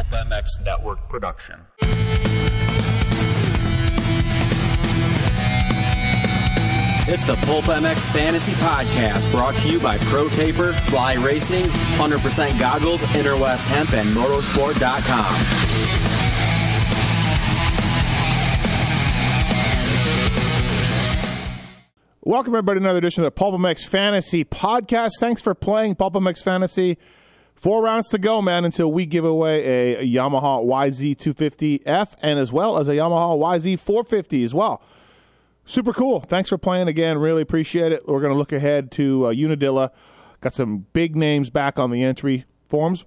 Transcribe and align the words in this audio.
Pulp 0.00 0.26
MX 0.28 0.64
Network 0.64 1.08
production. 1.10 1.60
It's 7.06 7.26
the 7.26 7.36
Pulp 7.42 7.66
MX 7.66 8.10
Fantasy 8.10 8.52
Podcast 8.52 9.30
brought 9.30 9.58
to 9.58 9.68
you 9.68 9.78
by 9.78 9.98
Pro 9.98 10.30
Taper, 10.30 10.72
Fly 10.72 11.14
Racing, 11.14 11.64
100% 11.64 12.58
Goggles, 12.58 13.02
Interwest 13.14 13.68
Hemp, 13.68 13.92
and 13.92 14.08
Motosport.com. 14.14 15.44
Welcome, 22.22 22.54
everybody, 22.54 22.80
to 22.80 22.84
another 22.84 22.98
edition 22.98 23.22
of 23.22 23.26
the 23.26 23.32
Pulp 23.32 23.54
MX 23.56 23.86
Fantasy 23.86 24.46
Podcast. 24.46 25.10
Thanks 25.20 25.42
for 25.42 25.54
playing 25.54 25.96
Pulp 25.96 26.14
MX 26.14 26.42
Fantasy. 26.42 26.96
Four 27.60 27.82
rounds 27.82 28.08
to 28.08 28.16
go, 28.16 28.40
man, 28.40 28.64
until 28.64 28.90
we 28.90 29.04
give 29.04 29.26
away 29.26 29.98
a 29.98 30.06
Yamaha 30.06 30.64
YZ250F 30.64 32.14
and 32.22 32.38
as 32.38 32.50
well 32.50 32.78
as 32.78 32.88
a 32.88 32.92
Yamaha 32.92 33.38
YZ450 33.38 34.42
as 34.46 34.54
well. 34.54 34.80
Super 35.66 35.92
cool. 35.92 36.20
Thanks 36.20 36.48
for 36.48 36.56
playing 36.56 36.88
again. 36.88 37.18
Really 37.18 37.42
appreciate 37.42 37.92
it. 37.92 38.08
We're 38.08 38.22
going 38.22 38.32
to 38.32 38.38
look 38.38 38.52
ahead 38.52 38.90
to 38.92 39.26
uh, 39.26 39.30
Unadilla. 39.32 39.92
Got 40.40 40.54
some 40.54 40.86
big 40.94 41.14
names 41.14 41.50
back 41.50 41.78
on 41.78 41.90
the 41.90 42.02
entry 42.02 42.46
forms. 42.66 43.04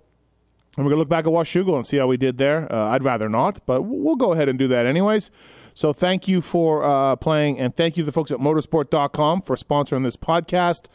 And 0.77 0.85
we're 0.85 0.91
going 0.91 0.97
to 0.97 1.01
look 1.01 1.09
back 1.09 1.25
at 1.25 1.31
Washougal 1.33 1.75
and 1.75 1.87
see 1.87 1.97
how 1.97 2.05
we 2.05 2.17
did 2.17 2.37
there. 2.37 2.71
Uh, 2.71 2.89
I'd 2.89 3.03
rather 3.03 3.29
not, 3.29 3.65
but 3.65 3.81
we'll 3.81 4.15
go 4.15 4.33
ahead 4.33 4.49
and 4.49 4.59
do 4.59 4.67
that 4.67 4.85
anyways. 4.85 5.31
So 5.73 5.93
thank 5.93 6.27
you 6.27 6.41
for 6.41 6.83
uh, 6.83 7.15
playing, 7.15 7.57
and 7.57 7.75
thank 7.75 7.97
you 7.97 8.03
to 8.03 8.05
the 8.05 8.11
folks 8.11 8.31
at 8.31 8.37
motosport.com 8.37 9.41
for 9.41 9.55
sponsoring 9.55 10.03
this 10.03 10.15
podcast. 10.15 10.89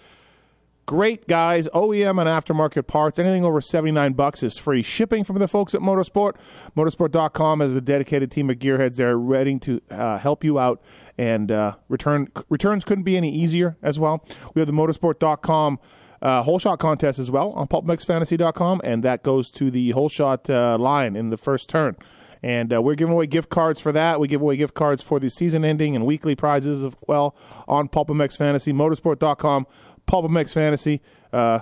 Great 0.88 1.28
guys, 1.28 1.69
OEM 1.74 2.19
and 2.19 2.30
aftermarket 2.30 2.87
parts. 2.87 3.19
Anything 3.19 3.45
over 3.45 3.60
79 3.60 4.15
bucks 4.15 4.42
is 4.42 4.56
free 4.56 4.83
shipping 4.83 5.23
from 5.23 5.38
the 5.38 5.46
folks 5.46 5.74
at 5.74 5.83
Motosport. 5.83 6.37
Motosport.com 6.74 7.60
is 7.60 7.74
a 7.74 7.83
dedicated 7.83 8.30
team 8.30 8.48
of 8.48 8.56
gearheads. 8.56 8.96
They're 8.96 9.19
ready 9.19 9.59
to 9.59 9.82
uh, 9.90 10.16
help 10.16 10.45
you 10.45 10.59
out, 10.59 10.80
and 11.18 11.52
uh, 11.52 11.74
return 11.90 12.29
returns 12.48 12.87
couldn't 12.87 13.04
be 13.04 13.18
any 13.18 13.30
easier 13.30 13.76
as 13.82 14.01
well. 14.01 14.24
We 14.54 14.60
have 14.60 14.66
the 14.66 14.73
Motosport.com 14.73 15.79
uh, 16.23 16.43
whole 16.43 16.59
shot 16.59 16.79
contest 16.79 17.18
as 17.18 17.30
well 17.30 17.51
on 17.51 17.68
pulpmxfantasy.com, 17.68 18.80
and 18.82 19.02
that 19.02 19.23
goes 19.23 19.51
to 19.51 19.70
the 19.70 19.91
whole 19.91 20.09
shot 20.09 20.48
uh, 20.48 20.79
line 20.79 21.16
in 21.16 21.29
the 21.29 21.37
first 21.37 21.68
turn. 21.68 21.96
And 22.43 22.73
uh, 22.73 22.80
we're 22.80 22.95
giving 22.95 23.13
away 23.13 23.26
gift 23.26 23.51
cards 23.51 23.80
for 23.80 23.93
that. 23.93 24.20
We 24.20 24.29
give 24.29 24.41
away 24.41 24.57
gift 24.57 24.74
cards 24.74 25.02
for 25.02 25.18
the 25.18 25.29
season 25.29 25.65
ending 25.65 25.96
and 25.96 26.07
weekly 26.07 26.37
prizes 26.37 26.85
as 26.85 26.93
well 27.07 27.37
on 27.66 27.88
PulpMX 27.88 28.37
Fantasy, 28.37 28.73
motosport.com, 28.73 29.66
PulpMX 30.09 30.52
Fantasy. 30.52 31.01
Uh, 31.32 31.60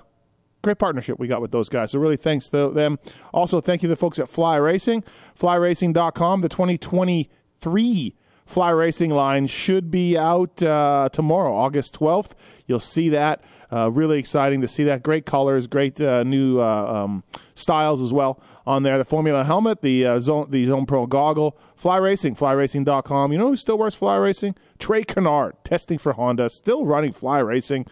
great 0.63 0.79
partnership 0.79 1.19
we 1.19 1.29
got 1.29 1.41
with 1.41 1.51
those 1.51 1.69
guys. 1.69 1.91
So 1.91 1.99
really 1.99 2.17
thanks 2.17 2.49
to 2.51 2.71
them. 2.71 2.99
Also, 3.35 3.61
thank 3.61 3.83
you 3.83 3.89
to 3.89 3.95
the 3.95 3.97
folks 3.97 4.19
at 4.19 4.29
Fly 4.29 4.57
Racing, 4.57 5.05
flyracing.com. 5.39 6.41
The 6.41 6.49
2023 6.49 8.15
Fly 8.47 8.71
Racing 8.71 9.11
line 9.11 9.49
should 9.49 9.91
be 9.91 10.17
out 10.17 10.63
uh, 10.63 11.09
tomorrow, 11.13 11.55
August 11.55 11.99
12th. 11.99 12.33
You'll 12.67 12.79
see 12.79 13.09
that. 13.11 13.43
Uh, 13.73 13.91
really 13.91 14.21
exciting 14.21 14.61
to 14.61 14.69
see 14.69 14.85
that. 14.85 15.03
Great 15.03 15.27
colors, 15.27 15.67
great 15.67 16.01
uh, 16.01 16.23
new 16.23 16.61
uh, 16.61 17.05
um, 17.05 17.25
styles 17.57 18.01
as 18.01 18.13
well 18.13 18.41
on 18.65 18.85
there. 18.85 18.99
The 18.99 19.05
Formula 19.05 19.43
helmet, 19.43 19.83
the 19.83 20.07
uh, 20.07 20.21
Zone, 20.21 20.47
the 20.51 20.65
Zone 20.67 20.87
Pro 20.87 21.07
goggle, 21.07 21.59
Fly 21.75 21.97
Racing, 21.97 22.37
flyracing.com. 22.37 23.33
You 23.33 23.39
know 23.39 23.49
who 23.49 23.57
still 23.57 23.79
wears 23.79 23.97
Fly 23.97 24.15
Racing? 24.17 24.55
Trey 24.79 25.03
Canard, 25.03 25.55
testing 25.65 25.99
for 25.99 26.13
Honda, 26.13 26.49
still 26.49 26.87
running 26.87 27.13
Fly 27.13 27.41
Racing. 27.41 27.87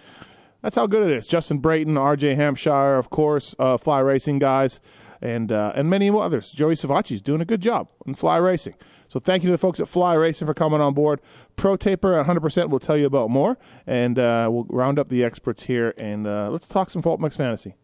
That's 0.65 0.77
how 0.77 0.87
good 0.87 1.11
it 1.11 1.15
is. 1.15 1.27
Justin 1.27 1.59
Brayton, 1.59 1.93
RJ 1.93 2.37
Hampshire, 2.37 2.97
of 2.97 3.11
course, 3.11 3.55
uh, 3.59 3.77
Fly 3.77 3.99
Racing 3.99 4.39
guys, 4.39 4.81
and 5.21 5.53
uh, 5.53 5.75
and 5.75 5.91
many 5.91 6.09
others. 6.09 6.53
Joey 6.53 6.73
Savatgy's 6.73 7.21
doing 7.21 7.43
a 7.43 7.45
good 7.45 7.61
job 7.61 7.89
in 8.07 8.15
Fly 8.15 8.39
Racing. 8.39 8.75
So 9.09 9.21
thank 9.21 9.43
you 9.43 9.49
to 9.49 9.53
the 9.53 9.59
folks 9.59 9.79
at 9.79 9.89
Fly 9.89 10.15
Racing 10.15 10.47
for 10.47 10.55
coming 10.55 10.81
on 10.81 10.95
board. 10.95 11.21
Pro 11.57 11.77
Taper 11.77 12.15
100% 12.25 12.71
will 12.71 12.81
tell 12.81 12.97
you 12.97 13.05
about 13.05 13.29
more, 13.29 13.59
and 13.87 14.19
uh, 14.19 14.49
we'll 14.51 14.65
round 14.71 14.99
up 14.99 15.11
the 15.11 15.23
experts 15.23 15.65
here, 15.65 15.93
and 15.99 16.27
uh, 16.27 16.49
let's 16.51 16.67
talk 16.67 16.89
some 16.89 17.03
Pulp 17.03 17.21
MX 17.21 17.37
Fantasy. 17.37 17.75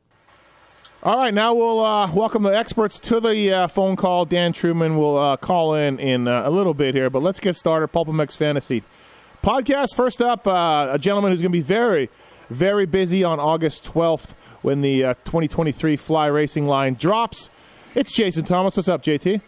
All 1.03 1.19
right, 1.19 1.34
now 1.34 1.53
we'll 1.53 1.84
uh, 1.84 2.10
welcome 2.15 2.43
the 2.43 2.56
experts 2.56 2.99
to 3.00 3.21
the 3.21 3.53
uh, 3.53 3.66
phone 3.66 3.94
call. 3.94 4.25
Dan 4.25 4.54
Truman 4.54 4.97
will 4.97 5.19
uh, 5.19 5.37
call 5.37 5.75
in 5.75 5.99
in 5.99 6.27
uh, 6.27 6.49
a 6.49 6.50
little 6.50 6.72
bit 6.72 6.94
here, 6.94 7.10
but 7.10 7.22
let's 7.22 7.41
get 7.41 7.56
started. 7.56 7.88
Pulp 7.88 8.09
MX 8.09 8.38
Fantasy 8.38 8.84
podcast. 9.44 9.94
First 9.94 10.22
up, 10.22 10.47
a 10.47 10.97
gentleman 10.99 11.33
who's 11.33 11.43
going 11.43 11.53
to 11.53 11.59
be 11.59 11.60
very, 11.60 12.09
very 12.50 12.84
busy 12.84 13.25
on 13.25 13.41
August 13.41 13.84
12th 13.84 14.33
when 14.62 14.83
the 14.83 15.05
uh, 15.05 15.15
2023 15.25 15.97
Fly 15.97 16.27
Racing 16.27 16.66
line 16.66 16.94
drops. 16.94 17.49
It's 17.94 18.15
Jason 18.15 18.44
Thomas. 18.44 18.77
What's 18.77 18.88
up, 18.88 19.03
JT? 19.03 19.41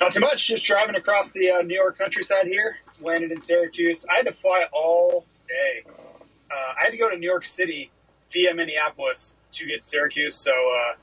Not 0.00 0.12
too 0.12 0.20
much. 0.20 0.46
Just 0.46 0.64
driving 0.64 0.94
across 0.94 1.32
the 1.32 1.50
uh, 1.50 1.62
New 1.62 1.74
York 1.74 1.98
countryside 1.98 2.46
here. 2.46 2.78
Landed 3.00 3.32
in 3.32 3.42
Syracuse. 3.42 4.06
I 4.10 4.16
had 4.16 4.26
to 4.26 4.32
fly 4.32 4.64
all 4.72 5.26
day. 5.46 5.84
Uh, 6.50 6.54
I 6.78 6.84
had 6.84 6.90
to 6.90 6.96
go 6.96 7.10
to 7.10 7.16
New 7.16 7.28
York 7.28 7.44
City 7.44 7.90
via 8.32 8.54
Minneapolis 8.54 9.38
to 9.52 9.66
get 9.66 9.84
Syracuse. 9.84 10.36
So, 10.36 10.50
uh, 10.50 10.94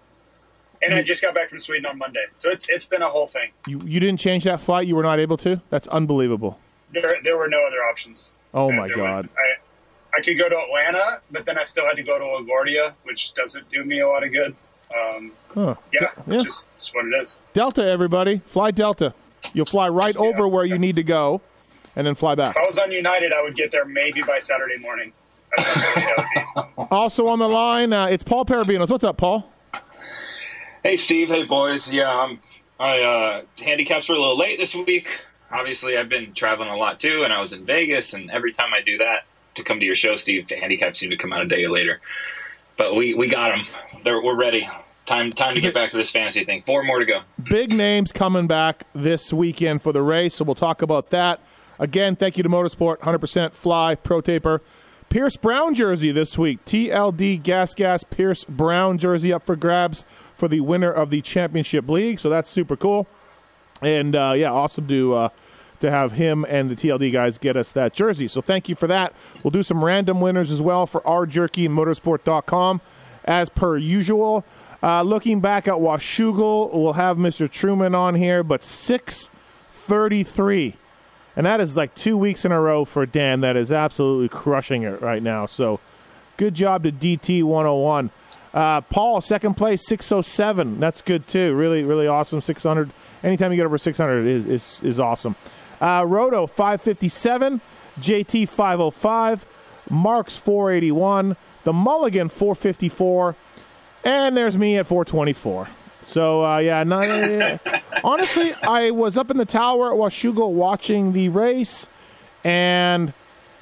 and 0.83 0.93
I 0.93 1.01
just 1.01 1.21
got 1.21 1.35
back 1.35 1.49
from 1.49 1.59
Sweden 1.59 1.85
on 1.85 1.97
Monday. 1.97 2.25
So 2.33 2.49
it's 2.49 2.67
it's 2.69 2.85
been 2.85 3.01
a 3.01 3.07
whole 3.07 3.27
thing. 3.27 3.51
You 3.67 3.79
you 3.85 3.99
didn't 3.99 4.19
change 4.19 4.43
that 4.45 4.61
flight. 4.61 4.87
You 4.87 4.95
were 4.95 5.03
not 5.03 5.19
able 5.19 5.37
to. 5.37 5.61
That's 5.69 5.87
unbelievable. 5.87 6.59
There 6.91 7.17
there 7.23 7.37
were 7.37 7.47
no 7.47 7.65
other 7.65 7.83
options. 7.83 8.31
Oh 8.53 8.71
my 8.71 8.89
god. 8.89 9.29
I 9.37 9.66
I 10.17 10.21
could 10.21 10.37
go 10.37 10.49
to 10.49 10.57
Atlanta, 10.57 11.21
but 11.31 11.45
then 11.45 11.57
I 11.59 11.63
still 11.65 11.85
had 11.85 11.95
to 11.97 12.03
go 12.03 12.17
to 12.17 12.23
LaGuardia, 12.25 12.93
which 13.03 13.33
doesn't 13.33 13.69
do 13.69 13.83
me 13.83 13.99
a 13.99 14.07
lot 14.07 14.23
of 14.25 14.31
good. 14.31 14.55
Um, 14.95 15.31
Huh. 15.53 15.75
yeah, 15.93 16.09
Yeah. 16.27 16.35
it's 16.35 16.43
just 16.43 16.69
it's 16.75 16.93
what 16.93 17.05
it 17.05 17.13
is. 17.21 17.37
Delta, 17.53 17.83
everybody, 17.83 18.41
fly 18.47 18.71
Delta. 18.71 19.13
You'll 19.53 19.65
fly 19.65 19.87
right 19.89 20.15
over 20.17 20.47
where 20.47 20.65
you 20.65 20.77
need 20.79 20.95
to 20.95 21.03
go, 21.03 21.41
and 21.95 22.05
then 22.07 22.15
fly 22.15 22.35
back. 22.35 22.55
If 22.55 22.61
I 22.63 22.65
was 22.65 22.77
on 22.79 22.91
United, 22.91 23.31
I 23.33 23.41
would 23.43 23.55
get 23.55 23.71
there 23.71 23.85
maybe 23.85 24.21
by 24.23 24.39
Saturday 24.39 24.77
morning. 24.77 25.13
That's 25.55 25.69
how 25.69 25.93
busy 25.95 26.07
that 26.15 26.67
would 26.77 26.89
be. 26.89 26.95
Also 26.95 27.27
on 27.27 27.39
the 27.39 27.47
line, 27.49 27.93
uh, 27.93 28.07
it's 28.07 28.23
Paul 28.23 28.45
Perebijnos. 28.45 28.89
What's 28.89 29.03
up, 29.03 29.17
Paul? 29.17 29.51
Hey 30.83 30.97
Steve, 30.97 31.27
hey 31.29 31.43
boys. 31.43 31.91
Yeah, 31.93 32.09
um, 32.09 32.39
I 32.79 32.99
uh, 33.01 33.41
handicaps 33.61 34.09
were 34.09 34.15
a 34.15 34.19
little 34.19 34.37
late 34.37 34.57
this 34.59 34.73
week. 34.75 35.07
Obviously, 35.51 35.97
I've 35.97 36.09
been 36.09 36.33
traveling 36.33 36.69
a 36.69 36.77
lot 36.77 36.99
too, 36.99 37.23
and 37.23 37.33
I 37.33 37.39
was 37.39 37.53
in 37.53 37.65
Vegas. 37.65 38.13
And 38.13 38.29
every 38.31 38.53
time 38.53 38.69
I 38.75 38.81
do 38.81 38.97
that 38.99 39.25
to 39.57 39.63
come 39.63 39.79
to 39.79 39.85
your 39.85 39.95
show, 39.95 40.15
Steve, 40.15 40.47
the 40.47 40.55
handicaps 40.55 40.99
seem 40.99 41.09
to 41.09 41.17
come 41.17 41.33
out 41.33 41.41
a 41.41 41.47
day 41.47 41.67
later. 41.67 41.99
But 42.77 42.95
we 42.95 43.13
we 43.13 43.27
got 43.27 43.49
them. 43.49 43.67
They're, 44.03 44.21
we're 44.21 44.35
ready. 44.35 44.69
Time 45.05 45.31
time 45.31 45.55
to 45.55 45.61
get 45.61 45.73
back 45.73 45.91
to 45.91 45.97
this 45.97 46.11
fantasy 46.11 46.43
thing. 46.43 46.63
Four 46.65 46.83
more 46.83 46.99
to 46.99 47.05
go. 47.05 47.21
Big 47.43 47.73
names 47.73 48.11
coming 48.11 48.47
back 48.47 48.85
this 48.93 49.33
weekend 49.33 49.81
for 49.81 49.93
the 49.93 50.01
race, 50.01 50.35
so 50.35 50.45
we'll 50.45 50.55
talk 50.55 50.81
about 50.81 51.09
that. 51.11 51.41
Again, 51.79 52.15
thank 52.15 52.37
you 52.37 52.43
to 52.43 52.49
Motosport, 52.49 52.97
100% 52.99 53.53
Fly, 53.53 53.95
Pro 53.95 54.19
Taper. 54.19 54.61
Pierce 55.09 55.37
Brown 55.37 55.73
jersey 55.73 56.11
this 56.11 56.37
week. 56.37 56.63
TLD 56.65 57.41
Gas 57.41 57.73
Gas 57.73 58.03
Pierce 58.03 58.43
Brown 58.45 58.97
jersey 58.97 59.31
up 59.31 59.45
for 59.45 59.55
grabs 59.55 60.03
for 60.35 60.47
the 60.47 60.59
winner 60.59 60.91
of 60.91 61.09
the 61.09 61.21
championship 61.21 61.87
league. 61.87 62.19
So 62.19 62.29
that's 62.29 62.49
super 62.49 62.75
cool. 62.75 63.07
And 63.81 64.15
uh, 64.15 64.33
yeah, 64.35 64.51
awesome 64.51 64.87
to 64.87 65.13
uh, 65.13 65.29
to 65.79 65.91
have 65.91 66.13
him 66.13 66.45
and 66.47 66.69
the 66.69 66.75
TLD 66.75 67.11
guys 67.11 67.37
get 67.37 67.55
us 67.55 67.71
that 67.73 67.93
jersey. 67.93 68.27
So 68.27 68.41
thank 68.41 68.69
you 68.69 68.75
for 68.75 68.87
that. 68.87 69.13
We'll 69.43 69.51
do 69.51 69.63
some 69.63 69.83
random 69.83 70.21
winners 70.21 70.51
as 70.51 70.61
well 70.61 70.87
for 70.87 71.05
our 71.07 71.25
jerky 71.25 71.65
and 71.65 71.77
motosport.com 71.77 72.81
as 73.25 73.49
per 73.49 73.77
usual. 73.77 74.45
Uh, 74.81 75.01
looking 75.01 75.41
back 75.41 75.67
at 75.67 75.75
Washougal, 75.75 76.73
we'll 76.73 76.93
have 76.93 77.17
Mr. 77.17 77.49
Truman 77.49 77.95
on 77.95 78.15
here, 78.15 78.43
but 78.43 78.63
633. 78.63 80.75
And 81.35 81.45
that 81.45 81.61
is 81.61 81.77
like 81.77 81.93
two 81.93 82.17
weeks 82.17 82.45
in 82.45 82.51
a 82.51 82.59
row 82.59 82.85
for 82.85 83.05
Dan. 83.05 83.41
That 83.41 83.55
is 83.55 83.71
absolutely 83.71 84.29
crushing 84.29 84.83
it 84.83 85.01
right 85.01 85.21
now. 85.21 85.45
So 85.45 85.79
good 86.37 86.53
job 86.53 86.83
to 86.83 86.91
DT 86.91 87.43
101. 87.43 88.11
Uh, 88.53 88.81
Paul, 88.81 89.21
second 89.21 89.55
place, 89.55 89.85
607. 89.87 90.79
That's 90.79 91.01
good 91.01 91.27
too. 91.27 91.53
Really, 91.53 91.83
really 91.83 92.07
awesome. 92.07 92.41
600. 92.41 92.89
Anytime 93.23 93.51
you 93.51 93.57
get 93.57 93.65
over 93.65 93.77
600 93.77 94.25
is, 94.25 94.45
is, 94.47 94.81
is 94.83 94.99
awesome. 94.99 95.35
Uh, 95.81 96.03
Roto, 96.07 96.47
557. 96.47 97.61
JT, 97.99 98.47
505. 98.47 99.45
Marks, 99.89 100.37
481. 100.37 101.35
The 101.63 101.73
Mulligan, 101.73 102.29
454. 102.29 103.35
And 104.03 104.37
there's 104.37 104.57
me 104.57 104.77
at 104.77 104.87
424. 104.87 105.67
So, 106.01 106.45
uh, 106.45 106.59
yeah, 106.59 106.83
no, 106.83 107.01
yeah, 107.01 107.57
yeah. 107.65 107.81
honestly, 108.03 108.53
I 108.63 108.91
was 108.91 109.17
up 109.17 109.29
in 109.29 109.37
the 109.37 109.45
tower 109.45 109.91
at 109.91 109.97
Washougal 109.97 110.51
watching 110.51 111.11
the 111.11 111.27
race, 111.27 111.89
and 112.45 113.13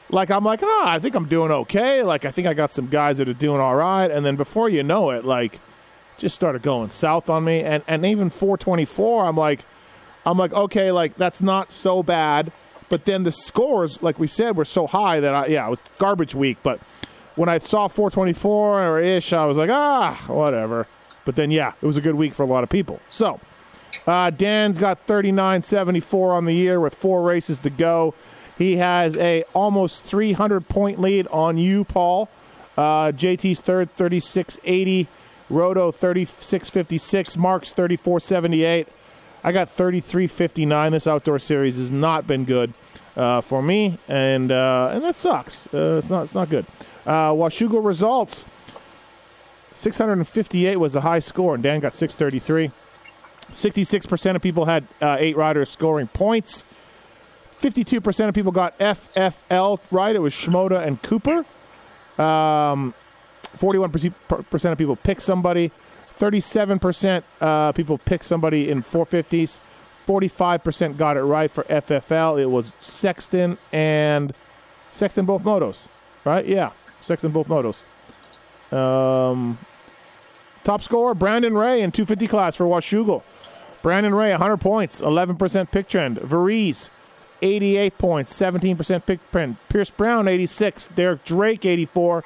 like 0.10 0.30
I'm 0.30 0.44
like, 0.44 0.62
ah, 0.62 0.90
I 0.90 1.00
think 1.00 1.16
I'm 1.16 1.28
doing 1.28 1.52
okay. 1.52 2.04
Like 2.04 2.24
I 2.24 2.32
think 2.32 2.48
I 2.48 2.54
got 2.54 2.72
some 2.72 2.88
guys 2.88 3.18
that 3.18 3.28
are 3.28 3.34
doing 3.34 3.60
all 3.60 3.76
right, 3.76 4.10
and 4.12 4.24
then 4.24 4.36
before 4.36 4.70
you 4.70 4.84
know 4.84 5.10
it, 5.10 5.26
like 5.26 5.60
just 6.18 6.36
started 6.36 6.62
going 6.62 6.92
south 6.92 7.30
on 7.30 7.44
me, 7.44 7.62
and 7.62 7.84
and 7.88 8.06
even 8.06 8.30
424, 8.30 9.26
I'm 9.26 9.38
like, 9.38 9.66
I'm 10.26 10.38
like, 10.38 10.54
okay, 10.54 10.92
like 10.92 11.16
that's 11.18 11.42
not 11.42 11.72
so 11.72 12.04
bad, 12.04 12.52
but 12.90 13.06
then 13.06 13.24
the 13.24 13.32
scores, 13.32 14.02
like 14.02 14.20
we 14.20 14.28
said, 14.28 14.58
were 14.58 14.66
so 14.66 14.88
high 14.88 15.20
that 15.20 15.34
I, 15.34 15.46
yeah, 15.48 15.68
it 15.68 15.70
was 15.70 15.82
garbage 15.98 16.36
week, 16.36 16.58
but 16.64 16.80
when 17.36 17.50
I 17.50 17.58
saw 17.58 17.88
424 17.88 18.88
or 18.88 19.00
ish, 19.00 19.34
I 19.34 19.46
was 19.46 19.58
like, 19.58 19.70
ah, 19.70 20.24
whatever. 20.28 20.88
But 21.26 21.36
then, 21.36 21.52
yeah, 21.52 21.74
it 21.82 21.86
was 21.86 21.98
a 21.98 22.02
good 22.02 22.16
week 22.16 22.34
for 22.34 22.44
a 22.44 22.46
lot 22.46 22.64
of 22.64 22.70
people. 22.70 23.00
So, 23.10 23.40
uh, 24.08 24.30
Dan's 24.30 24.78
got 24.78 25.06
39.74 25.08 26.34
on 26.34 26.46
the 26.46 26.54
year 26.54 26.80
with 26.80 26.96
four 26.96 27.24
races 27.24 27.60
to 27.60 27.70
go. 27.70 28.14
He 28.58 28.78
has 28.78 29.18
a 29.18 29.44
almost 29.54 30.04
300 30.04 30.68
point 30.70 31.00
lead 31.00 31.28
on 31.28 31.58
you, 31.58 31.84
Paul. 31.84 32.30
Uh, 32.78 33.12
JT's 33.12 33.60
third, 33.60 33.96
36.80. 33.98 35.08
Roto 35.50 35.92
36.56. 35.92 37.38
Mark's 37.38 37.74
34.78. 37.74 38.88
I 39.46 39.52
got 39.52 39.70
33.59. 39.70 40.90
This 40.90 41.06
outdoor 41.06 41.38
series 41.38 41.78
has 41.78 41.92
not 41.92 42.26
been 42.26 42.46
good 42.46 42.74
uh, 43.16 43.42
for 43.42 43.62
me, 43.62 44.00
and 44.08 44.52
uh, 44.52 44.90
and 44.92 45.04
that 45.04 45.16
sucks. 45.16 45.72
Uh, 45.72 45.98
it's 46.00 46.10
not 46.10 46.24
it's 46.24 46.34
not 46.34 46.50
good. 46.50 46.66
Uh, 47.06 47.30
Washougal 47.30 47.86
results. 47.86 48.44
658 49.76 50.78
was 50.78 50.94
the 50.94 51.02
high 51.02 51.20
score, 51.20 51.54
and 51.54 51.62
Dan 51.62 51.80
got 51.80 51.94
633. 51.94 52.72
66% 53.52 54.36
of 54.36 54.42
people 54.42 54.66
had 54.66 54.88
uh, 55.00 55.18
eight 55.20 55.38
riders 55.38 55.70
scoring 55.70 56.08
points. 56.08 56.66
52% 57.62 58.28
of 58.28 58.34
people 58.34 58.52
got 58.52 58.76
FFL 58.80 59.80
right. 59.92 60.16
It 60.16 60.20
was 60.20 60.34
Shimoda 60.34 60.84
and 60.84 61.00
Cooper. 61.04 61.46
Um, 62.18 62.96
41% 63.58 64.72
of 64.72 64.78
people 64.78 64.96
picked 64.96 65.22
somebody. 65.22 65.72
37% 66.18 67.24
uh, 67.42 67.72
people 67.74 67.98
picked 67.98 68.26
somebody 68.26 68.70
in 68.70 68.82
450s. 68.82 69.60
45% 70.06 70.98
got 70.98 71.18
it 71.18 71.22
right 71.22 71.50
for 71.50 71.64
FFL. 71.64 72.40
It 72.40 72.46
was 72.46 72.74
Sexton 72.80 73.58
and 73.72 74.34
Sexton 74.92 75.26
both 75.26 75.44
motos, 75.44 75.88
right? 76.24 76.46
Yeah, 76.46 76.72
Sexton 77.02 77.32
both 77.32 77.48
motos. 77.48 77.84
Um, 78.72 79.58
top 80.64 80.84
scorer 80.84 81.16
Brandon 81.16 81.56
Ray 81.56 81.82
in 81.82 81.92
250 81.92 82.28
class 82.28 82.56
for 82.56 82.66
Washougal. 82.66 83.24
Brandon 83.82 84.14
Ray 84.16 84.32
100 84.32 84.58
points, 84.58 85.02
11% 85.02 85.72
pick 85.72 85.88
trend. 85.88 86.18
Varize 86.18 86.90
88 87.42 87.98
points, 87.98 88.34
17% 88.34 89.06
pick 89.06 89.32
trend. 89.32 89.58
Pierce 89.70 89.92
Brown 89.92 90.28
86, 90.28 90.90
Derek 90.96 91.24
Drake 91.24 91.66
84, 91.66 92.24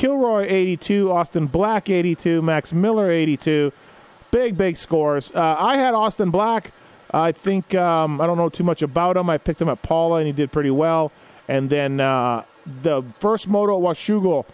Kilroy 0.00 0.46
82, 0.48 1.12
Austin 1.12 1.46
Black 1.46 1.90
82, 1.90 2.40
Max 2.40 2.72
Miller 2.72 3.10
82. 3.10 3.70
Big 4.30 4.56
big 4.56 4.78
scores. 4.78 5.30
Uh, 5.30 5.56
I 5.58 5.76
had 5.76 5.92
Austin 5.92 6.30
Black. 6.30 6.72
I 7.10 7.32
think 7.32 7.74
um, 7.74 8.18
I 8.18 8.26
don't 8.26 8.38
know 8.38 8.48
too 8.48 8.64
much 8.64 8.80
about 8.80 9.18
him. 9.18 9.28
I 9.28 9.36
picked 9.36 9.60
him 9.60 9.68
at 9.68 9.82
Pala, 9.82 10.20
and 10.20 10.26
he 10.26 10.32
did 10.32 10.52
pretty 10.52 10.70
well. 10.70 11.12
And 11.48 11.68
then 11.68 12.00
uh, 12.00 12.44
the 12.82 13.02
first 13.18 13.46
moto 13.46 13.76
at 13.76 13.82
Washougal, 13.82 14.46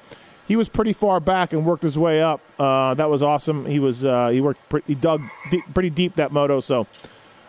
he 0.48 0.56
was 0.56 0.68
pretty 0.68 0.92
far 0.92 1.20
back 1.20 1.52
and 1.52 1.64
worked 1.64 1.84
his 1.84 1.96
way 1.96 2.20
up. 2.20 2.40
Uh, 2.58 2.94
that 2.94 3.08
was 3.08 3.22
awesome. 3.22 3.66
He 3.66 3.78
was 3.78 4.04
uh, 4.04 4.30
he 4.30 4.40
worked 4.40 4.68
pretty, 4.68 4.86
he 4.88 4.94
dug 4.96 5.22
pretty 5.72 5.90
deep 5.90 6.16
that 6.16 6.32
moto. 6.32 6.58
So 6.58 6.88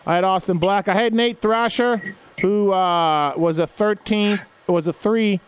I 0.06 0.14
had 0.14 0.22
Austin 0.22 0.58
Black. 0.58 0.86
I 0.86 0.94
had 0.94 1.14
Nate 1.14 1.40
Thrasher, 1.40 2.14
who 2.42 2.70
uh, 2.70 3.32
was 3.36 3.58
a 3.58 3.66
13th, 3.66 4.42
was 4.68 4.86
a 4.86 4.92
three, 4.92 5.40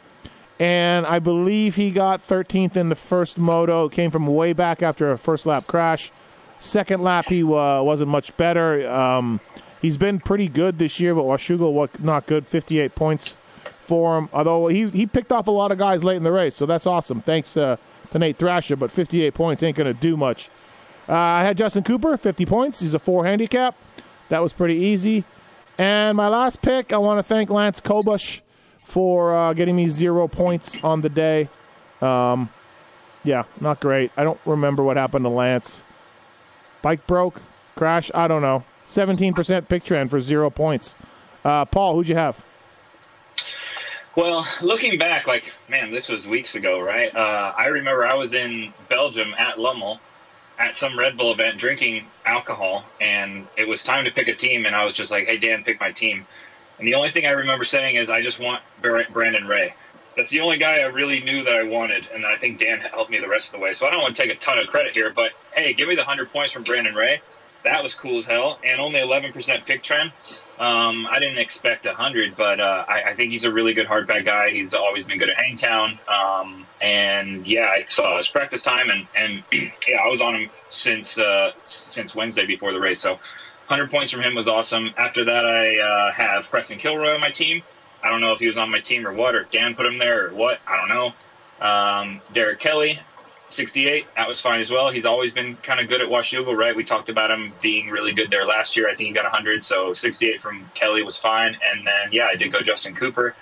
and 0.60 1.06
I 1.06 1.18
believe 1.20 1.76
he 1.76 1.90
got 1.90 2.20
13th 2.20 2.76
in 2.76 2.90
the 2.90 2.94
first 2.94 3.38
moto. 3.38 3.88
Came 3.88 4.10
from 4.10 4.26
way 4.26 4.52
back 4.52 4.82
after 4.82 5.10
a 5.10 5.16
first 5.16 5.46
lap 5.46 5.66
crash. 5.66 6.12
Second 6.58 7.02
lap, 7.02 7.30
he 7.30 7.42
uh, 7.42 7.82
wasn't 7.82 8.10
much 8.10 8.36
better. 8.36 8.88
Um, 8.92 9.40
he's 9.80 9.96
been 9.96 10.20
pretty 10.20 10.48
good 10.48 10.78
this 10.78 11.00
year, 11.00 11.14
but 11.14 11.22
Washougal 11.22 11.72
was 11.72 11.88
not 11.98 12.26
good. 12.26 12.46
58 12.46 12.94
points 12.94 13.36
for 13.80 14.18
him. 14.18 14.28
Although 14.34 14.68
he, 14.68 14.90
he 14.90 15.06
picked 15.06 15.32
off 15.32 15.46
a 15.46 15.50
lot 15.50 15.72
of 15.72 15.78
guys 15.78 16.04
late 16.04 16.18
in 16.18 16.24
the 16.24 16.32
race, 16.32 16.56
so 16.56 16.66
that's 16.66 16.86
awesome. 16.86 17.22
Thanks 17.22 17.54
to, 17.54 17.78
to 18.10 18.18
Nate 18.18 18.36
Thrasher, 18.36 18.76
but 18.76 18.92
58 18.92 19.32
points 19.32 19.62
ain't 19.62 19.78
going 19.78 19.92
to 19.92 19.98
do 19.98 20.14
much. 20.14 20.50
Uh, 21.08 21.14
I 21.14 21.42
had 21.42 21.56
Justin 21.56 21.84
Cooper, 21.84 22.18
50 22.18 22.44
points. 22.44 22.80
He's 22.80 22.92
a 22.92 22.98
four 22.98 23.24
handicap. 23.24 23.74
That 24.28 24.42
was 24.42 24.52
pretty 24.52 24.76
easy. 24.76 25.24
And 25.78 26.18
my 26.18 26.28
last 26.28 26.60
pick, 26.60 26.92
I 26.92 26.98
want 26.98 27.18
to 27.18 27.22
thank 27.22 27.48
Lance 27.48 27.80
Kobusch 27.80 28.42
for 28.90 29.32
uh, 29.32 29.52
getting 29.52 29.76
me 29.76 29.86
zero 29.86 30.26
points 30.26 30.76
on 30.82 31.00
the 31.00 31.08
day. 31.08 31.48
Um, 32.02 32.50
yeah, 33.22 33.44
not 33.60 33.80
great. 33.80 34.10
I 34.16 34.24
don't 34.24 34.40
remember 34.44 34.82
what 34.82 34.96
happened 34.96 35.24
to 35.24 35.28
Lance. 35.28 35.84
Bike 36.82 37.06
broke, 37.06 37.40
crash. 37.76 38.10
I 38.14 38.26
don't 38.26 38.42
know. 38.42 38.64
Seventeen 38.86 39.32
percent 39.32 39.68
pick 39.68 39.84
trend 39.84 40.10
for 40.10 40.20
zero 40.20 40.50
points. 40.50 40.96
Uh, 41.44 41.64
Paul, 41.66 41.94
who'd 41.94 42.08
you 42.08 42.16
have? 42.16 42.44
Well, 44.16 44.44
looking 44.60 44.98
back, 44.98 45.28
like 45.28 45.52
man, 45.68 45.92
this 45.92 46.08
was 46.08 46.26
weeks 46.26 46.56
ago, 46.56 46.80
right? 46.80 47.14
Uh, 47.14 47.52
I 47.56 47.66
remember 47.66 48.04
I 48.04 48.14
was 48.14 48.34
in 48.34 48.74
Belgium 48.88 49.34
at 49.38 49.56
Lommel 49.56 50.00
at 50.58 50.74
some 50.74 50.98
Red 50.98 51.16
Bull 51.16 51.32
event 51.32 51.58
drinking 51.58 52.06
alcohol, 52.26 52.84
and 53.00 53.46
it 53.56 53.68
was 53.68 53.84
time 53.84 54.04
to 54.04 54.10
pick 54.10 54.26
a 54.26 54.34
team, 54.34 54.66
and 54.66 54.74
I 54.74 54.84
was 54.84 54.94
just 54.94 55.12
like, 55.12 55.26
"Hey, 55.26 55.36
Dan, 55.38 55.62
pick 55.62 55.78
my 55.78 55.92
team." 55.92 56.26
And 56.80 56.88
the 56.88 56.94
only 56.94 57.10
thing 57.10 57.26
I 57.26 57.32
remember 57.32 57.64
saying 57.64 57.96
is, 57.96 58.08
"I 58.08 58.22
just 58.22 58.40
want 58.40 58.62
Brandon 58.80 59.46
Ray." 59.46 59.74
That's 60.16 60.30
the 60.30 60.40
only 60.40 60.56
guy 60.56 60.80
I 60.80 60.86
really 60.86 61.20
knew 61.20 61.44
that 61.44 61.54
I 61.54 61.62
wanted, 61.62 62.08
and 62.12 62.26
I 62.26 62.36
think 62.36 62.58
Dan 62.58 62.80
helped 62.80 63.10
me 63.10 63.18
the 63.18 63.28
rest 63.28 63.48
of 63.48 63.52
the 63.52 63.58
way. 63.58 63.72
So 63.72 63.86
I 63.86 63.90
don't 63.90 64.02
want 64.02 64.16
to 64.16 64.22
take 64.22 64.34
a 64.34 64.38
ton 64.40 64.58
of 64.58 64.66
credit 64.66 64.94
here, 64.94 65.12
but 65.14 65.32
hey, 65.52 65.72
give 65.74 65.88
me 65.88 65.94
the 65.94 66.04
hundred 66.04 66.32
points 66.32 66.52
from 66.52 66.64
Brandon 66.64 66.94
Ray. 66.94 67.20
That 67.64 67.82
was 67.82 67.94
cool 67.94 68.18
as 68.18 68.26
hell, 68.26 68.58
and 68.64 68.80
only 68.80 69.00
eleven 69.00 69.32
percent 69.32 69.66
pick 69.66 69.82
trend. 69.82 70.12
Um, 70.58 71.06
I 71.10 71.18
didn't 71.18 71.38
expect 71.38 71.86
hundred, 71.86 72.34
but 72.36 72.60
uh, 72.60 72.84
I, 72.88 73.10
I, 73.10 73.14
think 73.14 73.30
he's 73.30 73.44
a 73.44 73.52
really 73.52 73.72
good 73.72 73.86
hardpack 73.86 74.24
guy. 74.24 74.50
He's 74.50 74.74
always 74.74 75.04
been 75.04 75.18
good 75.18 75.30
at 75.30 75.38
Hangtown, 75.38 75.98
um, 76.08 76.66
and 76.80 77.46
yeah, 77.46 77.68
I 77.70 77.84
saw 77.84 78.16
his 78.16 78.28
practice 78.28 78.62
time, 78.62 78.90
and 78.90 79.06
and 79.14 79.42
yeah, 79.88 79.98
I 80.04 80.08
was 80.08 80.20
on 80.20 80.34
him 80.34 80.50
since 80.70 81.18
uh, 81.18 81.52
since 81.56 82.14
Wednesday 82.14 82.46
before 82.46 82.72
the 82.72 82.80
race. 82.80 83.00
So, 83.00 83.18
hundred 83.70 83.90
points 83.90 84.10
from 84.10 84.20
him 84.20 84.34
was 84.34 84.48
awesome. 84.48 84.90
After 84.98 85.24
that, 85.24 85.46
I 85.46 85.78
uh, 85.78 86.12
have 86.12 86.50
Preston 86.50 86.78
Kilroy 86.78 87.14
on 87.14 87.20
my 87.20 87.30
team. 87.30 87.62
I 88.02 88.10
don't 88.10 88.20
know 88.20 88.32
if 88.32 88.40
he 88.40 88.46
was 88.46 88.58
on 88.58 88.70
my 88.70 88.80
team 88.80 89.06
or 89.06 89.12
what, 89.12 89.34
or 89.34 89.42
if 89.42 89.50
Dan 89.50 89.76
put 89.76 89.86
him 89.86 89.98
there 89.98 90.26
or 90.26 90.34
what. 90.34 90.58
I 90.66 90.76
don't 90.76 90.88
know. 90.88 91.64
Um, 91.64 92.20
Derek 92.34 92.58
Kelly, 92.58 92.98
68. 93.48 94.06
That 94.16 94.26
was 94.26 94.40
fine 94.40 94.58
as 94.58 94.70
well. 94.70 94.90
He's 94.90 95.06
always 95.06 95.30
been 95.30 95.56
kind 95.58 95.78
of 95.78 95.88
good 95.88 96.00
at 96.00 96.08
Washougal, 96.08 96.56
right? 96.56 96.74
We 96.74 96.82
talked 96.82 97.10
about 97.10 97.30
him 97.30 97.52
being 97.62 97.88
really 97.88 98.12
good 98.12 98.30
there 98.30 98.44
last 98.44 98.76
year. 98.76 98.88
I 98.88 98.94
think 98.96 99.08
he 99.08 99.12
got 99.12 99.24
100, 99.24 99.62
so 99.62 99.92
68 99.92 100.42
from 100.42 100.68
Kelly 100.74 101.04
was 101.04 101.16
fine. 101.16 101.56
And 101.70 101.86
then, 101.86 102.10
yeah, 102.10 102.26
I 102.26 102.34
did 102.34 102.50
go 102.50 102.60
Justin 102.62 102.96
Cooper 102.96 103.36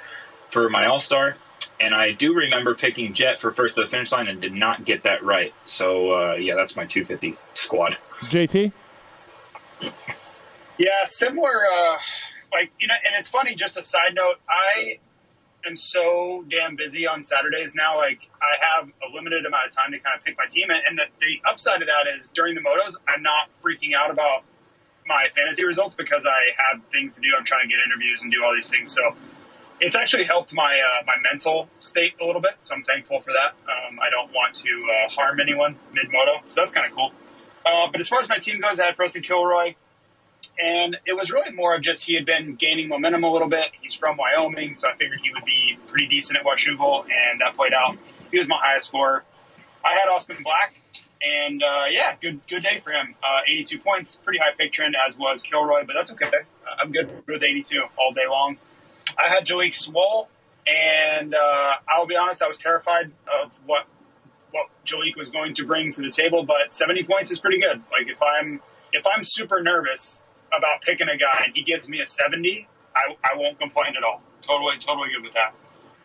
for 0.51 0.69
my 0.69 0.87
All 0.87 1.01
Star. 1.01 1.37
And 1.81 1.95
I 1.95 2.13
do 2.13 2.35
remember 2.35 2.75
picking 2.75 3.15
Jett 3.15 3.41
for 3.41 3.53
first 3.53 3.77
to 3.77 3.85
the 3.85 3.89
finish 3.89 4.13
line 4.13 4.27
and 4.27 4.41
did 4.41 4.53
not 4.53 4.85
get 4.85 5.05
that 5.05 5.25
right. 5.25 5.55
So, 5.65 6.11
uh, 6.11 6.35
yeah, 6.35 6.55
that's 6.55 6.77
my 6.77 6.85
250 6.85 7.37
squad. 7.55 7.97
JT? 8.25 8.73
Yeah, 10.79 11.05
similar. 11.05 11.63
Uh 11.73 11.99
like 12.53 12.73
you 12.79 12.87
know, 12.89 12.95
and 13.07 13.15
it's 13.19 13.29
funny. 13.29 13.55
Just 13.55 13.77
a 13.77 13.83
side 13.83 14.15
note, 14.15 14.37
I 14.49 14.99
am 15.67 15.77
so 15.77 16.45
damn 16.49 16.77
busy 16.77 17.07
on 17.07 17.23
Saturdays 17.23 17.75
now. 17.75 17.97
Like 17.97 18.31
I 18.41 18.57
have 18.65 18.89
a 18.89 19.15
limited 19.15 19.45
amount 19.47 19.67
of 19.67 19.73
time 19.75 19.93
to 19.93 19.99
kind 19.99 20.17
of 20.19 20.25
pick 20.25 20.37
my 20.39 20.47
team, 20.47 20.71
and 20.71 20.99
the, 20.99 21.05
the 21.21 21.41
upside 21.49 21.81
of 21.83 21.89
that 21.89 22.07
is 22.19 22.31
during 22.31 22.55
the 22.55 22.61
motos, 22.61 22.95
I'm 23.09 23.23
not 23.23 23.49
freaking 23.63 23.95
out 23.95 24.11
about 24.11 24.45
my 25.07 25.29
fantasy 25.35 25.65
results 25.65 25.95
because 25.95 26.27
I 26.27 26.53
have 26.71 26.83
things 26.93 27.15
to 27.15 27.21
do. 27.21 27.29
I'm 27.37 27.45
trying 27.45 27.63
to 27.63 27.69
get 27.69 27.79
interviews 27.85 28.23
and 28.23 28.33
do 28.33 28.45
all 28.45 28.55
these 28.55 28.69
things, 28.69 28.93
so 28.93 29.15
it's 29.81 29.95
actually 29.97 30.25
helped 30.25 30.55
my 30.55 30.81
uh, 30.81 31.05
my 31.07 31.15
mental 31.31 31.69
state 31.79 32.15
a 32.21 32.25
little 32.25 32.41
bit. 32.41 32.57
So 32.61 32.75
I'm 32.75 32.85
thankful 32.85 33.21
for 33.21 33.33
that. 33.33 33.55
Um, 33.69 33.99
I 34.01 34.11
don't 34.11 34.31
want 34.33 34.55
to 34.57 34.69
uh, 34.69 35.11
harm 35.11 35.41
anyone 35.41 35.77
mid 35.93 36.11
moto, 36.11 36.41
so 36.49 36.61
that's 36.61 36.73
kind 36.73 36.87
of 36.87 36.93
cool. 36.97 37.13
Uh, 37.67 37.89
but 37.91 38.01
as 38.01 38.09
far 38.09 38.21
as 38.21 38.29
my 38.29 38.39
team 38.39 38.61
goes, 38.61 38.81
I 38.81 38.87
had 38.87 38.97
Preston 38.97 39.23
Kilroy. 39.23 39.75
And 40.61 40.99
it 41.07 41.17
was 41.17 41.31
really 41.31 41.53
more 41.53 41.75
of 41.75 41.83
just 41.83 42.05
he 42.05 42.15
had 42.15 42.27
been 42.27 42.57
gaining 42.57 42.89
momentum 42.89 43.23
a 43.23 43.31
little 43.31 43.49
bit. 43.49 43.71
He's 43.81 43.95
from 43.95 44.17
Wyoming, 44.17 44.75
so 44.75 44.89
I 44.89 44.97
figured 44.97 45.21
he 45.23 45.33
would 45.33 45.45
be 45.45 45.79
pretty 45.87 46.09
decent 46.09 46.39
at 46.39 46.45
Washougal, 46.45 47.05
and 47.05 47.41
that 47.41 47.55
played 47.55 47.73
out. 47.73 47.97
He 48.33 48.39
was 48.39 48.49
my 48.49 48.59
highest 48.59 48.89
scorer. 48.89 49.25
I 49.85 49.95
had 49.95 50.09
Austin 50.09 50.39
Black, 50.43 50.75
and 51.23 51.63
uh, 51.63 51.85
yeah, 51.91 52.17
good 52.21 52.41
good 52.49 52.65
day 52.65 52.79
for 52.79 52.91
him. 52.91 53.15
Uh, 53.23 53.41
82 53.47 53.79
points, 53.79 54.17
pretty 54.17 54.41
high 54.41 54.53
pick 54.57 54.73
trend, 54.73 54.97
as 55.07 55.17
was 55.17 55.43
Kilroy, 55.43 55.85
but 55.87 55.95
that's 55.95 56.11
okay. 56.13 56.31
I'm 56.81 56.91
good 56.91 57.11
with 57.27 57.43
82 57.43 57.81
all 57.97 58.13
day 58.13 58.27
long. 58.29 58.59
I 59.17 59.29
had 59.29 59.47
Jalek 59.47 59.73
Swoll, 59.73 60.27
and 60.67 61.35
uh, 61.35 61.75
I'll 61.89 62.07
be 62.07 62.17
honest, 62.17 62.43
I 62.43 62.49
was 62.49 62.59
terrified 62.59 63.13
of 63.43 63.53
what 63.65 63.87
what 64.51 64.67
Jalek 64.85 65.17
was 65.17 65.31
going 65.31 65.55
to 65.55 65.67
bring 65.67 65.93
to 65.93 66.01
the 66.01 66.11
table, 66.11 66.43
but 66.43 66.73
70 66.73 67.05
points 67.05 67.31
is 67.31 67.39
pretty 67.39 67.61
good. 67.61 67.83
Like 67.93 68.09
if 68.09 68.21
I'm 68.23 68.61
if 68.93 69.07
I'm 69.07 69.23
super 69.23 69.63
nervous 69.63 70.23
about 70.57 70.83
picking 70.83 71.09
a 71.09 71.17
guy 71.17 71.43
and 71.45 71.55
he 71.55 71.63
gives 71.63 71.89
me 71.89 72.01
a 72.01 72.07
70, 72.07 72.67
I, 72.95 73.17
I 73.25 73.37
won't 73.37 73.59
complain 73.59 73.95
at 73.97 74.03
all. 74.03 74.23
Totally, 74.43 74.79
totally 74.79 75.09
good 75.15 75.23
with 75.25 75.35
that. 75.35 75.55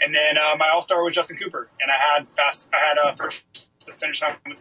And 0.02 0.14
then 0.14 0.38
uh, 0.38 0.56
my 0.58 0.70
all 0.70 0.82
star 0.82 1.04
was 1.04 1.14
Justin 1.14 1.38
Cooper, 1.38 1.70
and 1.80 1.90
I 1.90 1.96
had 1.96 2.28
fast, 2.36 2.70
I 2.74 2.78
had 2.78 2.98
a 2.98 3.16
first 3.16 3.44
to 3.86 3.94
finish 3.94 4.20
time 4.20 4.36
with 4.46 4.58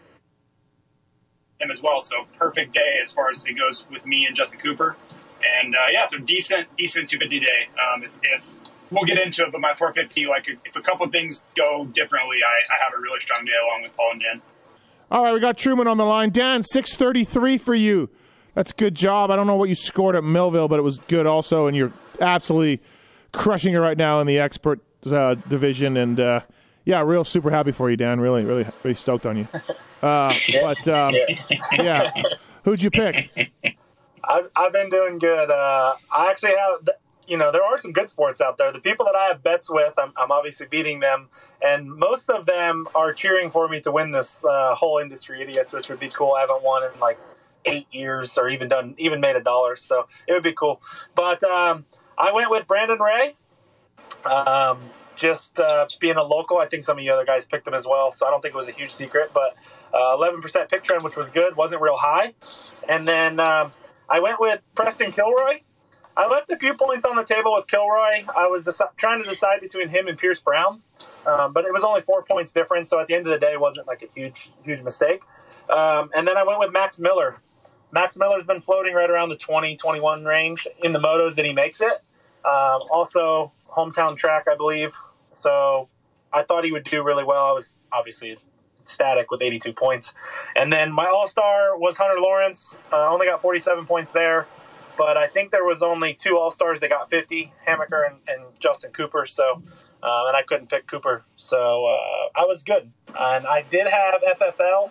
him 1.61 1.71
as 1.71 1.83
well. 1.83 2.01
So 2.01 2.27
perfect 2.39 2.75
day 2.75 2.99
as 3.03 3.13
far 3.13 3.31
as 3.31 3.45
it 3.45 3.55
goes 3.55 3.87
with 3.91 4.07
me 4.07 4.25
and 4.27 4.37
Justin 4.37 4.61
Cooper. 4.61 4.97
And 5.63 5.75
uh, 5.75 5.79
yeah, 5.91 6.07
so 6.07 6.19
decent, 6.19 6.69
decent 6.77 7.09
250 7.09 7.41
day. 7.41 7.69
Um, 7.93 8.05
if, 8.05 8.19
if, 8.23 8.55
we'll 8.91 9.05
get 9.05 9.19
into 9.19 9.43
it, 9.43 9.53
but 9.53 9.61
my 9.61 9.75
450, 9.75 10.27
like 10.27 10.47
if 10.49 10.77
a 10.77 10.81
couple 10.81 11.09
things 11.09 11.45
go 11.57 11.87
differently, 11.87 12.37
I, 12.47 12.75
I 12.75 12.85
have 12.85 12.97
a 12.97 13.01
really 13.01 13.21
strong 13.21 13.45
day 13.45 13.53
along 13.67 13.83
with 13.83 13.97
Paul 13.97 14.13
and 14.13 14.21
Dan. 14.21 14.43
All 15.11 15.25
right, 15.25 15.33
we 15.33 15.41
got 15.41 15.59
Truman 15.59 15.89
on 15.89 15.97
the 15.97 16.05
line. 16.05 16.31
Dan, 16.31 16.63
633 16.63 17.59
for 17.59 17.75
you. 17.75 18.09
That's 18.55 18.73
good 18.73 18.95
job. 18.95 19.31
I 19.31 19.37
don't 19.37 19.47
know 19.47 19.57
what 19.57 19.69
you 19.69 19.75
scored 19.75 20.15
at 20.15 20.25
Millville, 20.25 20.69
but 20.69 20.79
it 20.79 20.83
was 20.83 20.99
good 21.01 21.27
also, 21.27 21.67
and 21.67 21.77
you're 21.77 21.93
absolutely 22.21 22.83
crushing 23.33 23.75
it 23.75 23.79
right 23.79 23.97
now 23.97 24.21
in 24.21 24.27
the 24.27 24.39
expert 24.39 24.81
uh, 25.11 25.35
division. 25.35 25.97
And 25.97 26.21
uh, 26.21 26.41
yeah, 26.85 27.01
real 27.03 27.25
super 27.25 27.51
happy 27.51 27.73
for 27.73 27.91
you, 27.91 27.97
Dan. 27.97 28.21
Really, 28.21 28.45
really, 28.45 28.67
really 28.83 28.95
stoked 28.95 29.27
on 29.27 29.39
you. 29.39 29.49
Uh, 30.03 30.35
but 30.61 30.89
um, 30.89 31.15
yeah, 31.75 32.11
who'd 32.65 32.83
you 32.83 32.91
pick? 32.91 33.31
I've, 34.25 34.51
I've 34.57 34.73
been 34.73 34.89
doing 34.89 35.19
good. 35.19 35.49
Uh, 35.49 35.95
I 36.11 36.29
actually 36.29 36.57
have, 36.57 36.89
you 37.29 37.37
know, 37.37 37.53
there 37.53 37.63
are 37.63 37.79
some 37.79 37.93
good 37.93 38.09
sports 38.09 38.41
out 38.41 38.59
there. 38.59 38.73
The 38.73 38.81
people 38.81 39.07
that 39.07 39.15
I 39.15 39.29
have 39.29 39.45
bets 39.45 39.71
with, 39.71 39.95
I'm, 39.97 40.13
I'm 40.17 40.33
obviously 40.33 40.67
beating 40.67 40.99
them, 40.99 41.29
and 41.65 41.89
most 41.89 42.29
of 42.31 42.47
them 42.47 42.89
are 42.97 43.13
cheering 43.13 43.49
for 43.49 43.69
me 43.69 43.81
to 43.83 43.93
win 43.93 44.11
this 44.11 44.45
uh, 44.45 44.75
whole 44.75 44.99
industry 44.99 45.41
idiots, 45.41 45.73
which 45.73 45.89
would 45.89 46.01
be 46.01 46.09
cool. 46.09 46.33
I 46.33 46.41
haven't 46.41 46.65
won 46.65 46.83
in 46.83 46.99
like 46.99 47.21
eight 47.65 47.87
years 47.93 48.37
or 48.39 48.49
even 48.49 48.69
done 48.69 48.95
even 48.99 49.21
made 49.21 49.37
a 49.37 49.43
dollar, 49.43 49.77
so 49.77 50.07
it 50.27 50.33
would 50.33 50.43
be 50.43 50.53
cool. 50.53 50.81
But 51.15 51.43
um, 51.45 51.85
I 52.19 52.33
went 52.33 52.51
with 52.51 52.67
Brandon 52.67 53.01
Ray. 53.01 53.37
Um, 54.25 54.81
just 55.17 55.61
uh, 55.61 55.87
being 56.01 56.17
a 56.17 56.23
local, 56.23 56.59
I 56.59 56.67
think 56.67 56.85
some 56.85 56.99
of 56.99 57.05
you 57.05 57.13
other 57.13 57.25
guys 57.25 57.45
picked 57.45 57.67
him 57.67 57.75
as 57.75 57.87
well, 57.87 58.13
so 58.13 58.27
I 58.27 58.31
don't 58.31 58.41
think 58.41 58.55
it 58.55 58.57
was 58.57 58.69
a 58.69 58.73
huge 58.73 58.93
secret. 58.93 59.31
But 59.33 59.55
uh, 59.93 60.17
11% 60.17 60.69
pick 60.69 60.83
trend, 60.83 61.05
which 61.05 61.17
was 61.17 61.31
good, 61.31 61.57
wasn't 61.57 61.83
real 61.83 61.97
high. 61.97 62.35
And 62.89 63.07
then 63.07 63.39
um, 63.41 63.73
I 64.09 64.21
went 64.21 64.41
with 64.41 64.61
Preston 64.75 65.13
Kilroy. 65.13 65.61
I 66.17 66.27
left 66.29 66.51
a 66.51 66.59
few 66.59 66.75
points 66.75 67.05
on 67.05 67.17
the 67.17 67.25
table 67.25 67.55
with 67.55 67.67
Kilroy. 67.67 68.25
I 68.37 68.47
was 68.49 68.65
deci- 68.65 68.97
trying 68.97 69.23
to 69.23 69.29
decide 69.29 69.61
between 69.61 69.89
him 69.89 70.09
and 70.09 70.19
Pierce 70.19 70.41
Brown, 70.41 70.83
um, 71.27 71.53
but 71.53 71.65
it 71.65 71.73
was 71.73 71.83
only 71.83 72.03
four 72.03 72.23
points 72.23 72.53
difference. 72.53 72.91
So 72.91 73.01
at 73.01 73.07
the 73.07 73.15
end 73.15 73.27
of 73.27 73.33
the 73.33 73.39
day, 73.39 73.53
it 73.53 73.61
wasn't 73.61 73.87
like 73.87 74.03
a 74.03 74.09
huge, 74.15 74.51
huge 74.63 74.83
mistake. 74.83 75.23
Um, 75.71 76.11
and 76.15 76.29
then 76.29 76.37
I 76.37 76.45
went 76.45 76.59
with 76.59 76.73
Max 76.73 76.99
Miller. 76.99 77.37
Max 77.93 78.17
Miller's 78.17 78.45
been 78.45 78.61
floating 78.61 78.95
right 78.95 79.09
around 79.09 79.29
the 79.29 79.37
20, 79.37 79.77
21 79.77 80.25
range 80.25 80.67
in 80.83 80.93
the 80.93 80.99
motos 80.99 81.35
that 81.37 81.45
he 81.45 81.53
makes 81.53 81.81
it. 81.81 82.03
Um, 82.45 82.83
also, 82.91 83.53
hometown 83.69 84.17
track, 84.17 84.47
I 84.51 84.57
believe. 84.57 84.95
So 85.33 85.89
I 86.33 86.43
thought 86.43 86.65
he 86.65 86.73
would 86.73 86.85
do 86.85 87.03
really 87.03 87.25
well. 87.25 87.47
I 87.47 87.53
was 87.53 87.79
obviously 87.93 88.39
static 88.85 89.31
with 89.31 89.43
82 89.43 89.73
points. 89.75 90.15
And 90.57 90.73
then 90.73 90.93
my 90.93 91.07
all 91.07 91.29
star 91.29 91.79
was 91.79 91.97
Hunter 91.97 92.21
Lawrence. 92.21 92.79
Uh, 92.93 93.09
only 93.11 93.27
got 93.27 93.43
47 93.43 93.87
points 93.87 94.11
there. 94.13 94.47
But 94.97 95.17
I 95.17 95.27
think 95.27 95.51
there 95.51 95.65
was 95.65 95.83
only 95.83 96.15
two 96.15 96.39
all 96.39 96.51
stars 96.51 96.81
that 96.81 96.91
got 96.91 97.09
50, 97.09 97.53
Hammaker 97.67 98.07
and, 98.07 98.17
and 98.29 98.45
Justin 98.59 98.93
Cooper. 98.93 99.25
So, 99.27 99.63
uh, 100.03 100.25
and 100.27 100.37
I 100.37 100.43
couldn't 100.47 100.69
pick 100.69 100.87
Cooper. 100.87 101.25
So 101.37 101.87
uh, 101.87 102.41
I 102.41 102.45
was 102.47 102.63
good. 102.63 102.91
And 103.09 103.47
I 103.47 103.65
did 103.71 103.87
have 103.87 104.23
FFL 104.39 104.91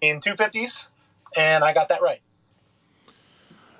in 0.00 0.20
250s, 0.20 0.88
and 1.36 1.64
I 1.64 1.72
got 1.72 1.88
that 1.88 2.02
right. 2.02 2.20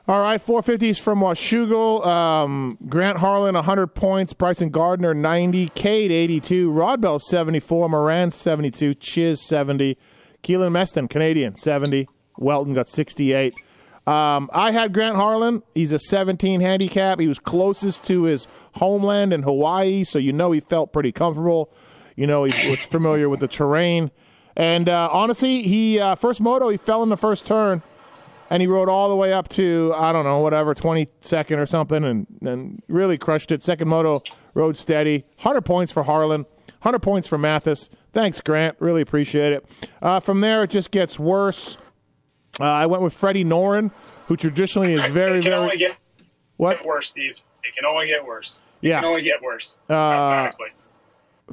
All 0.08 0.20
right, 0.20 0.44
450s 0.44 0.98
from 0.98 1.20
Washougal. 1.20 2.04
Um, 2.04 2.76
Grant 2.88 3.18
Harlan, 3.18 3.54
100 3.54 3.88
points. 3.88 4.32
Bryson 4.32 4.70
Gardner, 4.70 5.14
90. 5.14 5.68
Cade, 5.68 6.10
82. 6.10 6.72
Rodbell, 6.72 7.20
74. 7.20 7.88
Moran, 7.88 8.32
72. 8.32 8.94
Chiz, 8.94 9.40
70. 9.40 9.96
Keelan 10.42 10.72
Meston, 10.72 11.08
Canadian, 11.08 11.54
70. 11.54 12.08
Welton 12.36 12.74
got 12.74 12.88
68. 12.88 13.54
Um, 14.06 14.50
I 14.52 14.72
had 14.72 14.92
Grant 14.92 15.14
Harlan. 15.14 15.62
He's 15.74 15.92
a 15.92 15.98
17 15.98 16.60
handicap. 16.60 17.20
He 17.20 17.28
was 17.28 17.38
closest 17.38 18.04
to 18.06 18.24
his 18.24 18.48
homeland 18.74 19.32
in 19.32 19.42
Hawaii, 19.42 20.02
so 20.02 20.18
you 20.18 20.32
know 20.32 20.50
he 20.50 20.58
felt 20.58 20.92
pretty 20.92 21.12
comfortable. 21.12 21.70
You 22.16 22.26
know 22.26 22.42
he 22.42 22.70
was 22.70 22.82
familiar 22.82 23.28
with 23.28 23.38
the 23.38 23.48
terrain. 23.48 24.10
And 24.56 24.88
uh, 24.88 25.08
honestly, 25.12 25.62
he 25.62 25.98
uh, 25.98 26.14
first 26.14 26.40
moto 26.40 26.68
he 26.68 26.76
fell 26.76 27.02
in 27.02 27.08
the 27.08 27.16
first 27.16 27.46
turn 27.46 27.82
and 28.52 28.60
he 28.60 28.66
rode 28.66 28.90
all 28.90 29.08
the 29.08 29.16
way 29.16 29.32
up 29.32 29.48
to 29.48 29.94
I 29.96 30.12
don't 30.12 30.24
know 30.24 30.40
whatever 30.40 30.74
twenty 30.74 31.08
second 31.22 31.58
or 31.58 31.64
something, 31.64 32.04
and 32.04 32.26
and 32.42 32.82
really 32.86 33.16
crushed 33.16 33.50
it. 33.50 33.62
Second 33.62 33.88
moto 33.88 34.20
rode 34.52 34.76
steady, 34.76 35.24
hundred 35.38 35.62
points 35.62 35.90
for 35.90 36.02
Harlan, 36.02 36.44
hundred 36.80 37.00
points 37.00 37.26
for 37.26 37.38
Mathis. 37.38 37.88
Thanks, 38.12 38.42
Grant. 38.42 38.76
Really 38.78 39.00
appreciate 39.00 39.54
it. 39.54 39.64
Uh, 40.02 40.20
from 40.20 40.42
there, 40.42 40.64
it 40.64 40.70
just 40.70 40.90
gets 40.90 41.18
worse. 41.18 41.78
Uh, 42.60 42.64
I 42.64 42.84
went 42.84 43.02
with 43.02 43.14
Freddie 43.14 43.44
Noren, 43.44 43.90
who 44.26 44.36
traditionally 44.36 44.92
is 44.92 45.04
very 45.06 45.38
it 45.38 45.42
can 45.44 45.52
very 45.52 45.62
only 45.62 45.78
get 45.78 45.96
what 46.58 46.84
worse, 46.84 47.08
Steve. 47.08 47.32
It 47.64 47.74
can 47.74 47.86
only 47.86 48.06
get 48.06 48.26
worse. 48.26 48.60
Yeah. 48.82 48.98
It 48.98 49.00
can 49.00 49.08
only 49.08 49.22
get 49.22 49.40
worse. 49.40 49.78
Uh. 49.88 50.50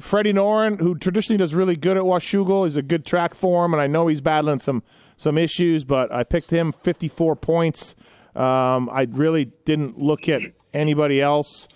Freddie 0.00 0.32
Noren, 0.32 0.80
who 0.80 0.96
traditionally 0.96 1.38
does 1.38 1.54
really 1.54 1.76
good 1.76 1.96
at 1.96 2.02
Washougal, 2.02 2.66
is 2.66 2.76
a 2.76 2.82
good 2.82 3.04
track 3.04 3.34
for 3.34 3.64
him, 3.64 3.72
and 3.72 3.80
I 3.80 3.86
know 3.86 4.06
he's 4.06 4.20
battling 4.20 4.58
some 4.58 4.82
some 5.16 5.36
issues, 5.36 5.84
but 5.84 6.10
I 6.10 6.24
picked 6.24 6.50
him 6.50 6.72
54 6.72 7.36
points. 7.36 7.94
Um, 8.34 8.88
I 8.90 9.06
really 9.10 9.46
didn't 9.64 9.98
look 9.98 10.28
at 10.28 10.40
anybody 10.72 11.20
else. 11.20 11.68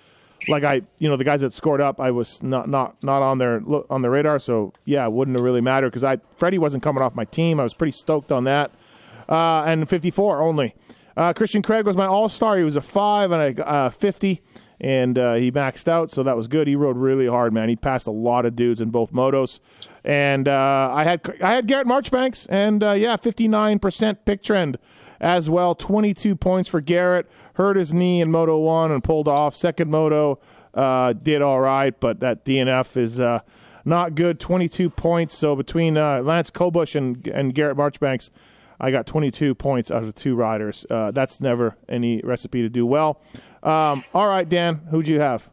Like 0.49 0.65
I, 0.65 0.83
you 0.99 1.09
know, 1.09 1.17
the 1.17 1.25
guys 1.25 1.41
that 1.43 1.53
scored 1.53 1.81
up, 1.81 2.01
I 2.01 2.11
was 2.11 2.43
not 2.43 2.69
not 2.69 3.03
not 3.03 3.23
on 3.23 3.39
their 3.39 3.63
on 3.91 4.03
the 4.03 4.11
radar. 4.11 4.39
So 4.39 4.73
yeah, 4.85 5.07
wouldn't 5.07 5.37
have 5.37 5.45
really 5.45 5.61
mattered 5.61 5.91
because 5.91 6.05
I 6.05 6.19
Freddie 6.37 6.59
wasn't 6.59 6.83
coming 6.83 7.03
off 7.03 7.15
my 7.15 7.25
team. 7.25 7.61
I 7.61 7.63
was 7.63 7.75
pretty 7.75 7.93
stoked 7.93 8.33
on 8.33 8.45
that. 8.45 8.71
Uh, 9.29 9.63
and 9.65 9.89
54 9.89 10.43
only. 10.43 10.75
Uh, 11.17 11.33
Christian 11.33 11.63
Craig 11.63 11.87
was 11.87 11.97
my 11.97 12.07
all 12.07 12.29
star. 12.29 12.59
He 12.59 12.65
was 12.65 12.77
a 12.77 12.83
five 12.83 13.31
and 13.31 13.59
a 13.59 13.67
uh, 13.67 13.91
50 13.91 14.43
and 14.85 15.19
uh, 15.19 15.33
he 15.33 15.51
maxed 15.51 15.89
out, 15.89 16.11
so 16.11 16.23
that 16.23 16.37
was 16.37 16.47
good. 16.47 16.69
He 16.69 16.77
rode 16.77 16.99
really 16.99 17.27
hard, 17.27 17.55
man. 17.55 17.71
He 17.71 17.77
passed 17.77 18.07
a 18.07 18.11
lot 18.11 18.45
of 18.45 18.55
dudes 18.55 18.83
in 18.83 18.91
both 18.91 19.15
motos, 19.15 19.61
and 20.05 20.47
uh, 20.47 20.91
I 20.93 21.05
had 21.05 21.23
I 21.43 21.55
had 21.55 21.67
Garrett 21.67 21.87
Marchbanks, 21.87 22.45
and 22.49 22.85
uh, 22.85 22.93
yeah, 22.93 23.17
fifty 23.17 23.49
nine 23.49 23.79
percent 23.79 24.27
pick 24.27 24.43
trend 24.43 24.77
as 25.21 25.49
well. 25.49 25.75
Twenty 25.75 26.13
two 26.13 26.37
points 26.37 26.69
for 26.69 26.83
Garrett. 26.83 27.31
Hurt 27.55 27.79
his 27.79 27.95
knee 27.95 28.21
in 28.21 28.31
Moto 28.31 28.59
One 28.59 28.93
and 28.93 29.03
pulled 29.03 29.27
off. 29.27 29.57
Second 29.57 29.91
Moto 29.91 30.39
uh, 30.75 31.15
did 31.15 31.41
all 31.41 31.63
right, 31.63 31.99
but 31.99 32.21
that 32.21 32.45
DNF 32.45 32.99
is. 32.99 33.21
Uh, 33.21 33.41
not 33.87 34.15
good, 34.15 34.41
22 34.41 34.89
points. 34.89 35.37
So 35.37 35.55
between 35.55 35.99
uh, 35.99 36.23
Lance 36.23 36.51
Kobusch 36.51 36.95
and, 36.95 37.29
and 37.29 37.55
Garrett 37.55 37.77
Marchbanks, 37.77 38.31
I 38.81 38.91
got 38.91 39.07
22 39.07 39.55
points 39.55 39.91
out 39.91 40.05
of 40.05 40.15
two 40.15 40.35
riders. 40.35 40.87
Uh, 40.91 41.11
that's 41.11 41.41
never 41.41 41.77
any 41.89 42.21
recipe 42.23 42.63
to 42.63 42.69
do 42.69 42.87
well. 42.87 43.21
Um, 43.65 44.05
all 44.13 44.29
right, 44.29 44.47
Dan, 44.47 44.77
who'd 44.91 45.09
you 45.09 45.21
have? 45.21 45.51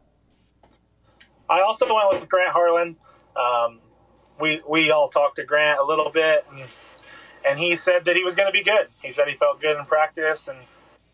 I 1.48 1.62
also 1.62 1.86
went 1.92 2.20
with 2.20 2.28
Grant 2.28 2.50
Harlan. 2.50 2.96
Um, 3.36 3.80
we 4.38 4.60
we 4.68 4.90
all 4.90 5.08
talked 5.08 5.36
to 5.36 5.44
Grant 5.44 5.80
a 5.80 5.84
little 5.84 6.10
bit, 6.10 6.46
and, 6.52 6.68
and 7.46 7.58
he 7.58 7.74
said 7.74 8.04
that 8.04 8.14
he 8.14 8.22
was 8.22 8.34
going 8.34 8.48
to 8.48 8.52
be 8.52 8.62
good. 8.62 8.88
He 9.02 9.10
said 9.10 9.28
he 9.28 9.36
felt 9.36 9.60
good 9.60 9.78
in 9.78 9.84
practice, 9.86 10.48
and 10.48 10.58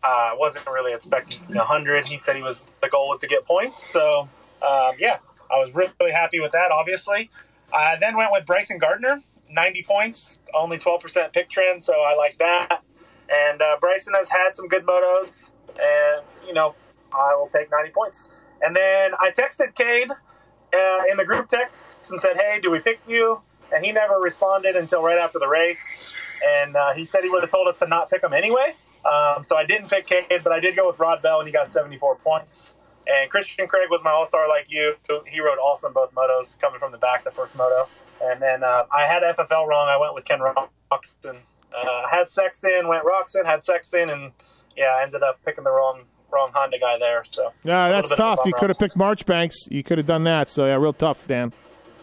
uh, 0.03 0.31
wasn't 0.33 0.67
really 0.67 0.93
expecting 0.93 1.39
hundred. 1.55 2.05
He 2.05 2.17
said 2.17 2.35
he 2.35 2.43
was 2.43 2.61
the 2.81 2.89
goal 2.89 3.07
was 3.07 3.19
to 3.19 3.27
get 3.27 3.45
points. 3.45 3.81
So 3.91 4.27
um, 4.61 4.95
yeah, 4.99 5.19
I 5.51 5.57
was 5.59 5.73
really, 5.73 5.91
really 5.99 6.11
happy 6.11 6.39
with 6.39 6.51
that. 6.51 6.71
Obviously, 6.71 7.29
I 7.73 7.95
then 7.97 8.17
went 8.17 8.31
with 8.31 8.45
Bryson 8.45 8.77
Gardner, 8.77 9.21
ninety 9.49 9.83
points, 9.83 10.41
only 10.53 10.77
twelve 10.77 11.01
percent 11.01 11.31
pick 11.31 11.49
trend, 11.49 11.81
so 11.81 11.93
I 11.93 12.15
like 12.15 12.37
that. 12.39 12.83
And 13.31 13.61
uh, 13.61 13.77
Bryson 13.79 14.13
has 14.15 14.29
had 14.29 14.55
some 14.55 14.67
good 14.67 14.85
motos, 14.85 15.51
and 15.69 16.25
you 16.45 16.53
know 16.53 16.75
I 17.13 17.35
will 17.35 17.47
take 17.47 17.69
ninety 17.71 17.91
points. 17.91 18.29
And 18.61 18.75
then 18.75 19.13
I 19.19 19.31
texted 19.31 19.75
Cade 19.75 20.09
uh, 20.11 21.01
in 21.09 21.17
the 21.17 21.25
group 21.25 21.47
text 21.47 22.11
and 22.11 22.19
said, 22.19 22.37
"Hey, 22.37 22.59
do 22.61 22.71
we 22.71 22.79
pick 22.79 23.01
you?" 23.07 23.41
And 23.73 23.85
he 23.85 23.91
never 23.91 24.15
responded 24.15 24.75
until 24.75 25.03
right 25.03 25.17
after 25.17 25.39
the 25.39 25.47
race. 25.47 26.03
And 26.45 26.75
uh, 26.75 26.93
he 26.93 27.05
said 27.05 27.23
he 27.23 27.29
would 27.29 27.43
have 27.43 27.51
told 27.51 27.67
us 27.67 27.77
to 27.79 27.87
not 27.87 28.09
pick 28.09 28.23
him 28.23 28.33
anyway. 28.33 28.75
Um, 29.05 29.43
so 29.43 29.55
I 29.55 29.65
didn't 29.65 29.89
pick 29.89 30.07
Cade, 30.07 30.41
but 30.43 30.51
I 30.51 30.59
did 30.59 30.75
go 30.75 30.87
with 30.87 30.97
Rodbell, 30.97 31.39
and 31.39 31.47
he 31.47 31.53
got 31.53 31.71
74 31.71 32.17
points. 32.17 32.75
And 33.07 33.29
Christian 33.29 33.67
Craig 33.67 33.87
was 33.89 34.03
my 34.03 34.11
all 34.11 34.25
star, 34.25 34.47
like 34.47 34.69
you. 34.69 34.95
He 35.25 35.41
rode 35.41 35.57
awesome 35.57 35.93
both 35.93 36.13
motos, 36.13 36.59
coming 36.59 36.79
from 36.79 36.91
the 36.91 36.97
back, 36.97 37.23
the 37.23 37.31
first 37.31 37.55
moto. 37.55 37.87
And 38.21 38.41
then 38.41 38.63
uh, 38.63 38.83
I 38.91 39.05
had 39.05 39.23
FFL 39.23 39.67
wrong. 39.67 39.87
I 39.87 39.97
went 39.97 40.13
with 40.13 40.25
Ken 40.25 40.39
Roczen. 40.39 41.39
Uh, 41.75 42.07
had 42.09 42.29
Sexton, 42.29 42.87
went 42.87 43.03
Roczen, 43.05 43.45
had 43.45 43.63
Sexton, 43.63 44.09
and 44.09 44.31
yeah, 44.75 44.97
I 44.99 45.03
ended 45.03 45.23
up 45.23 45.39
picking 45.45 45.63
the 45.63 45.71
wrong 45.71 46.01
wrong 46.31 46.51
Honda 46.53 46.79
guy 46.79 46.97
there. 46.97 47.23
So 47.23 47.53
Yeah, 47.63 47.87
a 47.87 47.91
that's 47.91 48.09
little 48.11 48.17
bit 48.17 48.23
of 48.23 48.33
a 48.33 48.35
tough. 48.37 48.45
You 48.47 48.53
could 48.53 48.69
have 48.69 48.79
picked 48.79 48.95
Marchbanks. 48.97 49.67
You 49.69 49.83
could 49.83 49.97
have 49.97 50.07
done 50.07 50.23
that. 50.25 50.49
So 50.49 50.65
yeah, 50.65 50.75
real 50.75 50.93
tough, 50.93 51.27
Dan. 51.27 51.53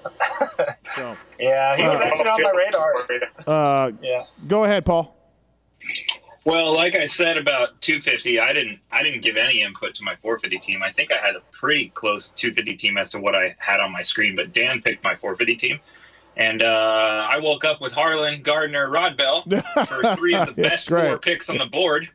so, 0.95 1.17
Yeah, 1.39 1.77
he 1.77 1.83
was 1.87 1.97
actually 2.01 2.29
on 2.29 2.43
my 2.43 2.51
radar. 2.51 3.07
uh, 3.87 3.91
Yeah. 4.01 4.25
go 4.47 4.65
ahead, 4.65 4.85
Paul. 4.85 5.15
Well, 6.45 6.73
like 6.73 6.95
I 6.95 7.07
said 7.07 7.37
about 7.39 7.81
250, 7.81 8.39
I 8.39 8.53
didn't 8.53 8.79
I 8.93 9.03
didn't 9.03 9.23
give 9.23 9.37
any 9.37 9.63
input 9.63 9.95
to 9.97 10.05
my 10.05 10.15
450 10.23 10.59
team. 10.65 10.83
I 10.83 10.93
think 10.93 11.11
I 11.11 11.17
had 11.25 11.35
a 11.35 11.41
pretty 11.53 11.89
close 11.89 12.31
250 12.31 12.77
team 12.77 12.97
as 12.99 13.11
to 13.11 13.19
what 13.19 13.35
I 13.35 13.57
had 13.59 13.81
on 13.81 13.91
my 13.93 14.03
screen, 14.03 14.37
but 14.37 14.53
Dan 14.53 14.81
picked 14.81 15.03
my 15.03 15.17
450 15.17 15.57
team. 15.57 15.81
And 16.37 16.63
uh, 16.63 17.27
I 17.31 17.39
woke 17.39 17.65
up 17.65 17.81
with 17.81 17.93
Harlan, 17.93 18.43
Gardner, 18.43 18.89
Rodbell 18.89 19.43
for 19.89 20.15
three 20.17 20.35
of 20.37 20.55
the 20.55 20.63
Yeah, 20.63 20.69
best 20.69 20.87
great. 20.89 21.07
four 21.09 21.19
picks 21.19 21.49
on 21.51 21.59
the 21.59 21.67
board. 21.67 22.09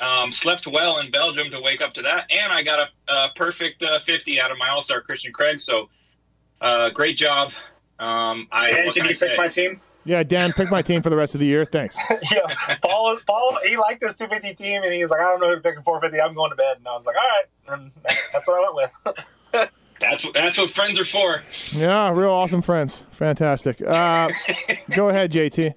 Um, 0.00 0.32
slept 0.32 0.66
well 0.66 0.98
in 1.00 1.10
Belgium 1.10 1.50
to 1.50 1.60
wake 1.60 1.82
up 1.82 1.92
to 1.94 2.02
that, 2.02 2.24
and 2.30 2.50
I 2.52 2.62
got 2.62 2.78
a, 3.08 3.12
a 3.12 3.28
perfect 3.36 3.82
uh, 3.82 3.98
50 4.00 4.40
out 4.40 4.50
of 4.50 4.56
my 4.58 4.70
All 4.70 4.80
Star 4.80 5.00
Christian 5.02 5.32
Craig. 5.32 5.60
So, 5.60 5.88
uh, 6.60 6.88
great 6.90 7.16
job. 7.18 7.52
Um, 7.98 8.48
I 8.50 8.70
Dan, 8.70 8.86
what 8.86 8.94
can 8.94 9.02
can 9.02 9.06
I 9.06 9.08
you 9.08 9.14
say? 9.14 9.28
pick 9.28 9.38
my 9.38 9.48
team? 9.48 9.80
Yeah, 10.04 10.22
Dan, 10.22 10.54
pick 10.54 10.70
my 10.70 10.80
team 10.80 11.02
for 11.02 11.10
the 11.10 11.16
rest 11.16 11.34
of 11.34 11.40
the 11.40 11.46
year. 11.46 11.66
Thanks. 11.66 11.96
yeah, 12.32 12.76
Paul, 12.82 13.18
Paul, 13.26 13.58
he 13.66 13.76
liked 13.76 14.00
this 14.00 14.14
250 14.14 14.54
team, 14.54 14.82
and 14.82 14.92
he 14.92 15.02
was 15.02 15.10
like, 15.10 15.20
I 15.20 15.24
don't 15.24 15.40
know 15.40 15.50
who 15.50 15.56
to 15.56 15.60
pick 15.60 15.76
in 15.76 15.82
450. 15.82 16.18
I'm 16.20 16.34
going 16.34 16.50
to 16.50 16.56
bed, 16.56 16.78
and 16.78 16.88
I 16.88 16.92
was 16.92 17.04
like, 17.04 17.16
all 17.16 17.76
right, 17.76 17.80
and 17.82 17.90
that's 18.32 18.48
what 18.48 18.56
I 18.56 18.72
went 18.72 18.92
with. 19.54 19.70
That's 20.00 20.24
what 20.24 20.32
that's 20.32 20.56
what 20.56 20.70
friends 20.70 20.98
are 20.98 21.04
for. 21.04 21.42
Yeah, 21.72 22.10
real 22.10 22.30
awesome 22.30 22.62
friends. 22.62 23.04
Fantastic. 23.10 23.82
Uh, 23.82 24.30
go 24.96 25.10
ahead, 25.10 25.30
JT. 25.30 25.74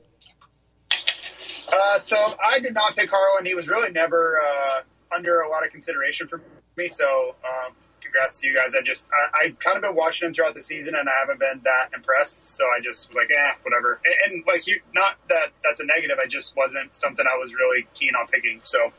Uh, 1.93 1.99
so 1.99 2.35
I 2.43 2.59
did 2.59 2.73
not 2.73 2.95
pick 2.95 3.09
Harlan. 3.09 3.45
He 3.45 3.53
was 3.53 3.69
really 3.69 3.91
never 3.91 4.39
uh, 4.41 4.81
under 5.15 5.41
a 5.41 5.49
lot 5.49 5.65
of 5.65 5.71
consideration 5.71 6.27
for 6.27 6.41
me. 6.75 6.87
So 6.87 7.35
um, 7.43 7.73
congrats 8.01 8.41
to 8.41 8.47
you 8.47 8.55
guys. 8.55 8.73
I 8.75 8.81
just 8.81 9.07
I, 9.13 9.43
I 9.43 9.49
kind 9.59 9.77
of 9.77 9.83
been 9.83 9.95
watching 9.95 10.27
him 10.27 10.33
throughout 10.33 10.55
the 10.55 10.63
season, 10.63 10.95
and 10.95 11.07
I 11.07 11.11
haven't 11.19 11.39
been 11.39 11.61
that 11.63 11.89
impressed. 11.95 12.55
So 12.55 12.65
I 12.65 12.81
just 12.81 13.09
was 13.09 13.15
like, 13.15 13.29
eh, 13.29 13.51
whatever. 13.61 13.99
And, 14.05 14.33
and 14.33 14.43
like, 14.47 14.65
you, 14.65 14.81
not 14.93 15.17
that 15.29 15.51
that's 15.63 15.81
a 15.81 15.85
negative. 15.85 16.17
I 16.23 16.27
just 16.27 16.55
wasn't 16.55 16.95
something 16.95 17.25
I 17.31 17.37
was 17.37 17.53
really 17.53 17.87
keen 17.93 18.13
on 18.19 18.27
picking. 18.27 18.59
So. 18.61 18.91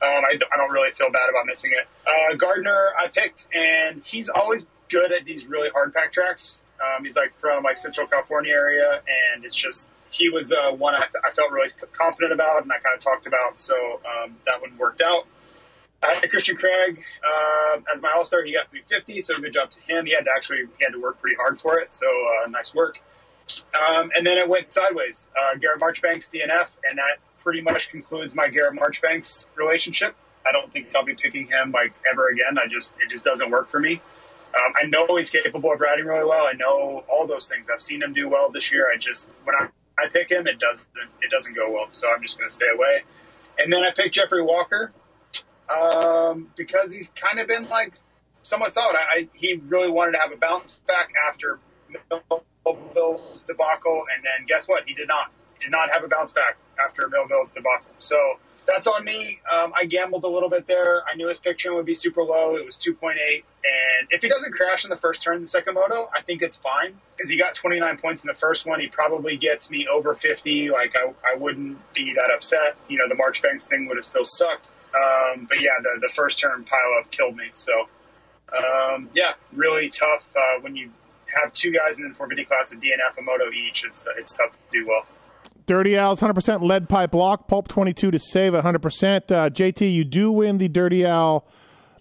Um, 0.00 0.22
I, 0.24 0.38
I 0.54 0.56
don't 0.56 0.70
really 0.70 0.92
feel 0.92 1.10
bad 1.10 1.28
about 1.28 1.44
missing 1.46 1.72
it. 1.72 1.88
Uh, 2.06 2.36
Gardner, 2.36 2.90
I 2.96 3.08
picked, 3.08 3.48
and 3.52 4.00
he's 4.06 4.28
always 4.28 4.68
good 4.88 5.10
at 5.10 5.24
these 5.24 5.44
really 5.46 5.70
hard 5.70 5.92
pack 5.92 6.12
tracks. 6.12 6.62
Um, 6.78 7.02
he's 7.02 7.16
like 7.16 7.34
from 7.34 7.64
like 7.64 7.76
Central 7.76 8.06
California 8.06 8.52
area, 8.52 9.02
and 9.34 9.44
it's 9.44 9.56
just 9.56 9.90
he 10.10 10.30
was 10.30 10.52
uh, 10.52 10.72
one 10.72 10.94
I, 10.94 11.04
I, 11.24 11.30
felt 11.32 11.50
really 11.50 11.70
confident 11.92 12.32
about, 12.32 12.62
and 12.62 12.72
I 12.72 12.78
kind 12.78 12.94
of 12.94 13.00
talked 13.00 13.26
about. 13.26 13.60
So 13.60 13.74
um, 13.74 14.36
that 14.46 14.60
one 14.60 14.76
worked 14.78 15.02
out. 15.02 15.26
I 16.02 16.14
had 16.14 16.30
Christian 16.30 16.56
Craig 16.56 17.02
uh, 17.26 17.80
as 17.92 18.00
my 18.00 18.10
All 18.14 18.24
Star. 18.24 18.44
He 18.44 18.52
got 18.52 18.70
350, 18.70 19.20
so 19.20 19.38
good 19.38 19.52
job 19.52 19.70
to 19.72 19.80
him. 19.82 20.06
He 20.06 20.12
had 20.12 20.24
to 20.24 20.30
actually 20.34 20.64
he 20.78 20.84
had 20.84 20.92
to 20.92 21.00
work 21.00 21.20
pretty 21.20 21.36
hard 21.36 21.58
for 21.60 21.78
it. 21.78 21.94
So 21.94 22.06
uh, 22.06 22.48
nice 22.48 22.74
work. 22.74 23.00
Um, 23.74 24.10
and 24.14 24.26
then 24.26 24.38
it 24.38 24.48
went 24.48 24.72
sideways. 24.72 25.30
Uh, 25.36 25.58
Garrett 25.58 25.80
Marchbanks 25.80 26.28
DNF, 26.28 26.76
and 26.88 26.98
that 26.98 27.18
pretty 27.38 27.60
much 27.60 27.90
concludes 27.90 28.34
my 28.34 28.48
Garrett 28.48 28.74
Marchbanks 28.74 29.48
relationship. 29.56 30.14
I 30.46 30.52
don't 30.52 30.72
think 30.72 30.94
I'll 30.94 31.04
be 31.04 31.14
picking 31.14 31.46
him 31.46 31.72
like 31.72 31.92
ever 32.10 32.28
again. 32.28 32.58
I 32.58 32.68
just 32.68 32.96
it 33.00 33.10
just 33.10 33.24
doesn't 33.24 33.50
work 33.50 33.68
for 33.68 33.80
me. 33.80 34.00
Um, 34.56 34.72
I 34.76 34.86
know 34.86 35.16
he's 35.16 35.30
capable 35.30 35.72
of 35.72 35.80
riding 35.80 36.06
really 36.06 36.24
well. 36.24 36.46
I 36.46 36.52
know 36.52 37.04
all 37.08 37.26
those 37.26 37.48
things. 37.48 37.68
I've 37.72 37.82
seen 37.82 38.02
him 38.02 38.14
do 38.14 38.28
well 38.28 38.50
this 38.50 38.72
year. 38.72 38.90
I 38.92 38.96
just 38.96 39.30
when 39.44 39.54
I, 39.56 39.68
I 40.02 40.08
pick 40.08 40.30
him, 40.30 40.46
it 40.46 40.58
doesn't 40.58 40.88
it 41.22 41.30
doesn't 41.30 41.54
go 41.54 41.70
well. 41.70 41.88
So 41.90 42.08
I'm 42.10 42.22
just 42.22 42.38
going 42.38 42.48
to 42.48 42.54
stay 42.54 42.68
away. 42.74 43.02
And 43.58 43.72
then 43.72 43.82
I 43.82 43.90
pick 43.90 44.12
Jeffrey 44.12 44.42
Walker 44.42 44.92
um, 45.68 46.48
because 46.56 46.92
he's 46.92 47.08
kind 47.10 47.38
of 47.38 47.48
been 47.48 47.68
like 47.68 47.96
somewhat 48.42 48.72
solid. 48.72 48.96
I, 48.96 49.16
I, 49.16 49.28
he 49.34 49.60
really 49.68 49.90
wanted 49.90 50.12
to 50.12 50.18
have 50.18 50.32
a 50.32 50.36
bounce 50.36 50.80
back 50.86 51.10
after 51.28 51.58
Millville's 52.64 53.42
debacle, 53.42 54.04
and 54.14 54.24
then 54.24 54.46
guess 54.46 54.68
what? 54.68 54.84
He 54.86 54.94
did 54.94 55.08
not. 55.08 55.32
He 55.58 55.64
did 55.64 55.72
not 55.72 55.90
have 55.90 56.04
a 56.04 56.08
bounce 56.08 56.32
back 56.32 56.56
after 56.84 57.08
Millville's 57.08 57.50
debacle. 57.50 57.90
So 57.98 58.38
that's 58.68 58.86
on 58.86 59.02
me. 59.04 59.40
Um, 59.50 59.72
I 59.74 59.86
gambled 59.86 60.24
a 60.24 60.28
little 60.28 60.50
bit 60.50 60.66
there. 60.66 61.02
I 61.10 61.16
knew 61.16 61.26
his 61.26 61.38
fiction 61.38 61.74
would 61.74 61.86
be 61.86 61.94
super 61.94 62.22
low. 62.22 62.54
It 62.54 62.64
was 62.64 62.76
2.8. 62.76 63.14
And 63.16 64.08
if 64.10 64.22
he 64.22 64.28
doesn't 64.28 64.52
crash 64.52 64.84
in 64.84 64.90
the 64.90 64.96
first 64.96 65.22
turn 65.22 65.36
in 65.36 65.42
the 65.42 65.48
second 65.48 65.74
moto, 65.74 66.10
I 66.16 66.20
think 66.22 66.42
it's 66.42 66.56
fine 66.56 66.94
because 67.16 67.30
he 67.30 67.38
got 67.38 67.54
29 67.54 67.96
points 67.96 68.22
in 68.22 68.28
the 68.28 68.34
first 68.34 68.66
one. 68.66 68.78
He 68.78 68.86
probably 68.86 69.36
gets 69.38 69.70
me 69.70 69.88
over 69.90 70.14
50. 70.14 70.70
Like, 70.70 70.94
I, 70.96 71.12
I 71.32 71.36
wouldn't 71.36 71.78
be 71.94 72.12
that 72.14 72.30
upset. 72.34 72.76
You 72.88 72.98
know, 72.98 73.08
the 73.08 73.14
Marchbanks 73.14 73.66
thing 73.66 73.86
would 73.88 73.96
have 73.96 74.04
still 74.04 74.24
sucked. 74.24 74.68
Um, 74.94 75.46
but 75.48 75.60
yeah, 75.60 75.72
the, 75.82 76.00
the 76.06 76.12
first 76.14 76.38
turn 76.38 76.64
pile 76.64 77.00
up 77.00 77.10
killed 77.10 77.36
me. 77.36 77.46
So, 77.52 77.72
um, 78.52 79.08
yeah, 79.14 79.32
really 79.52 79.88
tough 79.88 80.30
uh, 80.36 80.60
when 80.60 80.76
you 80.76 80.90
have 81.42 81.52
two 81.54 81.72
guys 81.72 81.98
in 81.98 82.08
the 82.08 82.14
450 82.14 82.44
class 82.44 82.72
of 82.72 82.80
DNF 82.80 83.18
a 83.18 83.22
moto 83.22 83.50
each. 83.50 83.84
It's, 83.84 84.06
it's 84.18 84.34
tough 84.34 84.52
to 84.52 84.78
do 84.78 84.86
well. 84.86 85.06
Dirty 85.68 85.98
Al's 85.98 86.22
100% 86.22 86.62
lead 86.62 86.88
pipe 86.88 87.14
lock. 87.14 87.46
Pulp 87.46 87.68
22 87.68 88.10
to 88.10 88.18
save 88.18 88.54
at 88.54 88.64
100%. 88.64 89.30
Uh, 89.30 89.50
JT, 89.50 89.92
you 89.92 90.02
do 90.02 90.32
win 90.32 90.56
the 90.56 90.66
Dirty 90.66 91.04
Al 91.04 91.46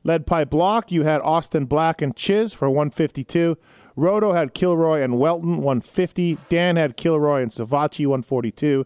lead 0.05 0.25
pipe 0.25 0.49
block. 0.49 0.89
You 0.89 1.03
had 1.03 1.19
Austin 1.19 1.65
Black 1.65 2.01
and 2.01 2.15
Chiz 2.15 2.53
for 2.53 2.69
152. 2.69 3.57
Roto 3.97 4.31
had 4.31 4.53
Kilroy 4.53 5.01
and 5.01 5.19
Welton 5.19 5.57
150. 5.57 6.37
Dan 6.47 6.77
had 6.77 6.95
Kilroy 6.95 7.41
and 7.41 7.51
Savatgy 7.51 8.07
142. 8.07 8.85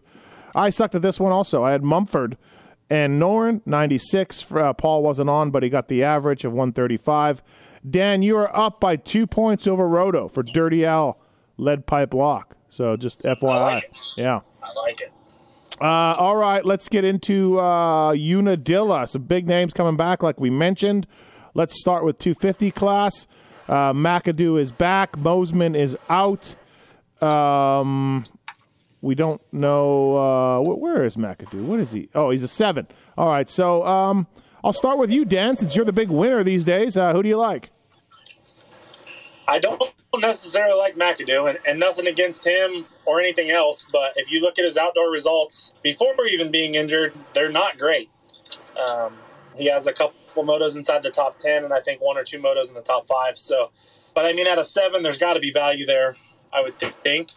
I 0.52 0.68
sucked 0.68 0.96
at 0.96 1.02
this 1.02 1.20
one 1.20 1.30
also. 1.30 1.62
I 1.62 1.70
had 1.70 1.84
Mumford 1.84 2.36
and 2.90 3.22
Noren 3.22 3.62
96. 3.64 4.50
Uh, 4.50 4.72
Paul 4.72 5.04
wasn't 5.04 5.30
on, 5.30 5.52
but 5.52 5.62
he 5.62 5.68
got 5.68 5.86
the 5.86 6.02
average 6.02 6.44
of 6.44 6.52
135. 6.52 7.40
Dan, 7.88 8.22
you 8.22 8.36
are 8.36 8.54
up 8.56 8.80
by 8.80 8.96
two 8.96 9.28
points 9.28 9.68
over 9.68 9.86
Roto 9.86 10.26
for 10.26 10.42
Dirty 10.42 10.84
Al 10.84 11.20
lead 11.56 11.86
pipe 11.86 12.12
lock. 12.12 12.56
So 12.68 12.96
just 12.96 13.22
FYI. 13.22 13.42
like 13.42 13.92
yeah. 14.16 14.40
I 14.62 14.72
like 14.80 15.00
it. 15.00 15.12
Uh, 15.80 16.14
all 16.16 16.36
right, 16.36 16.64
let's 16.64 16.88
get 16.88 17.04
into 17.04 17.58
uh, 17.58 18.12
Unadilla. 18.12 19.06
Some 19.06 19.22
big 19.22 19.48
names 19.48 19.72
coming 19.72 19.96
back, 19.96 20.22
like 20.22 20.38
we 20.38 20.50
mentioned. 20.50 21.06
Let's 21.54 21.80
start 21.80 22.04
with 22.04 22.18
250 22.18 22.70
class. 22.70 23.26
Uh, 23.68 23.92
McAdoo 23.92 24.60
is 24.60 24.70
back. 24.70 25.12
Mosiman 25.16 25.76
is 25.76 25.96
out. 26.08 26.54
Um, 27.20 28.24
we 29.00 29.14
don't 29.14 29.40
know 29.52 30.16
uh, 30.16 30.58
wh- 30.60 30.78
where 30.80 31.04
is 31.04 31.16
McAdoo. 31.16 31.64
What 31.64 31.80
is 31.80 31.92
he? 31.92 32.08
Oh, 32.14 32.30
he's 32.30 32.42
a 32.42 32.48
seven. 32.48 32.86
All 33.18 33.28
right, 33.28 33.48
so 33.48 33.84
um, 33.84 34.26
I'll 34.62 34.72
start 34.72 34.98
with 34.98 35.10
you, 35.10 35.24
Dan, 35.24 35.56
since 35.56 35.74
you're 35.74 35.84
the 35.84 35.92
big 35.92 36.10
winner 36.10 36.44
these 36.44 36.64
days. 36.64 36.96
Uh, 36.96 37.12
who 37.12 37.22
do 37.22 37.28
you 37.28 37.36
like? 37.38 37.70
I 39.48 39.58
don't 39.58 39.82
necessarily 40.16 40.78
like 40.78 40.94
McAdoo, 40.96 41.50
and, 41.50 41.58
and 41.66 41.80
nothing 41.80 42.06
against 42.06 42.46
him 42.46 42.86
or 43.04 43.20
anything 43.20 43.50
else. 43.50 43.86
But 43.90 44.12
if 44.16 44.30
you 44.30 44.40
look 44.40 44.58
at 44.58 44.64
his 44.64 44.76
outdoor 44.76 45.10
results 45.10 45.72
before 45.82 46.26
even 46.26 46.50
being 46.50 46.74
injured, 46.74 47.14
they're 47.34 47.50
not 47.52 47.78
great. 47.78 48.10
Um, 48.80 49.14
he 49.56 49.70
has 49.70 49.86
a 49.86 49.92
couple 49.92 50.14
motos 50.36 50.76
inside 50.76 51.02
the 51.02 51.10
top 51.10 51.38
ten, 51.38 51.64
and 51.64 51.72
I 51.72 51.80
think 51.80 52.00
one 52.00 52.16
or 52.16 52.24
two 52.24 52.38
motos 52.38 52.68
in 52.68 52.74
the 52.74 52.82
top 52.82 53.06
five. 53.06 53.36
So, 53.36 53.70
but 54.14 54.24
I 54.24 54.32
mean, 54.32 54.46
at 54.46 54.58
a 54.58 54.64
seven, 54.64 55.02
there's 55.02 55.18
got 55.18 55.34
to 55.34 55.40
be 55.40 55.52
value 55.52 55.86
there. 55.86 56.16
I 56.52 56.60
would 56.60 56.78
think. 56.78 57.30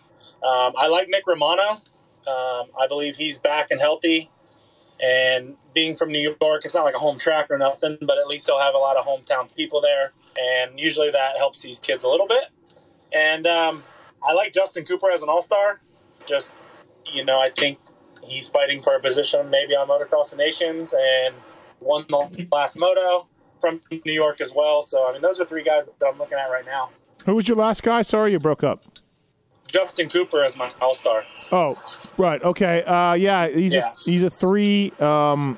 Um, 0.43 0.73
I 0.77 0.87
like 0.87 1.07
Nick 1.09 1.25
Romano. 1.25 1.81
Um, 2.27 2.67
I 2.79 2.87
believe 2.87 3.15
he's 3.15 3.37
back 3.37 3.71
and 3.71 3.79
healthy. 3.79 4.29
And 5.01 5.55
being 5.73 5.95
from 5.95 6.11
New 6.11 6.35
York, 6.41 6.65
it's 6.65 6.73
not 6.73 6.85
like 6.85 6.95
a 6.95 6.99
home 6.99 7.19
track 7.19 7.47
or 7.49 7.57
nothing, 7.57 7.97
but 8.01 8.17
at 8.17 8.27
least 8.27 8.45
he'll 8.45 8.59
have 8.59 8.73
a 8.73 8.77
lot 8.77 8.97
of 8.97 9.05
hometown 9.05 9.53
people 9.55 9.81
there. 9.81 10.11
And 10.37 10.79
usually 10.79 11.11
that 11.11 11.37
helps 11.37 11.61
these 11.61 11.79
kids 11.79 12.03
a 12.03 12.07
little 12.07 12.27
bit. 12.27 12.45
And 13.13 13.45
um, 13.47 13.83
I 14.27 14.33
like 14.33 14.53
Justin 14.53 14.85
Cooper 14.85 15.11
as 15.11 15.21
an 15.21 15.29
all 15.29 15.41
star. 15.41 15.81
Just, 16.25 16.55
you 17.05 17.23
know, 17.23 17.39
I 17.39 17.49
think 17.49 17.77
he's 18.23 18.47
fighting 18.49 18.81
for 18.81 18.95
a 18.95 18.99
position 18.99 19.49
maybe 19.49 19.73
on 19.75 19.87
Motocross 19.87 20.31
of 20.31 20.37
Nations 20.39 20.93
and 20.97 21.35
won 21.79 22.05
the 22.09 22.47
last 22.51 22.79
moto 22.79 23.27
from 23.61 23.81
New 23.91 24.13
York 24.13 24.41
as 24.41 24.51
well. 24.55 24.81
So, 24.81 25.07
I 25.07 25.13
mean, 25.13 25.21
those 25.21 25.39
are 25.39 25.45
three 25.45 25.63
guys 25.63 25.87
that 25.99 26.05
I'm 26.07 26.17
looking 26.17 26.37
at 26.37 26.47
right 26.49 26.65
now. 26.65 26.89
Who 27.25 27.35
was 27.35 27.47
your 27.47 27.57
last 27.57 27.83
guy? 27.83 28.01
Sorry, 28.01 28.31
you 28.31 28.39
broke 28.39 28.63
up. 28.63 28.83
Justin 29.67 30.09
Cooper 30.09 30.43
as 30.43 30.55
my 30.55 30.69
all 30.81 30.95
star. 30.95 31.23
Oh, 31.51 31.75
right. 32.17 32.41
Okay. 32.41 32.83
Uh, 32.83 33.13
yeah, 33.13 33.47
he's 33.47 33.73
Yeah. 33.73 33.91
a 33.91 33.95
he's 34.03 34.23
a 34.23 34.29
three. 34.29 34.91
Um, 34.99 35.57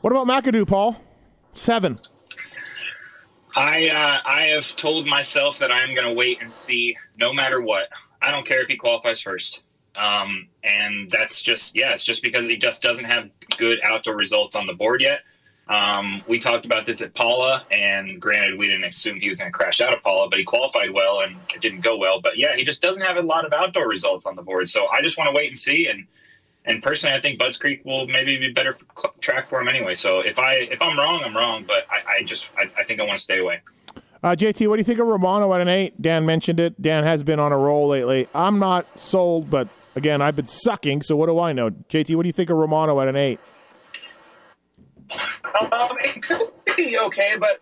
what 0.00 0.12
about 0.12 0.26
McAdoo, 0.26 0.66
Paul? 0.66 1.00
Seven. 1.52 1.96
I 3.56 3.88
uh, 3.88 4.28
I 4.28 4.42
have 4.54 4.74
told 4.76 5.06
myself 5.06 5.58
that 5.58 5.72
I'm 5.72 5.94
going 5.94 6.06
to 6.06 6.14
wait 6.14 6.42
and 6.42 6.52
see, 6.52 6.96
no 7.18 7.32
matter 7.32 7.60
what. 7.60 7.88
I 8.20 8.30
don't 8.30 8.46
care 8.46 8.60
if 8.62 8.68
he 8.68 8.76
qualifies 8.76 9.20
first. 9.20 9.62
Um, 9.96 10.48
and 10.62 11.10
that's 11.10 11.42
just 11.42 11.76
yeah, 11.76 11.92
it's 11.92 12.04
just 12.04 12.22
because 12.22 12.48
he 12.48 12.56
just 12.56 12.82
doesn't 12.82 13.06
have 13.06 13.30
good 13.56 13.80
outdoor 13.82 14.16
results 14.16 14.54
on 14.54 14.66
the 14.66 14.74
board 14.74 15.00
yet. 15.00 15.20
Um, 15.68 16.22
we 16.26 16.38
talked 16.38 16.64
about 16.64 16.86
this 16.86 17.02
at 17.02 17.14
Pala, 17.14 17.66
and 17.70 18.20
granted, 18.20 18.58
we 18.58 18.68
didn't 18.68 18.84
assume 18.84 19.20
he 19.20 19.28
was 19.28 19.38
going 19.38 19.52
to 19.52 19.56
crash 19.56 19.82
out 19.82 19.94
of 19.94 20.02
Pala, 20.02 20.30
but 20.30 20.38
he 20.38 20.44
qualified 20.44 20.90
well, 20.92 21.20
and 21.20 21.36
it 21.54 21.60
didn't 21.60 21.82
go 21.82 21.96
well. 21.98 22.20
But 22.22 22.38
yeah, 22.38 22.56
he 22.56 22.64
just 22.64 22.80
doesn't 22.80 23.02
have 23.02 23.16
a 23.16 23.22
lot 23.22 23.44
of 23.44 23.52
outdoor 23.52 23.86
results 23.86 24.24
on 24.24 24.34
the 24.34 24.42
board. 24.42 24.68
So 24.68 24.86
I 24.88 25.02
just 25.02 25.18
want 25.18 25.28
to 25.28 25.34
wait 25.34 25.48
and 25.48 25.58
see. 25.58 25.86
And 25.86 26.06
and 26.64 26.82
personally, 26.82 27.16
I 27.16 27.20
think 27.20 27.38
Budds 27.38 27.56
Creek 27.56 27.84
will 27.84 28.06
maybe 28.06 28.36
be 28.36 28.52
better 28.52 28.76
track 29.20 29.48
for 29.48 29.60
him 29.60 29.68
anyway. 29.68 29.94
So 29.94 30.20
if 30.20 30.38
I 30.38 30.54
if 30.54 30.82
I'm 30.82 30.98
wrong, 30.98 31.22
I'm 31.24 31.36
wrong. 31.36 31.64
But 31.66 31.86
I, 31.90 32.18
I 32.18 32.22
just 32.22 32.48
I, 32.56 32.70
I 32.78 32.84
think 32.84 33.00
I 33.00 33.04
want 33.04 33.18
to 33.18 33.22
stay 33.22 33.38
away. 33.38 33.60
Uh, 34.22 34.34
JT, 34.34 34.66
what 34.68 34.76
do 34.76 34.80
you 34.80 34.84
think 34.84 34.98
of 34.98 35.06
Romano 35.06 35.54
at 35.54 35.60
an 35.60 35.68
eight? 35.68 36.00
Dan 36.00 36.26
mentioned 36.26 36.58
it. 36.58 36.80
Dan 36.80 37.04
has 37.04 37.22
been 37.22 37.38
on 37.38 37.52
a 37.52 37.58
roll 37.58 37.88
lately. 37.88 38.28
I'm 38.34 38.58
not 38.58 38.98
sold, 38.98 39.48
but 39.48 39.68
again, 39.94 40.20
I've 40.20 40.34
been 40.34 40.46
sucking. 40.46 41.02
So 41.02 41.16
what 41.16 41.26
do 41.26 41.38
I 41.38 41.52
know? 41.52 41.70
JT, 41.70 42.16
what 42.16 42.24
do 42.24 42.28
you 42.28 42.32
think 42.32 42.50
of 42.50 42.56
Romano 42.56 43.00
at 43.00 43.08
an 43.08 43.16
eight? 43.16 43.38
Um, 45.10 45.96
it 46.00 46.22
could 46.22 46.50
be 46.76 46.98
okay, 46.98 47.34
but 47.38 47.60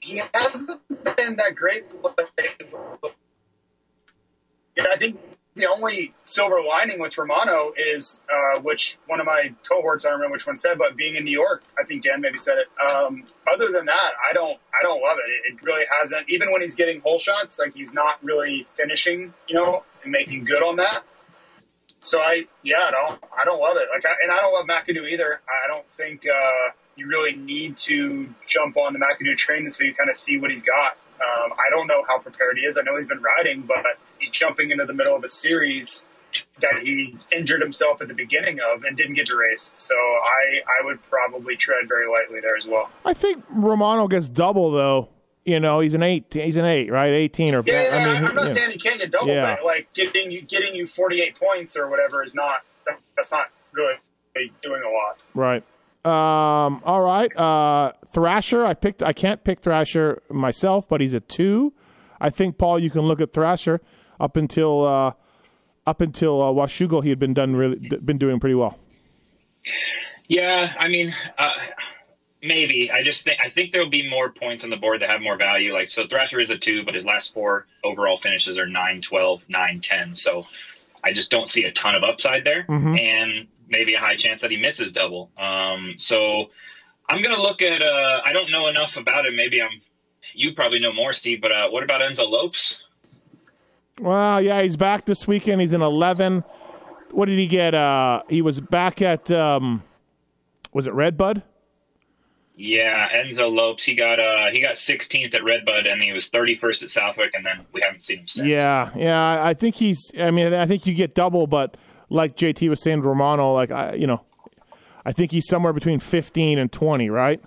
he 0.00 0.22
hasn't 0.34 0.80
been 0.88 1.36
that 1.36 1.54
great. 1.54 1.84
Yeah, 4.76 4.84
I 4.90 4.96
think 4.96 5.20
the 5.56 5.66
only 5.66 6.14
silver 6.22 6.60
lining 6.62 7.00
with 7.00 7.18
Romano 7.18 7.72
is, 7.76 8.20
uh, 8.32 8.60
which 8.60 8.98
one 9.06 9.20
of 9.20 9.26
my 9.26 9.52
cohorts, 9.68 10.04
I 10.04 10.10
don't 10.10 10.18
remember 10.18 10.34
which 10.34 10.46
one 10.46 10.56
said, 10.56 10.78
but 10.78 10.96
being 10.96 11.16
in 11.16 11.24
New 11.24 11.32
York, 11.32 11.64
I 11.78 11.84
think 11.84 12.04
Dan 12.04 12.20
maybe 12.20 12.38
said 12.38 12.58
it. 12.58 12.92
Um, 12.92 13.24
other 13.52 13.66
than 13.72 13.86
that, 13.86 14.12
I 14.28 14.32
don't, 14.32 14.58
I 14.72 14.82
don't 14.82 15.02
love 15.02 15.18
it. 15.18 15.52
It, 15.52 15.62
really 15.62 15.84
hasn't. 16.00 16.28
Even 16.28 16.52
when 16.52 16.62
he's 16.62 16.74
getting 16.74 17.00
hole 17.00 17.18
shots, 17.18 17.58
like 17.58 17.74
he's 17.74 17.92
not 17.92 18.22
really 18.22 18.66
finishing, 18.74 19.34
you 19.48 19.54
know, 19.56 19.82
and 20.04 20.12
making 20.12 20.44
good 20.44 20.62
on 20.62 20.76
that. 20.76 21.02
So 21.98 22.20
I, 22.20 22.44
yeah, 22.62 22.86
I 22.86 22.90
don't, 22.92 23.22
I 23.38 23.44
don't 23.44 23.60
love 23.60 23.76
it. 23.76 23.88
Like, 23.92 24.06
I, 24.06 24.14
and 24.22 24.32
I 24.32 24.40
don't 24.40 24.54
love 24.54 24.66
McAdoo 24.66 25.10
either. 25.10 25.40
I 25.48 25.68
don't 25.68 25.90
think 25.90 26.26
uh, 26.26 26.70
you 26.96 27.08
really 27.08 27.34
need 27.34 27.76
to 27.78 28.32
jump 28.46 28.76
on 28.76 28.92
the 28.92 29.00
McAdoo 29.00 29.36
train 29.36 29.64
until 29.64 29.86
you 29.86 29.94
kind 29.94 30.08
of 30.08 30.16
see 30.16 30.38
what 30.38 30.50
he's 30.50 30.62
got. 30.62 30.92
Um, 31.20 31.52
I 31.58 31.68
don't 31.68 31.86
know 31.86 32.04
how 32.08 32.18
prepared 32.18 32.56
he 32.56 32.64
is. 32.64 32.78
I 32.78 32.82
know 32.82 32.94
he's 32.94 33.06
been 33.06 33.20
riding, 33.20 33.62
but 33.62 33.98
he's 34.20 34.30
jumping 34.30 34.70
into 34.70 34.84
the 34.84 34.92
middle 34.94 35.16
of 35.16 35.24
a 35.24 35.28
series 35.28 36.04
that 36.60 36.78
he 36.82 37.16
injured 37.32 37.60
himself 37.60 38.00
at 38.00 38.06
the 38.06 38.14
beginning 38.14 38.58
of 38.72 38.84
and 38.84 38.96
didn't 38.96 39.14
get 39.14 39.26
to 39.26 39.36
race. 39.36 39.72
So 39.74 39.94
I, 39.96 40.60
I 40.80 40.84
would 40.84 41.02
probably 41.10 41.56
tread 41.56 41.88
very 41.88 42.08
lightly 42.08 42.38
there 42.40 42.56
as 42.56 42.66
well. 42.66 42.88
I 43.04 43.14
think 43.14 43.42
Romano 43.50 44.06
gets 44.06 44.28
double 44.28 44.70
though. 44.70 45.08
You 45.44 45.58
know, 45.58 45.80
he's 45.80 45.94
an 45.94 46.02
eight. 46.02 46.32
He's 46.32 46.56
an 46.56 46.66
eight, 46.66 46.90
right? 46.92 47.08
Eighteen 47.08 47.54
or 47.54 47.62
Yeah, 47.66 47.88
I 47.92 48.04
mean, 48.20 48.24
I'm 48.24 48.34
not 48.36 48.52
saying 48.52 48.70
he 48.70 48.78
can't 48.78 49.00
get 49.00 49.10
double, 49.10 49.28
Yeah. 49.28 49.56
but 49.56 49.64
like 49.64 49.92
getting 49.94 50.30
you 50.30 50.42
getting 50.42 50.74
you 50.76 50.86
48 50.86 51.34
points 51.40 51.76
or 51.76 51.88
whatever 51.88 52.22
is 52.22 52.34
not 52.34 52.58
that's 53.16 53.32
not 53.32 53.46
really 53.72 53.94
doing 54.62 54.82
a 54.82 54.90
lot. 54.90 55.24
Right. 55.34 55.64
Um, 56.04 56.80
all 56.84 57.00
right. 57.02 57.34
Uh, 57.36 57.92
Thrasher. 58.12 58.64
I 58.64 58.74
picked. 58.74 59.02
I 59.02 59.12
can't 59.12 59.42
pick 59.42 59.60
Thrasher 59.60 60.22
myself, 60.30 60.88
but 60.88 61.00
he's 61.00 61.14
a 61.14 61.20
two. 61.20 61.72
I 62.20 62.30
think 62.30 62.56
Paul, 62.58 62.78
you 62.78 62.90
can 62.90 63.02
look 63.02 63.20
at 63.20 63.32
Thrasher 63.32 63.80
up 64.20 64.36
until 64.36 64.86
uh, 64.86 65.12
up 65.86 66.00
until 66.00 66.40
uh, 66.42 66.46
Washougal. 66.46 67.02
He 67.02 67.08
had 67.08 67.18
been 67.18 67.34
done 67.34 67.56
really 67.56 67.76
been 67.76 68.18
doing 68.18 68.38
pretty 68.38 68.54
well. 68.54 68.78
Yeah, 70.28 70.74
I 70.78 70.88
mean, 70.88 71.14
uh, 71.38 71.50
maybe. 72.42 72.90
I 72.90 73.02
just 73.02 73.24
think 73.24 73.40
I 73.44 73.48
think 73.48 73.72
there'll 73.72 73.90
be 73.90 74.08
more 74.08 74.30
points 74.30 74.62
on 74.62 74.70
the 74.70 74.76
board 74.76 75.00
that 75.02 75.10
have 75.10 75.20
more 75.20 75.36
value. 75.36 75.72
Like 75.72 75.88
so, 75.88 76.06
Thrasher 76.06 76.40
is 76.40 76.50
a 76.50 76.58
two, 76.58 76.84
but 76.84 76.94
his 76.94 77.04
last 77.04 77.34
four 77.34 77.66
overall 77.82 78.16
finishes 78.16 78.58
are 78.58 78.66
9, 78.66 79.02
12, 79.02 79.42
9, 79.48 79.80
10. 79.80 80.14
So 80.14 80.44
I 81.02 81.12
just 81.12 81.30
don't 81.30 81.48
see 81.48 81.64
a 81.64 81.72
ton 81.72 81.94
of 81.94 82.02
upside 82.04 82.44
there, 82.44 82.64
and 82.98 83.48
maybe 83.68 83.94
a 83.94 83.98
high 84.00 84.16
chance 84.16 84.42
that 84.42 84.50
he 84.50 84.56
misses 84.56 84.92
double. 84.92 85.30
Um, 85.38 85.94
so 85.96 86.50
I'm 87.08 87.22
gonna 87.22 87.40
look 87.40 87.62
at. 87.62 87.82
Uh, 87.82 88.20
I 88.24 88.32
don't 88.32 88.50
know 88.50 88.68
enough 88.68 88.96
about 88.96 89.26
him. 89.26 89.36
Maybe 89.36 89.60
I'm. 89.60 89.80
You 90.32 90.54
probably 90.54 90.78
know 90.78 90.92
more, 90.92 91.12
Steve. 91.12 91.40
But 91.40 91.52
uh, 91.52 91.68
what 91.70 91.82
about 91.82 92.02
Enzo 92.02 92.28
Lopes? 92.28 92.78
Well, 94.00 94.40
yeah, 94.40 94.62
he's 94.62 94.76
back 94.76 95.04
this 95.04 95.28
weekend. 95.28 95.60
He's 95.60 95.72
in 95.72 95.82
eleven. 95.82 96.44
What 97.10 97.26
did 97.26 97.38
he 97.38 97.46
get? 97.46 97.74
Uh, 97.74 98.22
he 98.28 98.40
was 98.42 98.60
back 98.60 99.02
at 99.02 99.30
um, 99.30 99.82
was 100.72 100.86
it 100.86 100.94
Redbud? 100.94 101.42
Yeah, 102.56 103.08
Enzo 103.16 103.50
Lopes. 103.50 103.84
He 103.84 103.94
got 103.94 104.20
uh 104.20 104.50
he 104.52 104.60
got 104.60 104.74
16th 104.74 105.34
at 105.34 105.42
Redbud, 105.42 105.86
and 105.86 106.02
he 106.02 106.12
was 106.12 106.28
31st 106.28 106.82
at 106.82 106.90
Southwick, 106.90 107.32
and 107.34 107.44
then 107.44 107.64
we 107.72 107.80
haven't 107.80 108.02
seen 108.02 108.18
him 108.18 108.26
since. 108.26 108.48
Yeah, 108.48 108.90
yeah. 108.94 109.42
I 109.42 109.54
think 109.54 109.76
he's. 109.76 110.12
I 110.20 110.30
mean, 110.30 110.52
I 110.52 110.66
think 110.66 110.86
you 110.86 110.94
get 110.94 111.14
double, 111.14 111.46
but 111.46 111.78
like 112.10 112.36
JT 112.36 112.68
was 112.68 112.82
saying, 112.82 113.00
Romano, 113.00 113.54
like 113.54 113.70
I, 113.70 113.94
you 113.94 114.06
know, 114.06 114.22
I 115.06 115.12
think 115.12 115.32
he's 115.32 115.46
somewhere 115.46 115.72
between 115.72 116.00
fifteen 116.00 116.58
and 116.58 116.70
twenty, 116.70 117.08
right? 117.08 117.42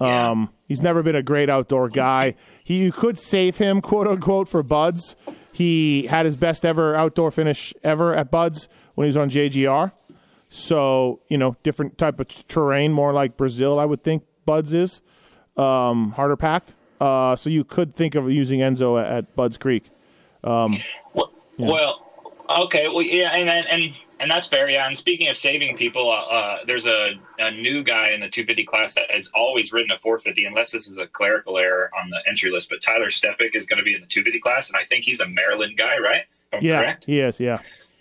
Yeah. 0.00 0.30
Um, 0.30 0.50
he's 0.66 0.82
never 0.82 1.04
been 1.04 1.16
a 1.16 1.22
great 1.22 1.48
outdoor 1.48 1.88
guy. 1.88 2.34
He 2.64 2.78
you 2.78 2.90
could 2.90 3.18
save 3.18 3.58
him, 3.58 3.80
quote 3.80 4.08
unquote, 4.08 4.48
for 4.48 4.64
Budds. 4.64 5.14
He 5.58 6.06
had 6.06 6.24
his 6.24 6.36
best 6.36 6.64
ever 6.64 6.94
outdoor 6.94 7.32
finish 7.32 7.74
ever 7.82 8.14
at 8.14 8.30
Budds 8.30 8.68
when 8.94 9.06
he 9.06 9.08
was 9.08 9.16
on 9.16 9.28
JGR. 9.28 9.90
So 10.50 11.18
you 11.28 11.36
know, 11.36 11.56
different 11.64 11.98
type 11.98 12.20
of 12.20 12.28
terrain, 12.46 12.92
more 12.92 13.12
like 13.12 13.36
Brazil, 13.36 13.80
I 13.80 13.84
would 13.84 14.04
think. 14.04 14.22
Budds 14.46 14.72
is 14.72 15.02
um, 15.56 16.12
harder 16.12 16.36
packed. 16.36 16.76
Uh, 17.00 17.34
so 17.34 17.50
you 17.50 17.64
could 17.64 17.96
think 17.96 18.14
of 18.14 18.30
using 18.30 18.60
Enzo 18.60 19.02
at, 19.02 19.10
at 19.10 19.34
Budds 19.34 19.58
Creek. 19.58 19.90
Well, 21.12 21.32
well, 21.58 22.06
okay, 22.64 22.86
well, 22.86 23.02
yeah, 23.02 23.30
and 23.34 23.48
and 23.50 23.96
and, 24.20 24.30
that's 24.30 24.46
fair. 24.46 24.68
Yeah, 24.68 24.86
and 24.86 24.96
speaking 24.96 25.28
of 25.28 25.36
saving 25.36 25.76
people, 25.76 26.10
uh, 26.10 26.34
uh, 26.34 26.58
there's 26.66 26.86
a, 26.86 27.12
a 27.38 27.50
new 27.50 27.82
guy 27.82 28.10
in 28.10 28.20
the 28.20 28.28
250 28.28 28.64
class 28.64 28.94
that 28.94 29.10
has 29.10 29.30
always 29.34 29.72
ridden 29.72 29.90
a 29.90 29.98
450, 29.98 30.44
unless 30.44 30.70
this 30.70 30.88
is 30.88 30.98
a 30.98 31.06
clerical 31.06 31.58
error 31.58 31.90
on 32.00 32.10
the 32.10 32.20
entry 32.28 32.50
list. 32.50 32.68
But 32.70 32.82
Tyler 32.82 33.10
Stepek 33.10 33.54
is 33.54 33.66
going 33.66 33.78
to 33.78 33.84
be 33.84 33.94
in 33.94 34.00
the 34.00 34.06
250 34.06 34.40
class, 34.40 34.68
and 34.68 34.76
I 34.76 34.84
think 34.84 35.04
he's 35.04 35.20
a 35.20 35.28
Maryland 35.28 35.76
guy, 35.76 35.98
right? 35.98 36.22
I'm 36.52 36.62
Yeah, 36.62 36.80
correct. 36.80 37.04
he 37.04 37.20
is. 37.20 37.40
Yeah. 37.40 37.58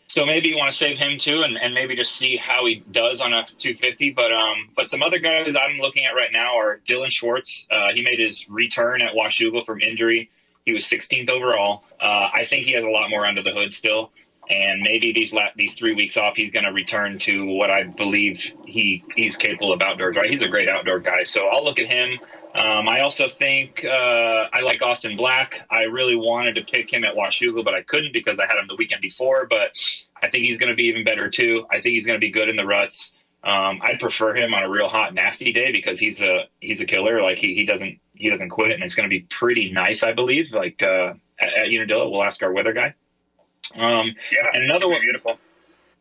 So 0.10 0.26
maybe 0.26 0.48
you 0.48 0.58
want 0.58 0.72
to 0.72 0.78
save 0.78 0.98
him 0.98 1.18
too, 1.18 1.44
and, 1.44 1.58
and 1.58 1.74
maybe 1.74 1.94
just 1.96 2.16
see 2.16 2.38
how 2.38 2.66
he 2.66 2.84
does 2.92 3.20
on 3.20 3.34
a 3.34 3.46
250. 3.46 4.12
But 4.12 4.34
um, 4.34 4.70
but 4.76 4.90
some 4.90 5.04
other 5.04 5.20
guys 5.20 5.54
I'm 5.56 5.78
looking 5.80 6.06
at 6.06 6.16
right 6.16 6.32
now 6.32 6.58
are 6.58 6.80
Dylan 6.88 7.12
Schwartz. 7.12 7.68
Uh, 7.70 7.92
he 7.94 8.02
made 8.02 8.18
his 8.18 8.50
return 8.50 9.02
at 9.02 9.14
Washougal 9.14 9.66
from 9.66 9.82
injury. 9.82 10.30
He 10.66 10.72
was 10.72 10.86
16th 10.86 11.30
overall. 11.30 11.84
Uh, 12.00 12.30
I 12.34 12.46
think 12.46 12.66
he 12.66 12.72
has 12.74 12.86
a 12.86 12.90
lot 12.90 13.10
more 13.10 13.26
under 13.26 13.42
the 13.44 13.52
hood 13.52 13.74
still, 13.74 14.12
and 14.50 14.82
maybe 14.82 15.12
these 15.12 15.34
la- 15.34 15.50
these 15.56 15.74
three 15.74 15.94
weeks 15.94 16.18
off, 16.18 16.36
he's 16.36 16.52
going 16.52 16.66
to 16.66 16.72
return 16.72 17.18
to 17.20 17.46
what 17.46 17.70
I 17.70 17.84
believe 17.84 18.54
he 18.66 19.04
he's 19.16 19.36
capable 19.36 19.74
of 19.74 19.82
outdoors. 19.82 20.16
Right, 20.16 20.30
he's 20.30 20.42
a 20.42 20.48
great 20.48 20.70
outdoor 20.70 21.00
guy. 21.00 21.24
So 21.24 21.48
I'll 21.48 21.64
look 21.64 21.80
at 21.80 21.88
him. 21.88 22.20
Um, 22.56 22.88
I 22.88 23.02
also 23.02 23.28
think 23.28 23.86
uh, 23.86 24.48
I 24.52 24.62
like 24.62 24.82
Austin 24.82 25.16
Black. 25.16 25.62
I 25.70 25.84
really 25.84 26.16
wanted 26.16 26.56
to 26.56 26.64
pick 26.64 26.92
him 26.92 27.04
at 27.04 27.14
Washougal, 27.14 27.64
but 27.64 27.76
I 27.76 27.84
couldn't 27.84 28.14
because 28.14 28.40
I 28.40 28.48
had 28.48 28.58
him 28.58 28.68
the 28.68 28.76
weekend 28.76 29.02
before. 29.02 29.46
But 29.48 29.72
I 30.24 30.30
think 30.30 30.46
he's 30.46 30.58
going 30.58 30.70
to 30.70 30.76
be 30.76 30.86
even 30.86 31.04
better 31.04 31.30
too. 31.30 31.66
I 31.70 31.76
think 31.76 31.94
he's 31.94 32.08
going 32.08 32.20
to 32.20 32.26
be 32.26 32.32
good 32.32 32.50
in 32.50 32.56
the 32.56 32.66
ruts. 32.66 33.14
Um, 33.44 33.80
I'd 33.84 34.00
prefer 34.00 34.36
him 34.36 34.54
on 34.54 34.64
a 34.64 34.70
real 34.70 34.90
hot, 34.90 35.14
nasty 35.14 35.54
day 35.54 35.72
because 35.72 36.00
he's 36.00 36.20
a 36.22 36.46
he's 36.60 36.82
a 36.82 36.86
killer. 36.86 37.22
Like 37.22 37.38
he, 37.38 37.54
he 37.54 37.66
doesn't 37.66 38.00
he 38.16 38.30
doesn't 38.30 38.50
quit, 38.50 38.72
and 38.72 38.82
it's 38.82 38.96
going 38.96 39.08
to 39.08 39.10
be 39.10 39.26
pretty 39.30 39.72
nice, 39.72 40.02
I 40.04 40.14
believe. 40.14 40.52
Like 40.52 40.82
uh, 40.82 41.14
at, 41.40 41.54
at 41.60 41.68
Unadilla, 41.68 42.10
we'll 42.10 42.24
ask 42.24 42.42
our 42.42 42.52
weather 42.52 42.74
guy. 42.74 42.96
Um, 43.76 44.16
Yeah, 44.32 44.50
and 44.54 44.64
another 44.64 44.88
one, 44.90 45.02
beautiful. 45.02 45.38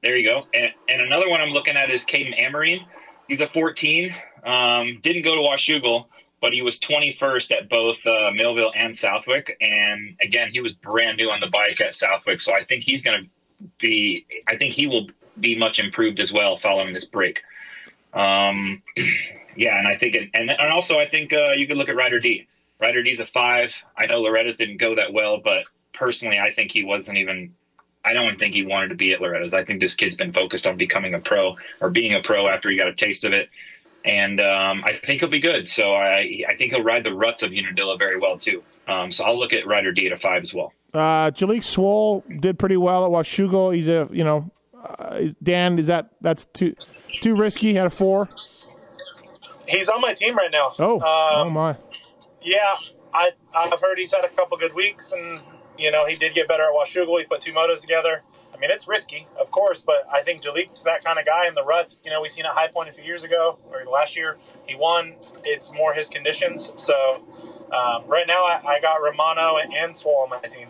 there 0.03 0.17
you 0.17 0.29
go. 0.29 0.47
And, 0.55 0.71
and 0.89 1.01
another 1.03 1.29
one 1.29 1.41
I'm 1.41 1.51
looking 1.51 1.77
at 1.77 1.91
is 1.91 2.05
Caden 2.05 2.39
Amarine. 2.41 2.85
He's 3.29 3.41
a 3.41 3.47
14. 3.47 4.15
Um, 4.45 5.01
didn't 5.03 5.23
go 5.23 5.35
to 5.35 5.41
Washougal, 5.41 6.07
but 6.41 6.53
he 6.53 6.63
was 6.63 6.79
21st 6.79 7.51
at 7.53 7.69
both 7.69 8.07
uh, 8.07 8.31
Millville 8.33 8.73
and 8.77 8.95
Southwick. 8.95 9.57
And 9.61 10.17
again, 10.21 10.51
he 10.53 10.61
was 10.61 10.73
brand 10.75 11.17
new 11.17 11.31
on 11.31 11.41
the 11.41 11.49
bike 11.49 11.81
at 11.81 11.95
Southwick, 11.95 12.41
so 12.41 12.55
I 12.55 12.65
think 12.65 12.85
he's 12.85 13.03
going 13.03 13.25
to 13.25 13.29
be. 13.81 14.27
I 14.47 14.57
think 14.57 14.75
he 14.75 14.87
will 14.87 15.09
be 15.41 15.59
much 15.59 15.79
improved 15.81 16.21
as 16.21 16.33
well 16.33 16.57
following 16.59 16.93
this 16.93 17.05
break. 17.05 17.41
Um, 18.15 18.83
yeah, 19.57 19.79
and 19.79 19.89
I 19.89 19.97
think, 19.97 20.15
it, 20.15 20.31
and 20.35 20.51
and 20.51 20.73
also 20.73 20.99
I 20.99 21.09
think 21.09 21.33
uh, 21.33 21.53
you 21.57 21.67
could 21.67 21.77
look 21.77 21.89
at 21.89 21.97
Ryder 21.97 22.21
D. 22.21 22.47
Ryder 22.81 23.03
D's 23.03 23.21
a 23.21 23.27
five. 23.27 23.75
I 23.97 24.07
know 24.07 24.21
Loretta's 24.23 24.57
didn't 24.57 24.77
go 24.77 24.95
that 24.95 25.13
well, 25.13 25.39
but 25.43 25.65
personally, 25.97 26.39
I 26.39 26.51
think 26.53 26.71
he 26.71 26.85
wasn't 26.85 27.19
even 27.19 27.55
I 28.05 28.13
don't 28.13 28.39
think 28.39 28.55
he 28.55 28.65
wanted 28.65 28.89
to 28.89 28.95
be 28.95 29.13
at 29.13 29.21
Loretta's. 29.21 29.53
I 29.53 29.65
think 29.65 29.81
this 29.81 29.97
kid's 29.97 30.15
been 30.15 30.33
focused 30.33 30.65
on 30.67 30.77
becoming 30.77 31.15
a 31.15 31.19
pro 31.19 31.57
or 31.81 31.91
being 31.91 32.15
a 32.15 32.23
pro 32.23 32.47
after 32.47 32.71
he 32.71 32.77
got 32.77 32.87
a 32.87 32.95
taste 32.95 33.25
of 33.25 33.33
it. 33.33 33.49
And 34.05 34.41
um, 34.41 34.85
I 34.85 34.93
think 35.05 35.19
he'll 35.19 35.29
be 35.29 35.41
good. 35.41 35.69
So 35.69 35.93
I, 35.93 36.45
I 36.49 36.55
think 36.57 36.73
he'll 36.73 36.85
ride 36.85 37.03
the 37.03 37.13
ruts 37.13 37.43
of 37.43 37.51
Unadilla 37.51 37.99
very 37.99 38.17
well, 38.17 38.39
too. 38.39 38.63
Um, 38.87 39.11
so 39.11 39.25
I'll 39.25 39.37
look 39.37 39.53
at 39.53 39.67
Ryder 39.67 39.91
D 39.91 40.07
at 40.07 40.13
a 40.13 40.17
five 40.19 40.45
as 40.45 40.55
well. 40.55 40.73
Uh, 40.95 41.33
Jalek 41.33 41.63
Swoll 41.65 42.23
did 42.41 42.57
pretty 42.61 42.77
well 42.77 43.05
at 43.05 43.11
Washougal. 43.11 43.75
He's 43.75 43.89
a 43.89 44.09
you 44.13 44.23
know, 44.23 44.49
uh, 44.81 45.23
Dan 45.43 45.77
is 45.81 45.89
that 45.89 46.11
that's 46.21 46.45
too 46.45 46.77
too 47.21 47.35
risky 47.35 47.77
at 47.77 47.87
a 47.87 47.91
four. 47.91 48.29
He's 49.67 49.89
on 49.89 50.01
my 50.01 50.15
team 50.15 50.37
right 50.37 50.53
now. 50.53 50.73
Oh, 50.79 51.03
oh 51.05 51.43
Um, 51.43 51.53
my. 51.53 51.77
Yeah, 52.41 52.77
I 53.13 53.33
I've 53.53 53.81
heard 53.81 53.99
he's 53.99 54.13
had 54.13 54.25
a 54.25 54.29
couple 54.29 54.57
good 54.59 54.75
weeks, 54.75 55.11
and 55.11 55.41
you 55.79 55.91
know 55.91 56.07
he 56.07 56.17
did 56.17 56.35
get 56.35 56.49
better 56.49 56.65
at 56.65 56.71
Washougal. 56.73 57.19
He 57.19 57.25
put 57.25 57.41
two 57.41 57.53
motos 57.53 57.81
together. 57.81 58.23
I 58.55 58.59
mean, 58.59 58.71
it's 58.71 58.89
risky, 58.89 59.27
of 59.39 59.51
course, 59.51 59.83
but 59.83 60.07
I 60.11 60.23
think 60.23 60.41
Jalek's 60.41 60.83
that 60.85 61.05
kind 61.05 61.19
of 61.19 61.27
guy 61.27 61.47
in 61.47 61.53
the 61.55 61.63
ruts. 61.63 62.01
You 62.05 62.11
know, 62.11 62.23
we 62.23 62.29
seen 62.29 62.47
at 62.47 62.53
High 62.53 62.69
Point 62.69 62.89
a 62.89 62.93
few 62.93 63.05
years 63.05 63.23
ago 63.23 63.59
or 63.71 63.85
last 63.85 64.17
year. 64.17 64.39
He 64.67 64.75
won. 64.75 65.15
It's 65.45 65.71
more 65.73 65.93
his 65.93 66.09
conditions. 66.09 66.73
So 66.77 66.95
um, 67.71 68.05
right 68.07 68.27
now, 68.27 68.45
I, 68.45 68.63
I 68.67 68.81
got 68.81 68.97
Romano 69.03 69.59
and, 69.59 69.75
and 69.75 69.93
Swoll 69.93 70.23
on 70.23 70.31
my 70.31 70.41
team. 70.49 70.69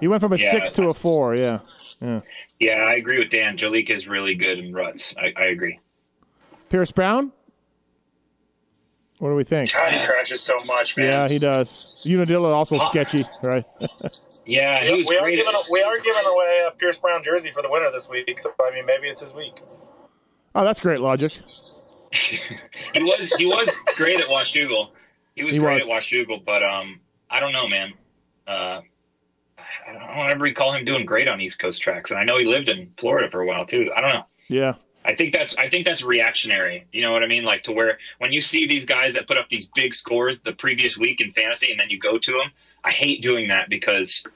He 0.00 0.08
went 0.08 0.22
from 0.22 0.32
a 0.32 0.36
Yeah. 0.36 0.50
six 0.50 0.70
to 0.72 0.88
a 0.88 0.94
four. 0.94 1.34
Yeah, 1.34 1.58
yeah. 2.00 2.20
Yeah, 2.58 2.76
I 2.76 2.94
agree 2.94 3.18
with 3.18 3.30
Dan. 3.30 3.58
Jalek 3.58 3.90
is 3.90 4.08
really 4.08 4.34
good 4.34 4.58
in 4.58 4.72
ruts. 4.72 5.14
I, 5.18 5.32
I 5.36 5.44
agree. 5.46 5.78
Pierce 6.70 6.92
Brown. 6.92 7.32
What 9.18 9.30
do 9.30 9.34
we 9.34 9.44
think? 9.44 9.72
God, 9.72 9.92
he 9.92 10.00
crashes 10.04 10.40
so 10.40 10.62
much, 10.64 10.96
man. 10.96 11.06
Yeah, 11.06 11.28
he 11.28 11.38
does. 11.38 12.00
Unadilla 12.06 12.52
also 12.52 12.78
sketchy, 12.78 13.26
right? 13.42 13.64
Yeah, 14.48 14.82
he 14.82 14.90
We, 14.92 14.96
was 14.96 15.08
we 15.08 15.16
are 15.18 15.22
great. 15.24 15.36
giving 15.36 15.54
we 15.70 15.82
are 15.82 15.98
giving 16.00 16.24
away 16.26 16.62
a 16.66 16.70
Pierce 16.72 16.96
Brown 16.98 17.22
jersey 17.22 17.50
for 17.50 17.62
the 17.62 17.68
winner 17.70 17.90
this 17.92 18.08
week. 18.08 18.38
So 18.38 18.52
I 18.62 18.74
mean, 18.74 18.86
maybe 18.86 19.08
it's 19.08 19.20
his 19.20 19.34
week. 19.34 19.60
oh, 20.54 20.64
that's 20.64 20.80
great 20.80 21.00
logic. 21.00 21.32
he 22.12 22.38
was 23.02 23.28
he 23.36 23.44
was 23.46 23.70
great 23.96 24.18
at 24.20 24.26
Washougal. 24.28 24.90
He 25.36 25.44
was 25.44 25.54
He 25.54 25.60
great 25.60 25.84
was. 25.84 25.84
at 25.84 25.90
Washougal, 25.90 26.44
but 26.44 26.62
um, 26.62 27.00
I 27.30 27.40
don't 27.40 27.52
know, 27.52 27.68
man. 27.68 27.92
Uh, 28.46 28.80
I 29.86 29.92
don't, 29.92 30.02
I 30.02 30.16
don't 30.16 30.30
ever 30.30 30.44
recall 30.44 30.72
him 30.74 30.84
doing 30.86 31.04
great 31.04 31.28
on 31.28 31.40
East 31.40 31.58
Coast 31.58 31.82
tracks, 31.82 32.10
and 32.10 32.18
I 32.18 32.24
know 32.24 32.38
he 32.38 32.46
lived 32.46 32.68
in 32.70 32.90
Florida 32.96 33.30
for 33.30 33.42
a 33.42 33.46
while 33.46 33.66
too. 33.66 33.90
I 33.94 34.00
don't 34.00 34.12
know. 34.14 34.24
Yeah, 34.48 34.74
I 35.04 35.14
think 35.14 35.34
that's 35.34 35.54
I 35.58 35.68
think 35.68 35.86
that's 35.86 36.02
reactionary. 36.02 36.86
You 36.92 37.02
know 37.02 37.12
what 37.12 37.22
I 37.22 37.26
mean? 37.26 37.44
Like 37.44 37.62
to 37.64 37.72
where 37.72 37.98
when 38.18 38.32
you 38.32 38.40
see 38.40 38.66
these 38.66 38.86
guys 38.86 39.12
that 39.14 39.26
put 39.26 39.36
up 39.36 39.50
these 39.50 39.66
big 39.74 39.92
scores 39.92 40.40
the 40.40 40.52
previous 40.52 40.96
week 40.96 41.20
in 41.20 41.32
fantasy, 41.34 41.70
and 41.70 41.78
then 41.78 41.90
you 41.90 41.98
go 41.98 42.16
to 42.16 42.32
them. 42.32 42.50
I 42.84 42.90
hate 42.92 43.22
doing 43.22 43.48
that 43.48 43.68
because 43.68 44.26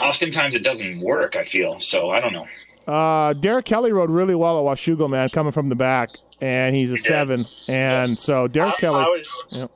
oftentimes 0.00 0.54
it 0.54 0.62
doesn't 0.62 1.00
work. 1.00 1.36
I 1.36 1.42
feel 1.42 1.80
so. 1.80 2.10
I 2.10 2.20
don't 2.20 2.32
know. 2.32 2.46
Uh, 2.92 3.32
Derek 3.34 3.66
Kelly 3.66 3.92
rode 3.92 4.10
really 4.10 4.34
well 4.34 4.58
at 4.58 4.64
Washougal, 4.78 5.10
man, 5.10 5.28
coming 5.28 5.52
from 5.52 5.68
the 5.68 5.74
back, 5.74 6.10
and 6.40 6.74
he's 6.74 6.90
a 6.90 6.96
did. 6.96 7.04
seven. 7.04 7.46
And 7.68 8.18
so 8.18 8.48
Derek 8.48 8.74
I, 8.74 8.80
Kelly. 8.80 9.00
I 9.00 9.04
was, 9.08 9.26
Yep. 9.50 9.70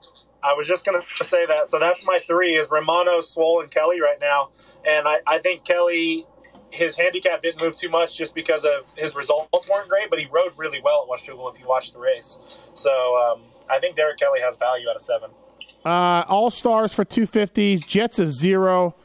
I 0.44 0.54
was 0.54 0.66
just 0.66 0.84
going 0.84 1.00
to 1.18 1.24
say 1.24 1.46
that. 1.46 1.68
So 1.68 1.78
that's 1.78 2.04
my 2.04 2.20
three 2.26 2.56
is 2.56 2.68
Romano, 2.70 3.20
Swoll, 3.20 3.62
and 3.62 3.70
Kelly 3.70 4.00
right 4.00 4.18
now. 4.20 4.50
And 4.84 5.06
I, 5.06 5.20
I 5.26 5.38
think 5.38 5.64
Kelly, 5.64 6.26
his 6.70 6.96
handicap 6.96 7.42
didn't 7.42 7.62
move 7.62 7.76
too 7.78 7.88
much 7.90 8.16
just 8.16 8.34
because 8.34 8.64
of 8.64 8.92
his 8.96 9.14
results 9.14 9.68
weren't 9.68 9.88
great, 9.88 10.10
but 10.10 10.18
he 10.18 10.26
rode 10.32 10.52
really 10.56 10.80
well 10.82 11.06
at 11.06 11.20
Washougal 11.20 11.52
if 11.54 11.60
you 11.60 11.68
watched 11.68 11.92
the 11.92 12.00
race. 12.00 12.38
So 12.74 12.90
um, 12.90 13.42
I 13.70 13.78
think 13.78 13.94
Derek 13.94 14.18
Kelly 14.18 14.40
has 14.40 14.56
value 14.56 14.88
out 14.88 14.96
of 14.96 15.02
seven. 15.02 15.30
Uh, 15.84 16.24
all 16.28 16.50
stars 16.50 16.92
for 16.92 17.04
250s. 17.04 17.86
Jett's 17.86 18.18
a 18.18 18.26
zero. 18.26 18.96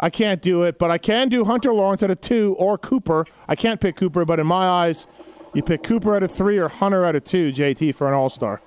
I 0.00 0.10
can't 0.10 0.40
do 0.40 0.62
it, 0.62 0.78
but 0.78 0.90
I 0.90 0.98
can 0.98 1.28
do 1.28 1.44
Hunter 1.44 1.72
Lawrence 1.72 2.02
at 2.02 2.10
a 2.10 2.14
two 2.14 2.54
or 2.58 2.78
Cooper. 2.78 3.26
I 3.48 3.56
can't 3.56 3.80
pick 3.80 3.96
Cooper, 3.96 4.24
but 4.24 4.38
in 4.38 4.46
my 4.46 4.66
eyes, 4.68 5.06
you 5.54 5.62
pick 5.62 5.82
Cooper 5.82 6.14
at 6.14 6.22
a 6.22 6.28
three 6.28 6.58
or 6.58 6.68
Hunter 6.68 7.04
at 7.04 7.16
a 7.16 7.20
two, 7.20 7.50
JT, 7.50 7.94
for 7.94 8.06
an 8.08 8.14
all 8.14 8.28
star. 8.28 8.60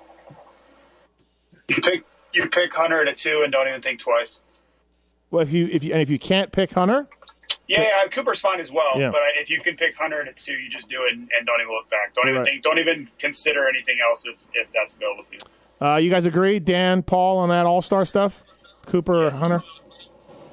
You 1.68 1.76
pick 1.76 2.04
you 2.34 2.48
pick 2.48 2.72
Hunter 2.74 3.00
at 3.02 3.08
a 3.08 3.14
two 3.14 3.42
and 3.42 3.52
don't 3.52 3.68
even 3.68 3.80
think 3.80 4.00
twice. 4.00 4.40
Well, 5.30 5.42
if 5.42 5.52
you 5.52 5.66
if 5.70 5.82
you 5.84 5.92
and 5.92 6.02
if 6.02 6.10
you 6.10 6.18
can't 6.18 6.52
pick 6.52 6.72
Hunter, 6.72 7.06
Yeah, 7.66 7.80
yeah 7.82 8.06
Cooper's 8.10 8.40
fine 8.40 8.60
as 8.60 8.70
well. 8.70 8.98
Yeah. 8.98 9.10
But 9.10 9.20
if 9.36 9.48
you 9.48 9.60
can 9.62 9.76
pick 9.76 9.96
Hunter 9.96 10.20
at 10.20 10.28
a 10.28 10.32
two, 10.34 10.52
you 10.54 10.68
just 10.68 10.90
do 10.90 11.02
it 11.06 11.14
and, 11.14 11.30
and 11.38 11.46
don't 11.46 11.60
even 11.62 11.72
look 11.72 11.88
back. 11.88 12.14
Don't 12.14 12.28
even 12.28 12.38
Right. 12.42 12.46
think. 12.46 12.62
Don't 12.62 12.78
even 12.78 13.08
consider 13.18 13.66
anything 13.68 13.96
else 14.06 14.24
if, 14.26 14.36
if 14.54 14.68
that's 14.74 14.96
available 14.96 15.24
to 15.24 15.30
you. 15.32 15.86
uh, 15.86 15.96
you 15.96 16.10
guys 16.10 16.26
agree, 16.26 16.58
Dan, 16.58 17.02
Paul, 17.02 17.38
on 17.38 17.48
that 17.48 17.64
all 17.64 17.80
star 17.80 18.04
stuff? 18.04 18.42
Cooper 18.84 19.28
or 19.28 19.30
Hunter? 19.30 19.62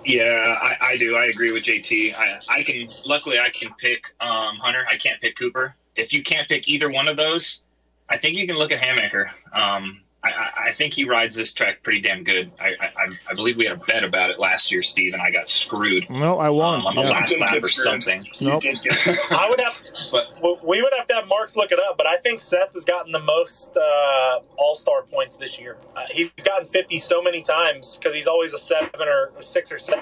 Yeah, 0.06 0.58
I, 0.62 0.92
I 0.94 0.98
do. 0.98 1.16
I 1.16 1.26
agree 1.26 1.52
with 1.52 1.64
JT. 1.64 2.16
I, 2.16 2.40
I 2.48 2.64
can. 2.64 2.90
Luckily, 3.06 3.40
I 3.40 3.50
can 3.50 3.74
pick 3.80 4.06
um, 4.22 4.58
Hunter. 4.58 4.86
I 4.90 4.98
can't 4.98 5.22
pick 5.22 5.36
Cooper. 5.36 5.76
If 5.96 6.14
you 6.14 6.24
can't 6.24 6.48
pick 6.48 6.68
either 6.68 6.90
one 6.90 7.08
of 7.08 7.18
those, 7.18 7.62
I 8.10 8.18
think 8.18 8.38
you 8.38 8.48
can 8.48 8.58
look 8.58 8.72
at 8.72 8.82
Hammaker. 8.82 9.30
Um, 9.54 10.02
I, 10.22 10.30
I, 10.30 10.50
I 10.70 10.74
think 10.74 10.94
he 10.94 11.06
rides 11.06 11.34
this 11.34 11.54
track 11.54 11.82
pretty 11.82 12.02
damn 12.02 12.24
good. 12.26 12.52
I, 12.60 12.74
I, 12.82 13.08
I 13.30 13.34
believe 13.36 13.56
we 13.56 13.66
had 13.66 13.78
a 13.78 13.86
bet 13.86 14.04
about 14.04 14.30
it 14.32 14.38
last 14.40 14.70
year, 14.72 14.84
Steve, 14.84 15.14
and 15.14 15.22
I 15.22 15.32
got 15.32 15.48
screwed 15.48 16.10
No, 16.10 16.40
I 16.40 16.50
won. 16.50 16.82
um, 16.82 16.88
on 16.88 16.96
the 16.96 17.02
Yeah. 17.04 17.10
last 17.12 17.40
lap 17.40 17.58
or 17.64 17.68
screwed. 17.70 17.86
something. 18.04 18.26
Nope. 18.42 18.64
I 19.32 19.48
would 19.50 19.62
have, 19.62 19.74
But 20.12 20.28
we 20.68 20.82
would 20.82 20.92
have 20.98 21.08
to 21.08 21.16
have 21.16 21.28
Marks 21.30 21.56
look 21.56 21.72
it 21.72 21.80
up, 21.80 21.98
but 21.98 22.06
I 22.06 22.18
think 22.18 22.42
Seth 22.42 22.74
has 22.74 22.84
gotten 22.84 23.14
the 23.14 23.22
most 23.22 23.78
uh, 23.78 24.40
All 24.58 24.76
Star 24.76 25.04
points 25.04 25.38
this 25.38 25.58
year. 25.58 25.78
Uh, 25.96 26.02
he's 26.12 26.30
gotten 26.44 26.68
50 26.68 27.00
so 27.00 27.22
many 27.22 27.42
times 27.42 27.96
because 27.98 28.14
he's 28.14 28.28
always 28.28 28.52
a 28.52 28.58
seven 28.60 28.90
or 29.08 29.32
a 29.40 29.42
six 29.42 29.72
or 29.72 29.80
seven. 29.80 30.02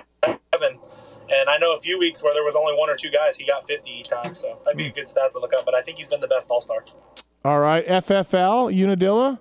And 1.30 1.49
I 1.49 1.58
know 1.60 1.73
a 1.73 1.80
few 1.80 1.99
weeks 1.99 2.23
where 2.23 2.34
there 2.34 2.43
was 2.43 2.56
only 2.56 2.73
one 2.75 2.89
or 2.89 2.95
two 2.95 3.12
guys, 3.12 3.36
he 3.38 3.45
got 3.45 3.67
50 3.67 3.91
each 3.91 4.08
time. 4.10 4.34
So 4.34 4.58
that'd 4.65 4.77
be 4.77 4.88
a 4.88 4.91
good 4.91 5.08
stat 5.10 5.32
to 5.34 5.39
look 5.39 5.53
up. 5.53 5.65
But 5.65 5.75
I 5.75 5.82
think 5.82 5.97
he's 5.97 6.08
been 6.08 6.21
the 6.21 6.27
best 6.27 6.49
All 6.49 6.62
Star. 6.62 6.86
All 7.45 7.60
right, 7.60 7.86
FFL 7.88 8.73
Unadilla, 8.73 9.39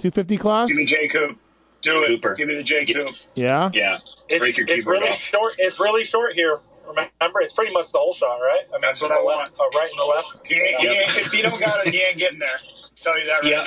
250 0.00 0.36
class. 0.38 0.68
Give 0.68 0.76
me 0.76 0.84
J 0.86 1.08
Coop. 1.08 1.38
Do 1.82 2.02
it. 2.02 2.08
Cooper. 2.08 2.34
Give 2.34 2.48
me 2.48 2.54
the 2.56 2.62
J 2.62 2.84
Coop. 2.86 3.14
Yeah. 3.34 3.70
yeah, 3.72 3.98
It, 4.28 4.38
break 4.38 4.56
your 4.56 4.66
it's 4.66 4.76
keyboard 4.76 4.98
really 4.98 5.10
off. 5.10 5.18
short. 5.18 5.54
It's 5.58 5.78
really 5.80 6.04
short 6.04 6.34
here. 6.34 6.58
Remember, 6.86 7.40
it's 7.40 7.52
pretty 7.52 7.72
much 7.72 7.92
the 7.92 7.98
whole 7.98 8.12
shot, 8.12 8.36
right? 8.38 8.62
I 8.70 8.72
mean, 8.72 8.80
That's 8.82 9.00
what 9.00 9.12
I 9.12 9.22
left, 9.22 9.52
uh, 9.58 9.78
right 9.78 9.88
and 9.90 9.98
the 10.00 10.04
left. 10.04 10.46
He 10.46 10.54
ain't, 10.56 10.76
he 10.80 10.88
ain't, 10.88 11.16
if 11.18 11.32
you 11.34 11.42
don't 11.42 11.60
got 11.60 11.86
it, 11.86 11.92
he 11.94 12.00
ain't 12.02 12.18
getting 12.18 12.38
there. 12.40 12.58
tell 12.96 13.18
you 13.18 13.26
that 13.26 13.42
right 13.42 13.50
Yeah. 13.50 13.64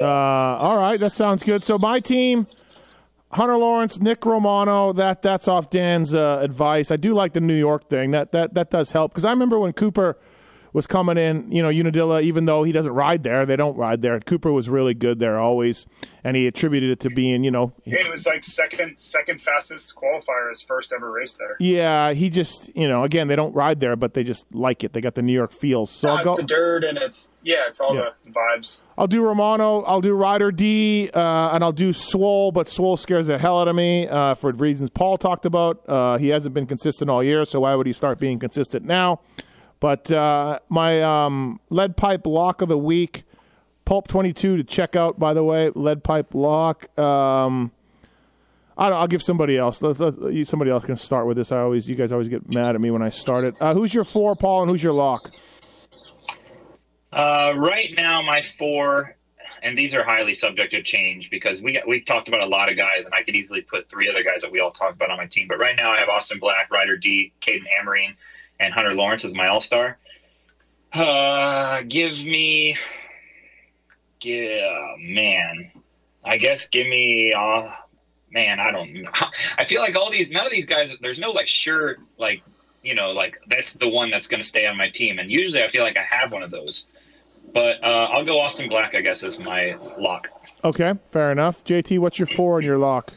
Uh, 0.00 0.58
all 0.58 0.76
right, 0.76 0.98
that 1.00 1.12
sounds 1.12 1.42
good. 1.42 1.62
So 1.62 1.78
my 1.78 2.00
team, 2.00 2.46
Hunter 3.32 3.56
Lawrence, 3.56 3.98
Nick 4.00 4.26
Romano. 4.26 4.92
That 4.92 5.22
that's 5.22 5.48
off 5.48 5.70
Dan's 5.70 6.14
uh, 6.14 6.40
advice. 6.42 6.90
I 6.90 6.96
do 6.96 7.14
like 7.14 7.32
the 7.32 7.40
New 7.40 7.56
York 7.56 7.88
thing. 7.88 8.10
That 8.10 8.32
that 8.32 8.54
that 8.54 8.70
does 8.70 8.90
help 8.90 9.12
because 9.12 9.24
I 9.24 9.30
remember 9.30 9.58
when 9.58 9.72
Cooper 9.72 10.18
was 10.74 10.86
coming 10.86 11.16
in. 11.16 11.50
You 11.50 11.62
know, 11.62 11.70
Unadilla. 11.70 12.20
Even 12.20 12.44
though 12.44 12.64
he 12.64 12.72
doesn't 12.72 12.92
ride 12.92 13.22
there, 13.22 13.46
they 13.46 13.56
don't 13.56 13.76
ride 13.78 14.02
there. 14.02 14.20
Cooper 14.20 14.52
was 14.52 14.68
really 14.68 14.92
good 14.92 15.18
there 15.20 15.38
always, 15.38 15.86
and 16.22 16.36
he 16.36 16.46
attributed 16.46 16.90
it 16.90 17.00
to 17.00 17.08
being, 17.10 17.42
you 17.44 17.50
know, 17.50 17.72
It 17.86 18.10
was 18.10 18.26
like 18.26 18.44
second 18.44 18.96
second 18.98 19.40
fastest 19.40 19.94
qualifier 19.96 20.50
his 20.50 20.60
first 20.60 20.92
ever 20.94 21.10
race 21.10 21.34
there. 21.38 21.56
yeah. 21.60 22.12
He 22.12 22.28
just, 22.28 22.76
you 22.76 22.86
know, 22.88 23.04
again, 23.04 23.28
they 23.28 23.36
don't 23.36 23.54
ride 23.54 23.80
there, 23.80 23.96
but 23.96 24.12
they 24.12 24.22
just 24.24 24.52
like 24.54 24.84
it. 24.84 24.92
They 24.92 25.00
got 25.00 25.14
the 25.14 25.22
New 25.22 25.32
York 25.32 25.52
feels. 25.52 25.90
So 25.90 26.08
No, 26.08 26.14
I'll 26.14 26.18
it's 26.18 26.26
go. 26.26 26.36
the 26.36 26.42
dirt 26.42 26.84
and 26.84 26.98
it's 26.98 27.30
yeah, 27.42 27.62
it's 27.68 27.80
all 27.80 27.94
Yeah. 27.94 28.10
the 28.24 28.32
vibes. 28.32 28.82
I'll 28.98 29.06
do 29.06 29.22
Romano. 29.22 29.82
I'll 29.82 30.00
do 30.00 30.12
Rider 30.14 30.50
D, 30.50 31.08
uh, 31.14 31.50
and 31.52 31.62
I'll 31.62 31.72
do 31.72 31.90
Swoll, 31.90 32.52
but 32.52 32.66
Swoll 32.66 32.98
scares 32.98 33.28
the 33.28 33.38
hell 33.38 33.60
out 33.60 33.68
of 33.68 33.76
me 33.76 34.08
uh, 34.08 34.34
for 34.34 34.50
reasons 34.52 34.90
Paul 34.90 35.16
talked 35.18 35.46
about. 35.46 35.80
Uh, 35.88 36.16
he 36.18 36.28
hasn't 36.28 36.54
been 36.54 36.66
consistent 36.66 37.10
all 37.10 37.22
year, 37.22 37.44
so 37.44 37.60
why 37.60 37.74
would 37.76 37.86
he 37.86 37.92
start 37.92 38.18
being 38.18 38.38
consistent 38.40 38.84
now? 38.84 39.20
But 39.84 40.10
uh, 40.10 40.60
my 40.70 41.02
um, 41.02 41.60
lead 41.68 41.94
pipe 41.98 42.26
lock 42.26 42.62
of 42.62 42.70
the 42.70 42.78
week, 42.78 43.24
Pulp 43.84 44.08
22 44.08 44.56
to 44.56 44.64
check 44.64 44.96
out, 44.96 45.18
by 45.18 45.34
the 45.34 45.44
way, 45.44 45.72
lead 45.74 46.02
pipe 46.02 46.34
lock. 46.34 46.98
Um, 46.98 47.70
I 48.78 48.88
don't, 48.88 48.98
I'll 48.98 49.06
give 49.06 49.22
somebody 49.22 49.58
else. 49.58 49.82
Let, 49.82 50.00
let- 50.00 50.46
somebody 50.46 50.70
else 50.70 50.86
can 50.86 50.96
start 50.96 51.26
with 51.26 51.36
this. 51.36 51.52
I 51.52 51.58
always, 51.58 51.86
you 51.86 51.96
guys 51.96 52.12
always 52.12 52.30
get 52.30 52.50
mad 52.50 52.74
at 52.74 52.80
me 52.80 52.90
when 52.90 53.02
I 53.02 53.10
start 53.10 53.44
it. 53.44 53.60
Uh, 53.60 53.74
who's 53.74 53.92
your 53.92 54.04
four, 54.04 54.34
Paul, 54.34 54.62
and 54.62 54.70
who's 54.70 54.82
your 54.82 54.94
lock? 54.94 55.30
Uh, 57.12 57.52
right 57.54 57.90
now, 57.94 58.22
my 58.22 58.40
four, 58.58 59.16
and 59.62 59.76
these 59.76 59.94
are 59.94 60.02
highly 60.02 60.32
subject 60.32 60.70
to 60.70 60.82
change 60.82 61.28
because 61.28 61.60
we 61.60 61.74
got, 61.74 61.86
we've 61.86 62.06
talked 62.06 62.28
about 62.28 62.40
a 62.40 62.46
lot 62.46 62.70
of 62.70 62.78
guys, 62.78 63.04
and 63.04 63.12
I 63.14 63.22
could 63.22 63.36
easily 63.36 63.60
put 63.60 63.90
three 63.90 64.08
other 64.08 64.22
guys 64.22 64.40
that 64.40 64.50
we 64.50 64.60
all 64.60 64.70
talked 64.70 64.94
about 64.94 65.10
on 65.10 65.18
my 65.18 65.26
team. 65.26 65.46
But 65.46 65.58
right 65.58 65.76
now, 65.76 65.92
I 65.92 65.98
have 65.98 66.08
Austin 66.08 66.38
Black, 66.38 66.70
Ryder 66.70 66.96
D, 66.96 67.34
Caden 67.42 67.64
Amarine, 67.78 68.16
and 68.64 68.72
Hunter 68.74 68.94
Lawrence 68.94 69.24
as 69.24 69.34
my 69.34 69.48
all 69.48 69.60
star. 69.60 69.98
Uh, 70.92 71.82
give 71.88 72.12
me, 72.24 72.76
yeah, 74.20 74.94
man. 74.98 75.70
I 76.24 76.38
guess 76.38 76.68
give 76.68 76.86
me, 76.86 77.32
uh, 77.36 77.70
man. 78.30 78.60
I 78.60 78.70
don't. 78.70 78.94
know. 78.94 79.10
I 79.58 79.64
feel 79.64 79.80
like 79.80 79.96
all 79.96 80.10
these, 80.10 80.30
none 80.30 80.46
of 80.46 80.52
these 80.52 80.66
guys. 80.66 80.94
There's 81.00 81.18
no 81.18 81.30
like 81.30 81.48
sure, 81.48 81.96
like 82.18 82.42
you 82.82 82.94
know, 82.94 83.10
like 83.10 83.38
that's 83.48 83.74
the 83.74 83.88
one 83.88 84.10
that's 84.10 84.28
going 84.28 84.40
to 84.40 84.46
stay 84.46 84.66
on 84.66 84.76
my 84.76 84.88
team. 84.88 85.18
And 85.18 85.30
usually, 85.30 85.62
I 85.62 85.68
feel 85.68 85.82
like 85.82 85.96
I 85.96 86.04
have 86.08 86.32
one 86.32 86.42
of 86.42 86.50
those. 86.50 86.86
But 87.52 87.82
uh, 87.84 87.86
I'll 87.86 88.24
go 88.24 88.40
Austin 88.40 88.68
Black, 88.68 88.94
I 88.94 89.00
guess, 89.00 89.22
as 89.22 89.44
my 89.44 89.76
lock. 89.98 90.28
Okay, 90.64 90.94
fair 91.10 91.30
enough. 91.30 91.62
JT, 91.64 91.98
what's 91.98 92.18
your 92.18 92.26
four 92.26 92.58
and 92.58 92.66
your 92.66 92.78
lock? 92.78 93.12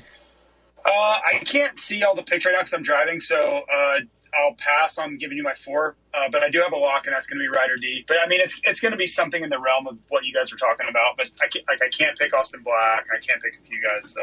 Uh, 0.86 1.20
I 1.26 1.40
can't 1.44 1.80
see 1.80 2.04
all 2.04 2.16
the 2.16 2.24
picks 2.24 2.46
right 2.46 2.52
now 2.52 2.60
because 2.60 2.74
I'm 2.74 2.84
driving, 2.84 3.20
so 3.20 3.38
uh, 3.40 4.00
I'll 4.34 4.56
pass 4.56 4.98
on 4.98 5.18
giving 5.18 5.38
you 5.38 5.44
my 5.44 5.54
four. 5.54 5.96
Uh, 6.14 6.30
but 6.32 6.44
I 6.44 6.50
do 6.50 6.60
have 6.62 6.74
a 6.74 6.78
lock, 6.78 7.06
and 7.06 7.16
that's 7.16 7.28
going 7.28 7.40
to 7.40 7.44
be 7.44 7.48
Ryder 7.48 7.76
D. 7.78 8.06
But 8.08 8.18
I 8.24 8.28
mean, 8.28 8.42
it's 8.42 8.60
it's 8.64 8.80
going 8.80 8.92
to 8.92 8.98
be 8.98 9.08
something 9.08 9.44
in 9.44 9.50
the 9.50 9.60
realm 9.60 9.88
of 9.88 9.98
what 10.10 10.26
you 10.26 10.34
guys 10.34 10.52
are 10.52 10.58
talking 10.58 10.88
about. 10.90 11.18
But 11.18 11.32
I 11.42 11.48
can't, 11.48 11.66
like 11.68 11.80
I 11.82 11.90
can't 11.90 12.18
pick 12.18 12.34
Austin 12.34 12.62
Black. 12.64 13.06
I 13.14 13.20
can't 13.26 13.42
pick 13.42 13.60
a 13.62 13.68
few 13.68 13.82
guys, 13.82 14.12
so 14.12 14.22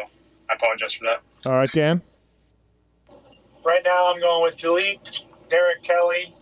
I 0.51 0.55
apologize 0.55 0.95
for 0.95 1.05
that. 1.05 1.49
All 1.49 1.57
right, 1.57 1.71
Dan. 1.73 2.03
Right 3.65 3.83
now, 3.85 4.13
I'm 4.13 4.21
going 4.21 4.43
with 4.43 4.57
Jalek, 4.57 4.99
Derek 5.49 5.83
Kelly, 5.83 6.35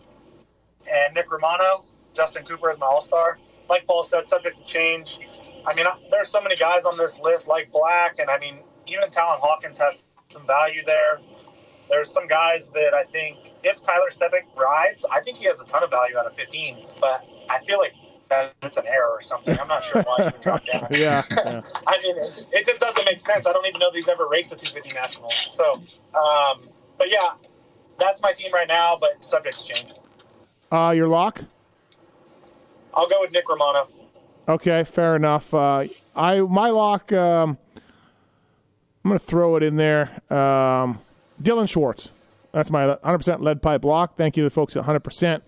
and 0.91 1.13
Nick 1.13 1.31
Romano. 1.31 1.85
Justin 2.13 2.43
Cooper 2.43 2.69
is 2.69 2.77
my 2.77 2.85
All 2.85 3.01
Star. 3.01 3.39
Like 3.69 3.87
Paul 3.87 4.03
said, 4.03 4.27
subject 4.27 4.57
to 4.57 4.63
change. 4.65 5.19
I 5.65 5.73
mean, 5.73 5.85
there's 6.11 6.29
so 6.29 6.41
many 6.41 6.55
guys 6.55 6.83
on 6.83 6.97
this 6.97 7.17
list, 7.19 7.47
like 7.47 7.71
Black, 7.71 8.19
and 8.19 8.29
I 8.29 8.37
mean, 8.37 8.59
even 8.87 9.09
Talon 9.09 9.39
Hawkins 9.41 9.77
has 9.77 10.03
some 10.29 10.45
value 10.45 10.83
there. 10.83 11.19
There's 11.89 12.11
some 12.11 12.27
guys 12.27 12.69
that 12.69 12.93
I 12.93 13.03
think, 13.03 13.51
if 13.63 13.81
Tyler 13.81 14.09
Stepek 14.09 14.55
rides, 14.55 15.05
I 15.11 15.21
think 15.21 15.37
he 15.37 15.45
has 15.45 15.59
a 15.59 15.65
ton 15.65 15.83
of 15.83 15.89
value 15.89 16.17
out 16.17 16.25
of 16.25 16.33
15. 16.33 16.77
But 16.99 17.25
I 17.49 17.59
feel 17.65 17.77
like 17.77 17.93
that's 18.29 18.77
an 18.77 18.87
error 18.87 19.09
or 19.09 19.21
something. 19.21 19.57
I'm 19.59 19.67
not 19.67 19.83
sure 19.83 20.01
why 20.01 20.17
he 20.17 20.23
would 20.23 20.41
drop 20.41 20.65
down. 20.65 20.87
Yeah. 20.91 21.23
yeah. 21.29 21.61
I 21.87 22.01
mean, 22.01 22.17
it, 22.17 22.45
it 22.51 22.65
just 22.65 22.79
doesn't 22.79 23.05
make 23.05 23.19
sense. 23.19 23.45
I 23.45 23.53
don't 23.53 23.65
even 23.67 23.79
know 23.79 23.91
that 23.91 23.95
he's 23.95 24.07
ever 24.07 24.27
raced 24.27 24.49
the 24.49 24.55
250 24.55 24.93
national. 24.93 25.29
So, 25.31 25.73
um, 26.15 26.67
but 26.97 27.11
yeah, 27.11 27.33
that's 27.99 28.21
my 28.21 28.33
team 28.33 28.53
right 28.53 28.67
now. 28.67 28.97
But 28.99 29.23
subject's 29.23 29.65
change. 29.65 29.93
Uh, 30.71 30.93
your 30.95 31.07
lock? 31.07 31.43
I'll 32.93 33.07
go 33.07 33.17
with 33.19 33.31
Nick 33.31 33.47
Romano. 33.47 33.87
Okay, 34.47 34.83
fair 34.83 35.15
enough. 35.15 35.53
Uh, 35.53 35.85
I 36.15 36.41
my 36.41 36.69
lock. 36.69 37.11
Um, 37.11 37.57
I'm 39.03 39.09
going 39.09 39.19
to 39.19 39.25
throw 39.25 39.55
it 39.57 39.63
in 39.63 39.75
there. 39.75 40.21
Um, 40.33 41.01
Dylan 41.43 41.69
Schwartz. 41.69 42.11
That's 42.51 42.69
my 42.69 42.95
100% 43.03 43.41
lead 43.41 43.61
pipe 43.61 43.83
lock. 43.83 44.15
Thank 44.15 44.37
you 44.37 44.43
to 44.43 44.45
the 44.45 44.53
folks 44.53 44.75
at 44.75 44.85
100%. 44.85 45.41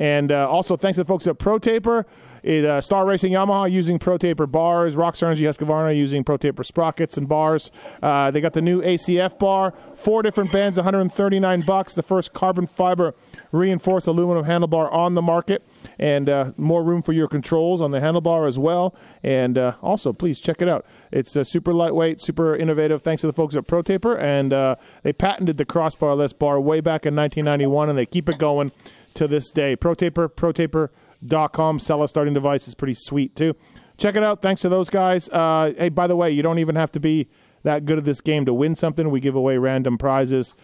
And 0.00 0.32
uh, 0.32 0.48
also 0.48 0.78
thanks 0.78 0.96
to 0.96 1.04
the 1.04 1.08
folks 1.08 1.26
at 1.26 1.38
Pro 1.38 1.58
Taper, 1.58 2.06
it, 2.42 2.64
uh, 2.64 2.80
Star 2.80 3.04
Racing 3.04 3.32
Yamaha 3.32 3.70
using 3.70 3.98
Pro 3.98 4.16
Taper 4.16 4.46
bars, 4.46 4.96
Rockstar 4.96 5.24
Energy 5.24 5.44
Husqvarna 5.44 5.94
using 5.94 6.24
Pro 6.24 6.38
Taper 6.38 6.64
sprockets 6.64 7.18
and 7.18 7.28
bars. 7.28 7.70
Uh, 8.02 8.30
they 8.30 8.40
got 8.40 8.54
the 8.54 8.62
new 8.62 8.80
ACF 8.80 9.38
bar, 9.38 9.74
four 9.94 10.22
different 10.22 10.52
bends, 10.52 10.78
139 10.78 11.60
bucks. 11.62 11.92
The 11.92 12.02
first 12.02 12.32
carbon 12.32 12.66
fiber 12.66 13.14
reinforced 13.52 14.06
aluminum 14.06 14.46
handlebar 14.46 14.90
on 14.90 15.14
the 15.14 15.22
market. 15.22 15.62
And 15.98 16.28
uh, 16.28 16.52
more 16.56 16.82
room 16.82 17.02
for 17.02 17.12
your 17.12 17.28
controls 17.28 17.80
on 17.80 17.90
the 17.90 18.00
handlebar 18.00 18.46
as 18.46 18.58
well. 18.58 18.94
And 19.22 19.58
uh, 19.58 19.74
also, 19.82 20.12
please 20.12 20.40
check 20.40 20.62
it 20.62 20.68
out. 20.68 20.86
It's 21.12 21.36
uh, 21.36 21.44
super 21.44 21.74
lightweight, 21.74 22.20
super 22.20 22.56
innovative. 22.56 23.02
Thanks 23.02 23.20
to 23.20 23.26
the 23.26 23.32
folks 23.32 23.56
at 23.56 23.66
ProTaper, 23.66 24.18
and 24.20 24.52
uh, 24.52 24.76
they 25.02 25.12
patented 25.12 25.56
the 25.56 25.66
crossbarless 25.66 26.38
bar 26.38 26.60
way 26.60 26.80
back 26.80 27.06
in 27.06 27.14
1991, 27.14 27.88
and 27.88 27.98
they 27.98 28.06
keep 28.06 28.28
it 28.28 28.38
going 28.38 28.72
to 29.14 29.26
this 29.26 29.50
day. 29.50 29.76
Pro 29.76 29.94
Taper, 29.94 30.28
ProTaper, 30.28 30.90
ProTaper.com. 31.22 31.78
Sell 31.78 32.02
a 32.02 32.08
starting 32.08 32.34
device 32.34 32.68
is 32.68 32.74
pretty 32.74 32.94
sweet 32.94 33.36
too. 33.36 33.54
Check 33.96 34.16
it 34.16 34.22
out. 34.22 34.42
Thanks 34.42 34.62
to 34.62 34.68
those 34.68 34.90
guys. 34.90 35.28
Uh, 35.28 35.72
hey, 35.76 35.88
by 35.90 36.06
the 36.06 36.16
way, 36.16 36.30
you 36.30 36.42
don't 36.42 36.58
even 36.58 36.76
have 36.76 36.90
to 36.92 37.00
be 37.00 37.28
that 37.62 37.84
good 37.84 37.98
at 37.98 38.04
this 38.04 38.20
game 38.20 38.46
to 38.46 38.54
win 38.54 38.74
something. 38.74 39.10
We 39.10 39.20
give 39.20 39.34
away 39.34 39.58
random 39.58 39.98
prizes 39.98 40.54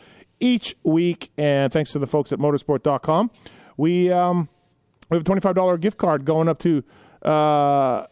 each 0.41 0.75
week, 0.83 1.31
and 1.37 1.73
thanks 1.73 1.93
to 1.93 1.99
the 1.99 2.07
folks 2.07 2.33
at 2.33 2.39
Motosport.com, 2.39 3.31
we 3.77 4.11
um, 4.11 4.49
we 5.11 5.17
have 5.17 5.23
a 5.23 5.25
twenty-five 5.25 5.55
dollar 5.55 5.79
gift 5.79 5.99
card 5.99 6.25
going 6.25 6.49
up 6.49 6.59
to. 6.61 6.83
Uh, 7.23 8.07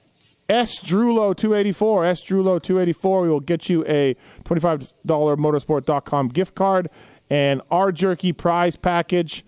S 0.48 0.78
Drulo 0.80 1.34
284. 1.34 2.04
S 2.04 2.22
Drulo 2.22 2.62
284. 2.62 3.22
We 3.22 3.28
will 3.30 3.40
get 3.40 3.70
you 3.70 3.82
a 3.86 4.14
$25 4.44 4.92
motosport.com 5.06 6.28
gift 6.28 6.54
card 6.54 6.90
and 7.30 7.62
our 7.70 7.90
jerky 7.90 8.32
prize 8.32 8.76
package. 8.76 9.44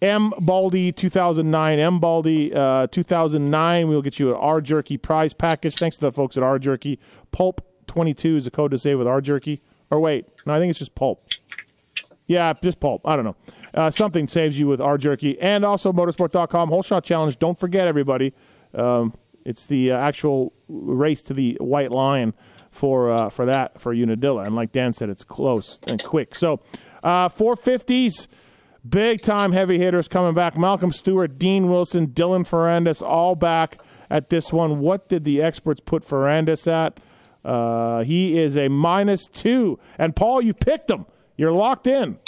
M 0.00 0.32
Baldy 0.40 0.92
2009. 0.92 1.78
M 1.78 1.98
Baldy 1.98 2.54
uh, 2.54 2.86
2009. 2.88 3.88
We 3.88 3.94
will 3.94 4.02
get 4.02 4.18
you 4.18 4.30
an 4.30 4.36
R 4.36 4.60
Jerky 4.60 4.96
prize 4.96 5.32
package. 5.32 5.76
Thanks 5.76 5.96
to 5.96 6.06
the 6.06 6.12
folks 6.12 6.36
at 6.36 6.42
R 6.42 6.58
Jerky. 6.58 6.98
Pulp 7.32 7.62
22 7.88 8.36
is 8.36 8.44
the 8.44 8.50
code 8.50 8.70
to 8.70 8.78
save 8.78 8.98
with 8.98 9.08
R 9.08 9.20
Jerky. 9.20 9.60
Or 9.90 9.98
wait, 9.98 10.26
no, 10.46 10.54
I 10.54 10.58
think 10.58 10.70
it's 10.70 10.78
just 10.78 10.94
Pulp. 10.94 11.26
Yeah, 12.26 12.52
just 12.62 12.78
Pulp. 12.78 13.02
I 13.06 13.16
don't 13.16 13.24
know. 13.24 13.36
Uh, 13.78 13.88
something 13.88 14.26
saves 14.26 14.58
you 14.58 14.66
with 14.66 14.80
R 14.80 14.98
Jerky. 14.98 15.40
And 15.40 15.64
also 15.64 15.92
motosport.com. 15.92 16.68
Whole 16.68 16.82
shot 16.82 17.04
challenge. 17.04 17.38
Don't 17.38 17.56
forget, 17.56 17.86
everybody. 17.86 18.34
Um, 18.74 19.14
it's 19.44 19.66
the 19.66 19.92
uh, 19.92 19.96
actual 19.96 20.52
race 20.66 21.22
to 21.22 21.32
the 21.32 21.56
white 21.60 21.92
line 21.92 22.34
for 22.72 23.12
uh, 23.12 23.30
for 23.30 23.46
that 23.46 23.80
for 23.80 23.92
Unadilla. 23.94 24.42
And 24.42 24.56
like 24.56 24.72
Dan 24.72 24.92
said, 24.92 25.10
it's 25.10 25.22
close 25.22 25.78
and 25.86 26.02
quick. 26.02 26.34
So, 26.34 26.60
uh, 27.04 27.28
450s. 27.28 28.26
Big 28.88 29.22
time 29.22 29.52
heavy 29.52 29.78
hitters 29.78 30.08
coming 30.08 30.34
back. 30.34 30.58
Malcolm 30.58 30.92
Stewart, 30.92 31.38
Dean 31.38 31.68
Wilson, 31.68 32.08
Dylan 32.08 32.48
Ferrandis, 32.48 33.00
all 33.00 33.36
back 33.36 33.78
at 34.10 34.28
this 34.28 34.52
one. 34.52 34.80
What 34.80 35.08
did 35.08 35.22
the 35.22 35.40
experts 35.40 35.80
put 35.80 36.04
Ferrandis 36.04 36.66
at? 36.66 36.98
Uh, 37.44 38.02
he 38.02 38.38
is 38.38 38.56
a 38.56 38.68
minus 38.68 39.26
two. 39.26 39.78
And 39.98 40.16
Paul, 40.16 40.42
you 40.42 40.52
picked 40.52 40.90
him. 40.90 41.06
You're 41.36 41.52
locked 41.52 41.86
in. 41.86 42.18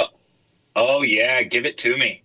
Oh 0.77 1.03
yeah, 1.03 1.43
give 1.43 1.67
it 1.67 1.79
to 1.79 1.97
me. 1.97 2.23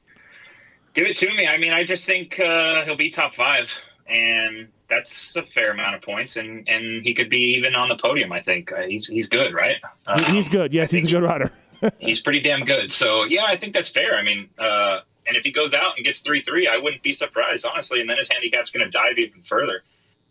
Give 0.93 1.07
it 1.07 1.17
to 1.17 1.33
me. 1.35 1.47
I 1.47 1.57
mean, 1.57 1.73
I 1.73 1.83
just 1.83 2.05
think 2.05 2.39
uh, 2.39 2.85
he'll 2.85 2.95
be 2.95 3.09
top 3.09 3.35
five, 3.35 3.71
and 4.07 4.69
that's 4.89 5.35
a 5.35 5.43
fair 5.43 5.71
amount 5.71 5.95
of 5.95 6.01
points, 6.01 6.37
and 6.37 6.67
and 6.67 7.03
he 7.03 7.13
could 7.13 7.29
be 7.29 7.55
even 7.57 7.75
on 7.75 7.89
the 7.89 7.97
podium. 7.97 8.31
I 8.31 8.41
think 8.41 8.71
uh, 8.71 8.83
he's 8.83 9.07
he's 9.07 9.27
good, 9.27 9.53
right? 9.53 9.77
Um, 10.07 10.23
he's 10.25 10.49
good. 10.49 10.73
Yes, 10.73 10.91
he's 10.91 11.05
a 11.05 11.09
good 11.09 11.23
rider. 11.23 11.51
he's 11.99 12.21
pretty 12.21 12.39
damn 12.39 12.65
good. 12.65 12.91
So 12.91 13.23
yeah, 13.23 13.45
I 13.45 13.57
think 13.57 13.73
that's 13.73 13.89
fair. 13.89 14.15
I 14.15 14.23
mean, 14.23 14.49
uh, 14.57 14.99
and 15.27 15.35
if 15.35 15.43
he 15.43 15.51
goes 15.51 15.73
out 15.73 15.97
and 15.97 16.05
gets 16.05 16.19
three 16.19 16.41
three, 16.41 16.67
I 16.67 16.77
wouldn't 16.77 17.03
be 17.03 17.13
surprised 17.13 17.65
honestly. 17.65 17.99
And 17.99 18.09
then 18.09 18.17
his 18.17 18.29
handicap's 18.31 18.71
going 18.71 18.85
to 18.85 18.91
dive 18.91 19.17
even 19.17 19.41
further. 19.43 19.83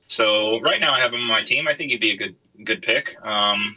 So 0.07 0.61
right 0.61 0.81
now 0.81 0.93
I 0.93 1.01
have 1.01 1.13
him 1.13 1.21
on 1.21 1.29
my 1.29 1.43
team. 1.43 1.67
I 1.67 1.75
think 1.75 1.91
he'd 1.91 2.01
be 2.01 2.13
a 2.13 2.17
good 2.17 2.37
good 2.65 2.83
pick. 2.83 3.17
Um, 3.23 3.77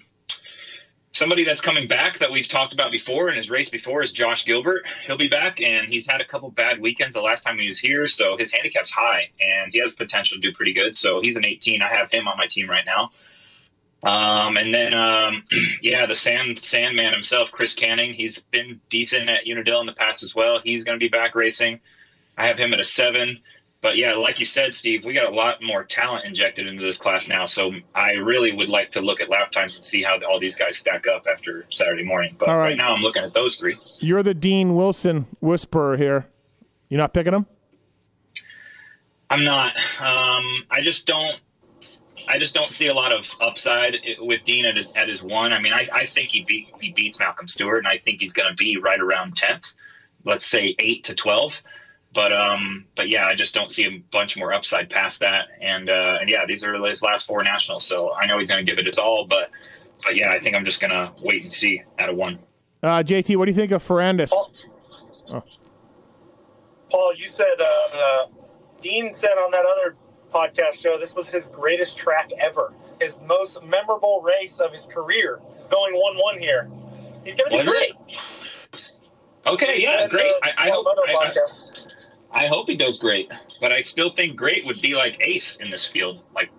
somebody 1.17 1.43
that's 1.43 1.61
coming 1.61 1.87
back 1.87 2.19
that 2.19 2.31
we've 2.31 2.47
talked 2.47 2.73
about 2.73 2.91
before 2.91 3.27
and 3.27 3.37
his 3.37 3.49
race 3.49 3.69
before 3.69 4.03
is 4.03 4.11
Josh 4.11 4.45
Gilbert. 4.45 4.83
He'll 5.07 5.17
be 5.17 5.27
back, 5.27 5.59
and 5.59 5.87
he's 5.87 6.05
had 6.05 6.21
a 6.21 6.25
couple 6.25 6.51
bad 6.51 6.79
weekends 6.79 7.15
the 7.15 7.21
last 7.21 7.41
time 7.41 7.57
he 7.57 7.67
was 7.67 7.79
here, 7.79 8.05
so 8.05 8.37
his 8.37 8.51
handicap's 8.51 8.91
high, 8.91 9.31
and 9.41 9.73
he 9.73 9.79
has 9.79 9.93
potential 9.95 10.35
to 10.35 10.41
do 10.41 10.53
pretty 10.53 10.73
good. 10.73 10.95
So 10.95 11.19
he's 11.19 11.35
an 11.35 11.43
18. 11.43 11.81
I 11.81 11.87
have 11.87 12.11
him 12.11 12.27
on 12.27 12.37
my 12.37 12.45
team 12.45 12.69
right 12.69 12.85
now. 12.85 13.11
Um, 14.03 14.57
and 14.57 14.71
then, 14.71 14.93
um, 14.93 15.43
yeah, 15.81 16.05
the 16.05 16.15
Sand 16.15 16.59
Sandman 16.59 17.13
himself, 17.13 17.49
Chris 17.51 17.73
Canning. 17.73 18.13
He's 18.13 18.39
been 18.39 18.79
decent 18.89 19.27
at 19.27 19.47
Unadilla 19.47 19.79
in 19.79 19.87
the 19.87 19.93
past 19.93 20.21
as 20.21 20.35
well. 20.35 20.59
He's 20.63 20.83
going 20.83 20.99
to 20.99 21.03
be 21.03 21.09
back 21.09 21.33
racing. 21.33 21.79
I 22.37 22.45
have 22.45 22.59
him 22.59 22.73
at 22.73 22.79
a 22.79 22.85
seven. 22.85 23.39
But 23.81 23.95
yeah, 23.95 24.15
like 24.15 24.39
you 24.39 24.45
said, 24.45 24.73
Steve, 24.73 25.05
we 25.05 25.13
got 25.13 25.31
a 25.31 25.35
lot 25.35 25.61
more 25.61 25.83
talent 25.83 26.25
injected 26.25 26.65
into 26.65 26.81
this 26.81 26.97
class 26.97 27.29
now. 27.29 27.45
So 27.45 27.73
I 27.93 28.13
really 28.13 28.51
would 28.51 28.69
like 28.69 28.91
to 28.93 29.01
look 29.01 29.21
at 29.21 29.29
lap 29.29 29.51
times 29.51 29.75
and 29.75 29.85
see 29.85 30.01
how 30.01 30.19
all 30.27 30.39
these 30.39 30.55
guys 30.55 30.77
stack 30.77 31.05
up 31.07 31.27
after 31.31 31.65
Saturday 31.69 32.03
morning. 32.03 32.35
But 32.39 32.47
right. 32.47 32.57
right 32.57 32.77
now, 32.77 32.89
I'm 32.89 33.01
looking 33.01 33.23
at 33.23 33.33
those 33.33 33.57
three. 33.57 33.75
You're 33.99 34.23
the 34.23 34.33
Dean 34.33 34.75
Wilson 34.75 35.27
whisperer 35.41 35.95
here. 35.95 36.27
You're 36.89 36.97
not 36.97 37.13
picking 37.13 37.33
him? 37.33 37.45
I'm 39.29 39.43
not. 39.43 39.75
Um, 39.99 40.65
I 40.71 40.81
just 40.81 41.05
don't. 41.05 41.39
I 42.29 42.39
just 42.39 42.53
don't 42.53 42.73
see 42.73 42.87
a 42.87 42.93
lot 42.93 43.13
of 43.13 43.29
upside 43.39 43.97
with 44.19 44.43
Dean 44.43 44.65
at 44.65 44.75
his 44.75 44.91
at 44.93 45.07
his 45.07 45.21
one. 45.21 45.53
I 45.53 45.59
mean, 45.59 45.73
I, 45.73 45.87
I 45.93 46.05
think 46.05 46.29
he 46.29 46.43
beat 46.45 46.71
he 46.81 46.91
beats 46.91 47.19
Malcolm 47.19 47.47
Stewart, 47.47 47.77
and 47.79 47.87
I 47.87 47.99
think 47.99 48.19
he's 48.19 48.33
going 48.33 48.49
to 48.49 48.55
be 48.55 48.77
right 48.77 48.99
around 48.99 49.37
tenth. 49.37 49.73
Let's 50.25 50.45
say 50.45 50.75
eight 50.79 51.03
to 51.05 51.15
twelve. 51.15 51.61
But 52.17 52.33
um, 52.33 52.85
but 52.95 53.09
yeah, 53.09 53.27
I 53.27 53.35
just 53.35 53.53
don't 53.53 53.69
see 53.69 53.85
a 53.85 54.03
bunch 54.11 54.37
more 54.37 54.51
upside 54.51 54.89
past 54.89 55.19
that. 55.19 55.49
And 55.61 55.87
uh, 55.87 56.17
and 56.19 56.27
yeah, 56.27 56.47
these 56.47 56.63
are 56.63 56.73
his 56.87 57.03
last 57.03 57.27
four 57.27 57.43
nationals, 57.43 57.85
so 57.85 58.11
I 58.15 58.25
know 58.25 58.39
he's 58.39 58.49
going 58.49 58.65
to 58.65 58.69
give 58.69 58.79
it 58.79 58.87
his 58.87 58.97
all. 58.97 59.27
But 59.27 59.51
but 60.03 60.15
yeah, 60.15 60.31
I 60.31 60.39
think 60.39 60.55
I'm 60.55 60.65
just 60.65 60.81
going 60.81 60.89
to 60.89 61.13
wait 61.21 61.43
and 61.43 61.53
see 61.53 61.83
out 61.99 62.09
of 62.09 62.15
one. 62.15 62.39
Uh, 62.81 63.03
JT, 63.03 63.35
what 63.35 63.45
do 63.45 63.51
you 63.51 63.55
think 63.55 63.71
of 63.71 63.87
Ferrandis? 63.87 64.31
Paul, 64.31 64.51
Paul 66.89 67.13
you 67.15 67.27
said 67.27 67.45
uh, 67.59 67.95
uh, 67.95 68.25
Dean 68.81 69.13
said 69.13 69.33
on 69.33 69.51
that 69.51 69.65
other 69.65 69.95
podcast 70.33 70.81
show 70.81 70.97
this 70.97 71.13
was 71.13 71.29
his 71.29 71.49
greatest 71.49 71.99
track 71.99 72.31
ever, 72.39 72.73
his 72.99 73.19
most 73.27 73.63
memorable 73.63 74.23
race 74.23 74.59
of 74.59 74.71
his 74.71 74.87
career, 74.87 75.39
going 75.69 75.93
one-one 75.93 76.39
here. 76.39 76.67
He's 77.23 77.35
going 77.35 77.45
to 77.45 77.51
be 77.51 77.57
Was 77.57 77.69
great. 77.69 77.91
it? 77.91 78.17
Okay, 79.45 79.81
yeah, 79.81 80.07
great. 80.07 80.33
I, 80.41 80.51
I 80.57 80.69
hope 80.71 80.87
I, 81.07 81.31
I, 82.31 82.47
hope 82.47 82.67
he 82.67 82.75
does 82.75 82.97
great, 82.97 83.31
but 83.61 83.71
I 83.71 83.81
still 83.81 84.11
think 84.11 84.35
great 84.35 84.65
would 84.65 84.81
be 84.81 84.95
like 84.95 85.17
eighth 85.19 85.57
in 85.59 85.71
this 85.71 85.85
field. 85.87 86.21
Like 86.35 86.49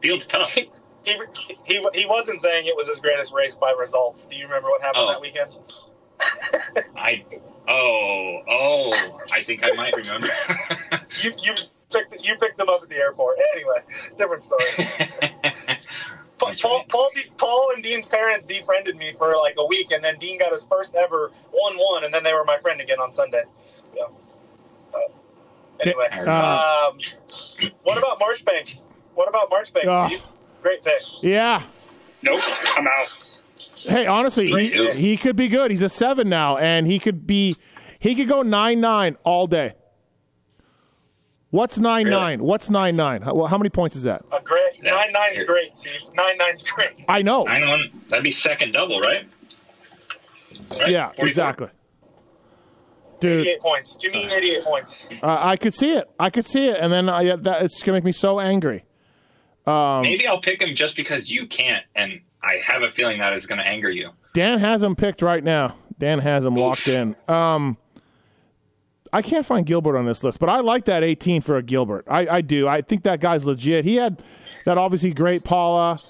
field's 0.00 0.26
tough. 0.26 0.52
He, 0.52 0.70
he, 1.04 1.16
he, 1.64 1.84
he 1.94 2.06
wasn't 2.06 2.40
saying 2.40 2.66
it 2.66 2.76
was 2.76 2.86
his 2.88 2.98
greatest 2.98 3.32
race 3.32 3.56
by 3.56 3.72
results. 3.72 4.26
Do 4.26 4.36
you 4.36 4.44
remember 4.44 4.68
what 4.68 4.82
happened 4.82 5.04
Oh. 5.04 5.12
that 5.12 5.20
weekend? 5.20 5.52
I 6.96 7.24
oh 7.68 8.38
oh 8.48 9.18
I 9.32 9.42
think 9.42 9.62
I 9.64 9.70
might 9.72 9.96
remember. 9.96 10.28
You 11.20 11.32
you 11.42 11.52
picked 11.92 12.16
you 12.22 12.36
picked 12.36 12.58
him 12.58 12.68
up 12.70 12.82
at 12.82 12.88
the 12.88 12.96
airport. 12.96 13.36
Anyway, 13.54 13.80
different 14.16 14.42
story. 14.42 14.64
Paul, 16.38 16.52
Paul. 16.60 16.84
Paul, 16.88 17.10
Paul 17.36 17.68
and 17.74 17.82
Dean's 17.82 18.06
parents 18.06 18.46
defriended 18.46 18.96
me 18.96 19.12
for 19.18 19.36
like 19.36 19.54
a 19.58 19.66
week, 19.66 19.90
and 19.90 20.02
then 20.02 20.18
Dean 20.18 20.38
got 20.38 20.52
his 20.52 20.62
first 20.64 20.94
ever 20.94 21.30
one-one, 21.50 22.02
and 22.04 22.12
then 22.12 22.24
they 22.24 22.32
were 22.32 22.44
my 22.44 22.58
friend 22.58 22.80
again 22.80 22.98
on 22.98 23.12
Sunday. 23.12 23.42
Yeah. 25.84 25.92
Uh, 25.92 26.04
anyway, 26.12 26.30
Uh, 26.30 26.88
um, 26.90 26.98
what 27.82 27.98
about 27.98 28.20
Marchbank? 28.20 28.80
What 29.14 29.28
about 29.28 29.50
Marchbank? 29.50 30.08
Steve? 30.08 30.22
Great 30.62 30.82
pick. 30.82 31.02
Yeah. 31.22 31.62
Nope, 32.22 32.40
I'm 32.76 32.86
out. 32.86 33.08
Hey, 33.76 34.06
honestly, 34.06 34.46
he, 34.48 34.92
he 34.92 35.16
could 35.16 35.34
be 35.36 35.48
good. 35.48 35.70
He's 35.72 35.82
a 35.82 35.88
seven 35.88 36.28
now, 36.28 36.56
and 36.56 36.86
he 36.86 36.98
could 37.00 37.26
be 37.26 37.56
he 37.98 38.14
could 38.14 38.28
go 38.28 38.42
nine 38.42 38.80
nine 38.80 39.16
all 39.24 39.46
day. 39.48 39.74
What's 41.50 41.78
nine 41.78 42.08
nine? 42.08 42.42
What's 42.42 42.70
nine 42.70 42.96
nine? 42.96 43.22
How, 43.22 43.34
well, 43.34 43.46
how 43.46 43.58
many 43.58 43.68
points 43.70 43.94
is 43.96 44.04
that? 44.04 44.24
A 44.32 44.40
great 44.40 44.80
Yeah. 44.82 44.92
nine 44.94 45.12
nine's 45.12 45.38
Here. 45.38 45.46
great, 45.46 45.76
Steve. 45.76 46.00
Nine 46.14 46.38
nine's 46.38 46.62
great. 46.62 46.92
I 47.08 47.22
know. 47.22 47.42
Nine 47.44 47.68
one. 47.68 48.02
That'd 48.08 48.22
be 48.24 48.30
second 48.30 48.72
double, 48.72 49.00
right? 49.00 49.28
Right? 50.70 50.88
Yeah, 50.88 51.06
44? 51.08 51.26
exactly. 51.26 51.68
Dude, 53.22 53.40
Eighty-eight 53.40 53.60
points. 53.60 53.96
Give 54.00 54.12
me 54.12 54.30
eighty-eight 54.30 54.64
points. 54.64 55.08
uh, 55.22 55.38
I 55.40 55.56
could 55.56 55.72
see 55.74 55.92
it. 55.92 56.10
I 56.18 56.28
could 56.30 56.44
see 56.46 56.68
it, 56.68 56.76
and 56.80 56.92
then 56.92 57.08
I, 57.08 57.36
that, 57.36 57.62
it's 57.62 57.82
gonna 57.82 57.96
make 57.96 58.04
me 58.04 58.12
so 58.12 58.38
angry. 58.40 58.84
Maybe 59.66 60.26
I'll 60.26 60.40
pick 60.40 60.60
him 60.60 60.74
just 60.74 60.96
because 60.96 61.30
you 61.30 61.46
can't, 61.46 61.84
and 61.94 62.20
I 62.42 62.54
have 62.64 62.82
a 62.82 62.90
feeling 62.90 63.18
that 63.20 63.32
is 63.32 63.46
going 63.46 63.60
to 63.60 63.64
anger 63.64 63.90
you. 63.90 64.10
Dan 64.34 64.58
has 64.58 64.82
him 64.82 64.96
picked 64.96 65.22
right 65.22 65.44
now. 65.44 65.76
Dan 65.98 66.18
has 66.18 66.44
him 66.44 66.56
locked 66.56 66.88
in. 66.88 67.14
Um, 67.28 67.76
I 69.12 69.22
can't 69.22 69.46
find 69.46 69.64
Gilbert 69.64 69.96
on 69.96 70.04
this 70.04 70.24
list, 70.24 70.40
but 70.40 70.48
I 70.48 70.60
like 70.60 70.86
that 70.86 71.04
18 71.04 71.42
for 71.42 71.56
a 71.58 71.62
Gilbert. 71.62 72.04
I, 72.08 72.26
I 72.26 72.40
do. 72.40 72.66
I 72.66 72.80
think 72.80 73.04
that 73.04 73.20
guy's 73.20 73.44
legit. 73.44 73.84
He 73.84 73.94
had 73.96 74.20
that 74.64 74.78
obviously 74.78 75.12
great 75.12 75.44
Pala. 75.44 76.00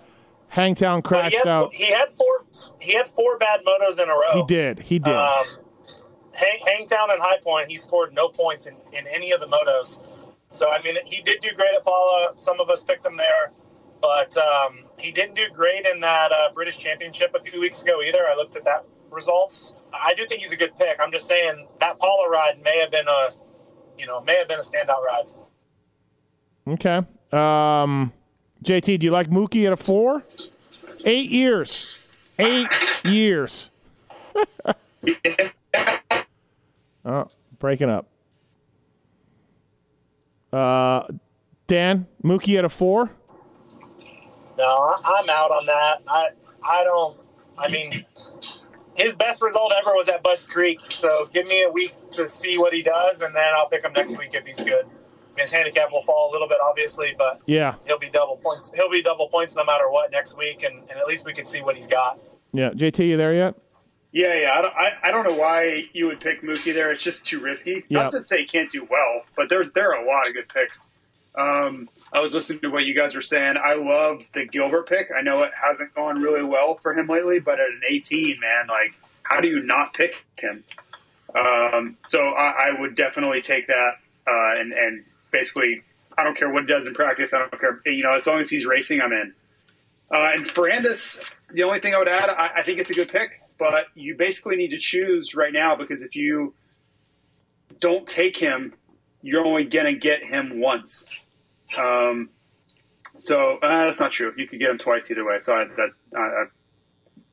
Hangtown 0.48 1.00
But 1.00 1.08
crashed 1.08 1.32
he 1.32 1.38
had, 1.38 1.48
out. 1.48 1.74
he 1.74 1.90
had 1.92 2.10
four. 2.12 2.44
He 2.78 2.92
had 2.94 3.06
four 3.08 3.38
bad 3.38 3.60
motos 3.66 3.98
in 4.02 4.08
a 4.08 4.12
row. 4.12 4.32
He 4.34 4.44
did. 4.46 4.78
He 4.80 4.98
did. 4.98 5.14
Um, 5.14 5.44
Hang, 6.34 6.60
Hangtown 6.64 7.10
and 7.10 7.20
High 7.20 7.38
Point, 7.42 7.68
he 7.68 7.76
scored 7.76 8.14
no 8.14 8.28
points 8.28 8.66
in, 8.66 8.74
in 8.92 9.06
any 9.06 9.32
of 9.32 9.40
the 9.40 9.46
motos. 9.46 10.00
So, 10.50 10.70
I 10.70 10.82
mean, 10.82 10.96
he 11.04 11.22
did 11.22 11.40
do 11.40 11.48
great 11.54 11.74
at 11.76 11.84
Pala. 11.84 12.32
Some 12.36 12.60
of 12.60 12.68
us 12.70 12.82
picked 12.82 13.04
him 13.04 13.16
there. 13.16 13.52
But 14.00 14.36
um, 14.36 14.84
he 14.98 15.12
didn't 15.12 15.36
do 15.36 15.48
great 15.52 15.86
in 15.86 16.00
that 16.00 16.32
uh, 16.32 16.52
British 16.52 16.76
Championship 16.76 17.34
a 17.38 17.42
few 17.42 17.60
weeks 17.60 17.82
ago 17.82 18.02
either. 18.02 18.26
I 18.28 18.34
looked 18.34 18.56
at 18.56 18.64
that 18.64 18.84
results. 19.10 19.74
I 19.92 20.14
do 20.14 20.26
think 20.26 20.42
he's 20.42 20.52
a 20.52 20.56
good 20.56 20.76
pick. 20.76 20.98
I'm 20.98 21.12
just 21.12 21.26
saying 21.26 21.68
that 21.78 21.98
Pala 22.00 22.28
ride 22.28 22.60
may 22.62 22.80
have 22.80 22.90
been 22.90 23.06
a 23.06 23.30
you 23.98 24.06
know, 24.06 24.20
may 24.20 24.36
have 24.36 24.48
been 24.48 24.58
a 24.58 24.62
standout 24.62 25.02
ride. 25.04 25.26
Okay. 26.66 26.96
Um, 27.32 28.12
JT, 28.64 28.98
do 28.98 29.06
you 29.06 29.10
like 29.10 29.28
Mookie 29.28 29.66
at 29.66 29.72
a 29.72 29.76
four? 29.76 30.24
Eight 31.04 31.30
years. 31.30 31.86
Eight 32.38 32.68
years. 33.04 33.70
oh, 37.04 37.26
breaking 37.58 37.90
up. 37.90 38.08
Uh, 40.52 41.04
Dan, 41.66 42.06
Mookie 42.22 42.58
at 42.58 42.64
a 42.64 42.68
four? 42.68 43.10
No, 44.58 44.94
I'm 45.04 45.28
out 45.30 45.50
on 45.50 45.66
that. 45.66 46.02
I 46.06 46.28
I 46.62 46.84
don't. 46.84 47.16
I 47.58 47.68
mean, 47.68 48.04
his 48.94 49.14
best 49.14 49.40
result 49.42 49.72
ever 49.76 49.90
was 49.92 50.08
at 50.08 50.22
Budds 50.22 50.44
Creek. 50.44 50.80
So 50.90 51.28
give 51.32 51.46
me 51.46 51.62
a 51.64 51.70
week 51.70 51.94
to 52.10 52.28
see 52.28 52.58
what 52.58 52.72
he 52.74 52.82
does, 52.82 53.20
and 53.22 53.34
then 53.34 53.52
I'll 53.56 53.68
pick 53.68 53.82
him 53.82 53.92
next 53.94 54.18
week 54.18 54.30
if 54.34 54.44
he's 54.44 54.56
good. 54.58 54.86
His 55.36 55.50
handicap 55.50 55.90
will 55.90 56.04
fall 56.04 56.30
a 56.30 56.32
little 56.32 56.46
bit, 56.48 56.58
obviously, 56.62 57.14
but 57.16 57.40
Yeah. 57.46 57.76
he'll 57.86 57.98
be 57.98 58.10
double 58.10 58.36
points. 58.36 58.70
He'll 58.74 58.90
be 58.90 59.00
double 59.00 59.28
points 59.30 59.54
no 59.56 59.64
matter 59.64 59.90
what 59.90 60.10
next 60.12 60.36
week, 60.36 60.62
and, 60.62 60.80
and 60.90 60.98
at 60.98 61.06
least 61.06 61.24
we 61.24 61.32
can 61.32 61.46
see 61.46 61.62
what 61.62 61.74
he's 61.74 61.88
got. 61.88 62.18
Yeah. 62.52 62.68
JT, 62.70 63.08
you 63.08 63.16
there 63.16 63.32
yet? 63.32 63.54
Yeah, 64.12 64.34
yeah. 64.34 64.52
I 64.52 64.62
don't, 64.62 64.74
I, 64.74 64.92
I 65.04 65.10
don't 65.10 65.28
know 65.28 65.36
why 65.36 65.88
you 65.92 66.06
would 66.06 66.20
pick 66.20 66.42
Mookie 66.42 66.74
there. 66.74 66.92
It's 66.92 67.02
just 67.02 67.24
too 67.24 67.40
risky. 67.40 67.84
Yeah. 67.88 68.02
Not 68.02 68.10
to 68.12 68.22
say 68.22 68.40
he 68.40 68.46
can't 68.46 68.70
do 68.70 68.86
well, 68.88 69.22
but 69.36 69.48
there 69.48 69.64
there 69.74 69.94
are 69.94 70.04
a 70.04 70.06
lot 70.06 70.28
of 70.28 70.34
good 70.34 70.48
picks. 70.48 70.90
Um, 71.34 71.88
I 72.12 72.20
was 72.20 72.34
listening 72.34 72.60
to 72.60 72.68
what 72.68 72.84
you 72.84 72.94
guys 72.94 73.14
were 73.14 73.22
saying. 73.22 73.54
I 73.62 73.72
love 73.74 74.22
the 74.34 74.44
Gilbert 74.44 74.86
pick. 74.86 75.08
I 75.16 75.22
know 75.22 75.42
it 75.44 75.52
hasn't 75.60 75.94
gone 75.94 76.20
really 76.20 76.42
well 76.44 76.78
for 76.82 76.92
him 76.92 77.06
lately, 77.06 77.40
but 77.40 77.54
at 77.54 77.68
an 77.68 77.80
18, 77.90 78.38
man, 78.38 78.66
like 78.68 78.94
how 79.22 79.40
do 79.40 79.48
you 79.48 79.62
not 79.62 79.94
pick 79.94 80.14
him? 80.36 80.62
Um, 81.34 81.96
so 82.04 82.18
I, 82.18 82.68
I 82.68 82.80
would 82.80 82.94
definitely 82.94 83.40
take 83.40 83.66
that 83.68 83.92
uh, 84.26 84.60
and 84.60 84.72
and 84.72 85.04
basically 85.30 85.82
I 86.16 86.24
don't 86.24 86.36
care 86.36 86.50
what 86.50 86.62
he 86.62 86.66
does 86.66 86.86
in 86.86 86.94
practice. 86.94 87.32
I 87.32 87.38
don't 87.38 87.58
care. 87.58 87.80
You 87.86 88.02
know, 88.02 88.16
as 88.18 88.26
long 88.26 88.40
as 88.40 88.50
he's 88.50 88.66
racing, 88.66 89.00
I'm 89.00 89.12
in. 89.12 89.32
Uh, 90.10 90.30
and 90.34 90.44
Ferrandis, 90.44 91.20
the 91.52 91.62
only 91.62 91.80
thing 91.80 91.94
I 91.94 91.98
would 91.98 92.08
add, 92.08 92.28
I, 92.28 92.50
I 92.58 92.62
think 92.62 92.78
it's 92.78 92.90
a 92.90 92.94
good 92.94 93.08
pick, 93.08 93.40
but 93.58 93.86
you 93.94 94.16
basically 94.16 94.56
need 94.56 94.70
to 94.70 94.78
choose 94.78 95.34
right 95.34 95.52
now 95.52 95.76
because 95.76 96.02
if 96.02 96.14
you 96.14 96.54
don't 97.80 98.06
take 98.06 98.36
him, 98.36 98.74
you're 99.22 99.44
only 99.44 99.64
going 99.64 99.86
to 99.86 99.98
get 99.98 100.22
him 100.22 100.60
once. 100.60 101.04
Um, 101.76 102.30
so 103.18 103.58
uh, 103.62 103.84
that's 103.84 104.00
not 104.00 104.12
true. 104.12 104.32
You 104.36 104.46
could 104.46 104.58
get 104.58 104.70
him 104.70 104.78
twice 104.78 105.10
either 105.10 105.24
way. 105.24 105.38
So 105.40 105.52
I, 105.52 105.64
that 105.64 105.90
I, 106.16 106.20
I 106.20 106.44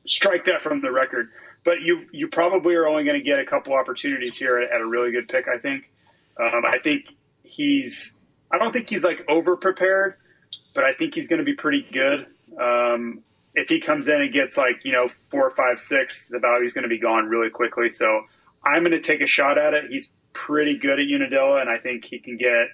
strike 0.06 0.44
that 0.46 0.62
from 0.62 0.80
the 0.80 0.90
record. 0.90 1.30
But 1.64 1.82
you 1.82 2.06
you 2.10 2.28
probably 2.28 2.74
are 2.74 2.86
only 2.86 3.04
going 3.04 3.18
to 3.18 3.24
get 3.24 3.38
a 3.38 3.44
couple 3.44 3.74
opportunities 3.74 4.36
here 4.36 4.58
at, 4.58 4.70
at 4.72 4.80
a 4.80 4.86
really 4.86 5.12
good 5.12 5.28
pick. 5.28 5.46
I 5.46 5.58
think. 5.58 5.90
Um, 6.38 6.62
I 6.64 6.78
think 6.78 7.04
he's. 7.42 8.14
I 8.50 8.58
don't 8.58 8.72
think 8.72 8.88
he's 8.88 9.04
like 9.04 9.24
over 9.28 9.56
prepared, 9.56 10.14
but 10.74 10.84
I 10.84 10.94
think 10.94 11.14
he's 11.14 11.28
going 11.28 11.38
to 11.38 11.44
be 11.44 11.54
pretty 11.54 11.86
good. 11.92 12.26
Um, 12.58 13.22
if 13.54 13.68
he 13.68 13.80
comes 13.80 14.08
in 14.08 14.20
and 14.20 14.32
gets 14.32 14.56
like 14.56 14.84
you 14.84 14.92
know 14.92 15.08
four, 15.30 15.50
five, 15.50 15.78
six, 15.78 16.28
the 16.28 16.38
value's 16.38 16.72
going 16.72 16.82
to 16.82 16.88
be 16.88 16.98
gone 16.98 17.26
really 17.26 17.50
quickly. 17.50 17.90
So 17.90 18.24
I'm 18.64 18.84
going 18.84 18.92
to 18.92 19.00
take 19.00 19.20
a 19.20 19.26
shot 19.26 19.58
at 19.58 19.74
it. 19.74 19.84
He's 19.90 20.10
pretty 20.32 20.78
good 20.78 20.98
at 20.98 21.06
Unadilla, 21.06 21.60
and 21.60 21.70
I 21.70 21.78
think 21.78 22.04
he 22.04 22.18
can 22.18 22.36
get. 22.36 22.68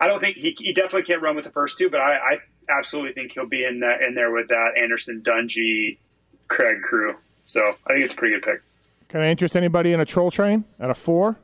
I 0.00 0.06
don't 0.06 0.20
think 0.20 0.36
he, 0.36 0.54
he 0.58 0.72
definitely 0.72 1.04
can't 1.04 1.22
run 1.22 1.34
with 1.36 1.44
the 1.44 1.50
first 1.50 1.78
two, 1.78 1.90
but 1.90 2.00
I, 2.00 2.14
I 2.14 2.38
absolutely 2.78 3.12
think 3.12 3.32
he'll 3.32 3.46
be 3.48 3.64
in 3.64 3.80
that 3.80 4.02
in 4.06 4.14
there 4.14 4.30
with 4.30 4.48
that 4.48 4.72
Anderson, 4.80 5.22
Dungey, 5.22 5.98
Craig 6.46 6.82
crew. 6.82 7.16
So 7.46 7.60
I 7.86 7.94
think 7.94 8.04
it's 8.04 8.14
a 8.14 8.16
pretty 8.16 8.34
good 8.34 8.44
pick. 8.44 8.62
Can 9.08 9.20
I 9.20 9.28
interest 9.30 9.56
anybody 9.56 9.92
in 9.92 10.00
a 10.00 10.04
troll 10.04 10.30
train 10.30 10.64
at 10.78 10.90
a 10.90 10.94
four? 10.94 11.36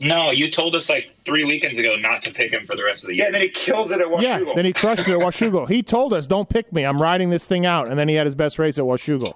No, 0.00 0.30
you 0.30 0.48
told 0.50 0.76
us 0.76 0.88
like 0.88 1.14
three 1.24 1.44
weekends 1.44 1.76
ago 1.78 1.96
not 1.96 2.22
to 2.22 2.30
pick 2.30 2.52
him 2.52 2.64
for 2.66 2.76
the 2.76 2.84
rest 2.84 3.02
of 3.02 3.08
the 3.08 3.16
year. 3.16 3.26
and 3.26 3.34
then 3.34 3.42
he 3.42 3.48
kills 3.48 3.90
it 3.90 4.00
at 4.00 4.06
Washougal. 4.06 4.22
Yeah. 4.22 4.52
Then 4.54 4.64
he 4.64 4.72
crushed 4.72 5.08
it 5.08 5.12
at 5.12 5.18
Washougal. 5.18 5.68
He 5.68 5.82
told 5.82 6.12
us, 6.12 6.26
"Don't 6.26 6.48
pick 6.48 6.72
me. 6.72 6.84
I'm 6.84 7.02
riding 7.02 7.30
this 7.30 7.46
thing 7.46 7.66
out." 7.66 7.88
And 7.88 7.98
then 7.98 8.08
he 8.08 8.14
had 8.14 8.26
his 8.26 8.34
best 8.36 8.58
race 8.58 8.78
at 8.78 8.84
Washougal. 8.84 9.34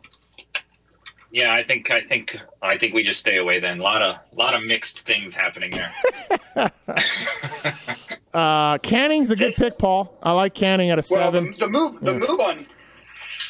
Yeah, 1.32 1.52
I 1.54 1.64
think 1.64 1.90
I 1.90 2.00
think 2.00 2.38
I 2.60 2.76
think 2.78 2.94
we 2.94 3.02
just 3.02 3.18
stay 3.18 3.38
away 3.38 3.58
then. 3.58 3.80
A 3.80 3.82
lot 3.82 4.02
of 4.02 4.16
lot 4.32 4.54
of 4.54 4.62
mixed 4.62 5.00
things 5.00 5.34
happening 5.34 5.72
there. 6.54 6.70
Uh, 8.34 8.78
Canning's 8.78 9.30
a 9.30 9.36
good 9.36 9.54
pick, 9.56 9.76
Paul. 9.76 10.18
I 10.22 10.32
like 10.32 10.54
Canning 10.54 10.88
at 10.88 10.98
a 10.98 11.04
well, 11.10 11.30
seven. 11.30 11.50
the, 11.52 11.58
the 11.58 11.68
move 11.68 12.00
the 12.00 12.14
move 12.14 12.40
on 12.40 12.66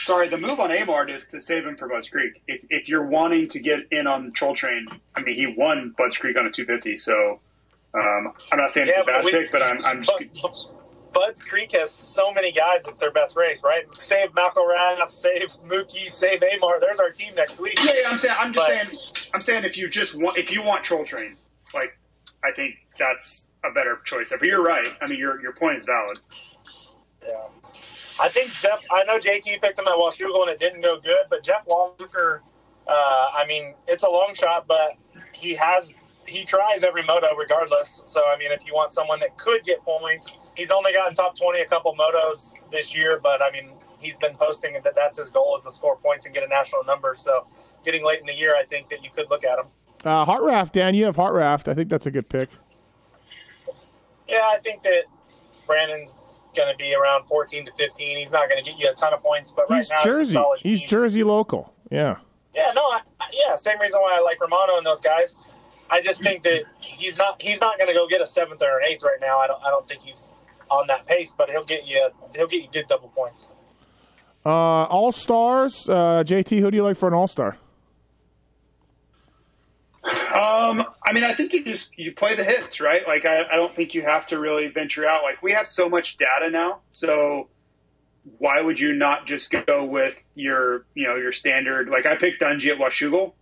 sorry 0.04 0.28
the 0.28 0.38
move 0.38 0.60
on 0.60 0.70
Amart 0.70 1.10
is 1.10 1.26
to 1.28 1.40
save 1.40 1.64
him 1.66 1.76
for 1.76 1.88
Budds 1.88 2.08
Creek. 2.08 2.42
If, 2.46 2.62
if 2.70 2.88
you're 2.88 3.06
wanting 3.06 3.46
to 3.48 3.60
get 3.60 3.80
in 3.90 4.06
on 4.06 4.32
Troll 4.32 4.54
Train, 4.54 4.86
I 5.14 5.22
mean 5.22 5.34
he 5.36 5.54
won 5.56 5.94
Budds 5.96 6.18
Creek 6.18 6.36
on 6.36 6.46
a 6.46 6.50
250, 6.50 6.96
so 6.96 7.40
um, 7.94 8.32
I'm 8.50 8.58
not 8.58 8.72
saying 8.72 8.88
it's 8.88 8.98
a 8.98 9.04
bad 9.04 9.24
we- 9.24 9.30
pick, 9.32 9.50
but 9.52 9.62
I'm, 9.62 9.84
I'm 9.84 10.02
just, 10.02 10.42
but 10.42 10.52
Budds 11.12 11.42
Creek 11.42 11.72
has 11.72 11.90
so 11.90 12.32
many 12.32 12.52
guys. 12.52 12.86
It's 12.88 12.98
their 12.98 13.10
best 13.10 13.36
race, 13.36 13.62
right? 13.62 13.84
Save 13.94 14.30
McElrath, 14.32 15.10
save 15.10 15.50
Mookie, 15.66 16.08
save 16.08 16.42
Amar. 16.42 16.80
There's 16.80 16.98
our 16.98 17.10
team 17.10 17.34
next 17.34 17.60
week. 17.60 17.74
Yeah, 17.84 17.92
yeah, 18.02 18.08
I'm 18.10 18.18
saying 18.18 18.34
I'm 18.38 18.52
just 18.54 18.66
But- 18.66 18.86
saying 18.88 18.98
I'm 19.34 19.40
saying 19.42 19.64
if 19.64 19.76
you 19.76 19.88
just 19.88 20.14
want 20.14 20.38
if 20.38 20.50
you 20.50 20.62
want 20.62 20.84
Troll 20.84 21.04
Train, 21.04 21.36
like 21.74 21.98
I 22.42 22.50
think 22.52 22.76
that's 22.98 23.48
a 23.64 23.70
better 23.72 23.98
choice. 24.04 24.30
But 24.30 24.42
you're 24.42 24.62
right. 24.62 24.86
I 25.02 25.06
mean 25.08 25.18
your 25.18 25.40
your 25.42 25.52
point 25.52 25.78
is 25.78 25.84
valid. 25.84 26.18
Yeah. 27.26 27.34
I 28.20 28.28
think 28.28 28.52
Jeff. 28.54 28.84
I 28.90 29.04
know 29.04 29.18
JT 29.18 29.60
picked 29.60 29.78
him 29.78 29.86
at 29.86 29.94
Washougal 29.94 30.42
and 30.42 30.50
it 30.50 30.58
didn't 30.58 30.80
go 30.80 31.00
good, 31.00 31.26
but 31.30 31.42
Jeff 31.42 31.66
Walker. 31.66 32.42
Uh, 32.86 33.28
I 33.34 33.44
mean, 33.46 33.74
it's 33.86 34.02
a 34.02 34.08
long 34.08 34.34
shot, 34.34 34.66
but 34.66 34.96
he 35.32 35.54
has 35.54 35.92
he 36.26 36.44
tries 36.44 36.82
every 36.82 37.02
moto 37.02 37.34
regardless. 37.36 38.02
So 38.06 38.22
I 38.26 38.36
mean, 38.38 38.52
if 38.52 38.66
you 38.66 38.74
want 38.74 38.92
someone 38.92 39.20
that 39.20 39.36
could 39.36 39.64
get 39.64 39.82
points, 39.84 40.36
he's 40.56 40.70
only 40.70 40.92
gotten 40.92 41.14
top 41.14 41.36
twenty 41.36 41.60
a 41.60 41.66
couple 41.66 41.94
motos 41.94 42.54
this 42.70 42.94
year, 42.94 43.20
but 43.22 43.40
I 43.42 43.50
mean, 43.50 43.70
he's 43.98 44.16
been 44.16 44.36
posting 44.36 44.74
that 44.82 44.94
that's 44.94 45.18
his 45.18 45.30
goal 45.30 45.56
is 45.56 45.64
to 45.64 45.70
score 45.70 45.96
points 45.96 46.26
and 46.26 46.34
get 46.34 46.44
a 46.44 46.48
national 46.48 46.84
number. 46.84 47.14
So 47.16 47.46
getting 47.84 48.04
late 48.04 48.20
in 48.20 48.26
the 48.26 48.34
year, 48.34 48.54
I 48.56 48.64
think 48.64 48.88
that 48.90 49.02
you 49.02 49.10
could 49.10 49.30
look 49.30 49.44
at 49.44 49.58
him. 49.58 49.66
Uh, 50.04 50.26
Hartranft, 50.26 50.72
Dan, 50.72 50.94
you 50.94 51.04
have 51.04 51.16
Hartranft. 51.16 51.68
I 51.68 51.74
think 51.74 51.88
that's 51.88 52.06
a 52.06 52.10
good 52.10 52.28
pick. 52.28 52.50
Yeah, 54.28 54.50
I 54.50 54.58
think 54.62 54.82
that 54.82 55.04
Brandon's 55.66 56.16
going 56.54 56.70
to 56.72 56.76
be 56.76 56.94
around 56.94 57.26
14 57.26 57.66
to 57.66 57.72
15. 57.72 58.18
He's 58.18 58.30
not 58.30 58.48
going 58.48 58.62
to 58.62 58.70
get 58.70 58.78
you 58.78 58.88
a 58.90 58.94
ton 58.94 59.12
of 59.12 59.22
points, 59.22 59.52
but 59.52 59.68
right 59.70 59.78
He's 59.78 59.90
now 59.90 60.02
Jersey. 60.04 60.38
He's 60.60 60.80
team. 60.80 60.88
Jersey 60.88 61.24
local. 61.24 61.72
Yeah. 61.90 62.16
Yeah, 62.54 62.72
no, 62.74 62.82
I, 62.82 63.00
I- 63.20 63.30
yeah, 63.32 63.56
same 63.56 63.78
reason 63.80 64.00
why 64.00 64.16
I 64.18 64.20
like 64.22 64.40
Romano 64.40 64.76
and 64.76 64.84
those 64.86 65.00
guys. 65.00 65.36
I 65.90 66.00
just 66.00 66.22
think 66.22 66.42
that 66.44 66.62
he's 66.80 67.18
not 67.18 67.40
he's 67.42 67.60
not 67.60 67.76
going 67.76 67.88
to 67.88 67.94
go 67.94 68.06
get 68.08 68.20
a 68.22 68.26
seventh 68.26 68.62
or 68.62 68.78
an 68.78 68.84
eighth 68.88 69.02
right 69.02 69.18
now. 69.20 69.38
I 69.38 69.46
don't 69.46 69.62
I 69.62 69.68
don't 69.70 69.86
think 69.86 70.02
he's 70.02 70.32
on 70.70 70.86
that 70.86 71.06
pace, 71.06 71.34
but 71.36 71.50
he'll 71.50 71.64
get 71.64 71.86
you 71.86 72.08
he'll 72.34 72.46
get 72.46 72.62
you 72.62 72.68
good 72.72 72.86
double 72.88 73.08
points. 73.08 73.48
Uh, 74.44 74.48
all 74.84 75.12
stars. 75.12 75.86
Uh, 75.88 76.24
JT, 76.26 76.60
who 76.60 76.70
do 76.70 76.76
you 76.76 76.82
like 76.82 76.96
for 76.96 77.08
an 77.08 77.14
all 77.14 77.28
star? 77.28 77.58
Um, 80.04 80.84
I 81.06 81.12
mean, 81.12 81.22
I 81.22 81.34
think 81.34 81.52
you 81.52 81.64
just 81.64 81.96
you 81.96 82.12
play 82.12 82.34
the 82.34 82.42
hits, 82.44 82.80
right? 82.80 83.02
Like, 83.06 83.24
I, 83.24 83.42
I 83.52 83.56
don't 83.56 83.74
think 83.74 83.94
you 83.94 84.02
have 84.02 84.26
to 84.26 84.38
really 84.38 84.66
venture 84.68 85.06
out. 85.06 85.22
Like, 85.22 85.42
we 85.42 85.52
have 85.52 85.68
so 85.68 85.88
much 85.88 86.16
data 86.16 86.50
now, 86.50 86.80
so 86.90 87.48
why 88.38 88.60
would 88.60 88.80
you 88.80 88.94
not 88.94 89.26
just 89.26 89.52
go 89.66 89.84
with 89.84 90.20
your, 90.34 90.84
you 90.94 91.06
know, 91.06 91.16
your 91.16 91.32
standard? 91.32 91.88
Like, 91.88 92.06
I 92.06 92.16
picked 92.16 92.42
Dungey 92.42 92.72
at 92.72 92.78
Washougal, 92.78 93.32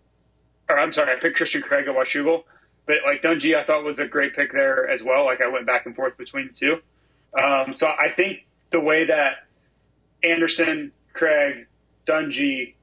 or 0.69 0.79
I'm 0.79 0.93
sorry, 0.93 1.15
I 1.15 1.19
picked 1.19 1.37
Christian 1.37 1.61
Craig 1.61 1.87
at 1.87 1.95
Washougal, 1.95 2.43
but 2.85 2.97
like 3.05 3.21
Dungey, 3.21 3.55
I 3.55 3.63
thought 3.65 3.83
was 3.83 3.99
a 3.99 4.07
great 4.07 4.35
pick 4.35 4.51
there 4.51 4.87
as 4.87 5.01
well. 5.01 5.25
Like, 5.25 5.41
I 5.41 5.47
went 5.47 5.65
back 5.65 5.85
and 5.87 5.95
forth 5.95 6.17
between 6.17 6.49
the 6.49 6.53
two. 6.53 6.81
Um, 7.41 7.73
so 7.73 7.87
I 7.87 8.09
think 8.09 8.45
the 8.69 8.79
way 8.79 9.05
that 9.05 9.47
Anderson, 10.23 10.91
Craig, 11.13 11.67
Dungy, 12.07 12.75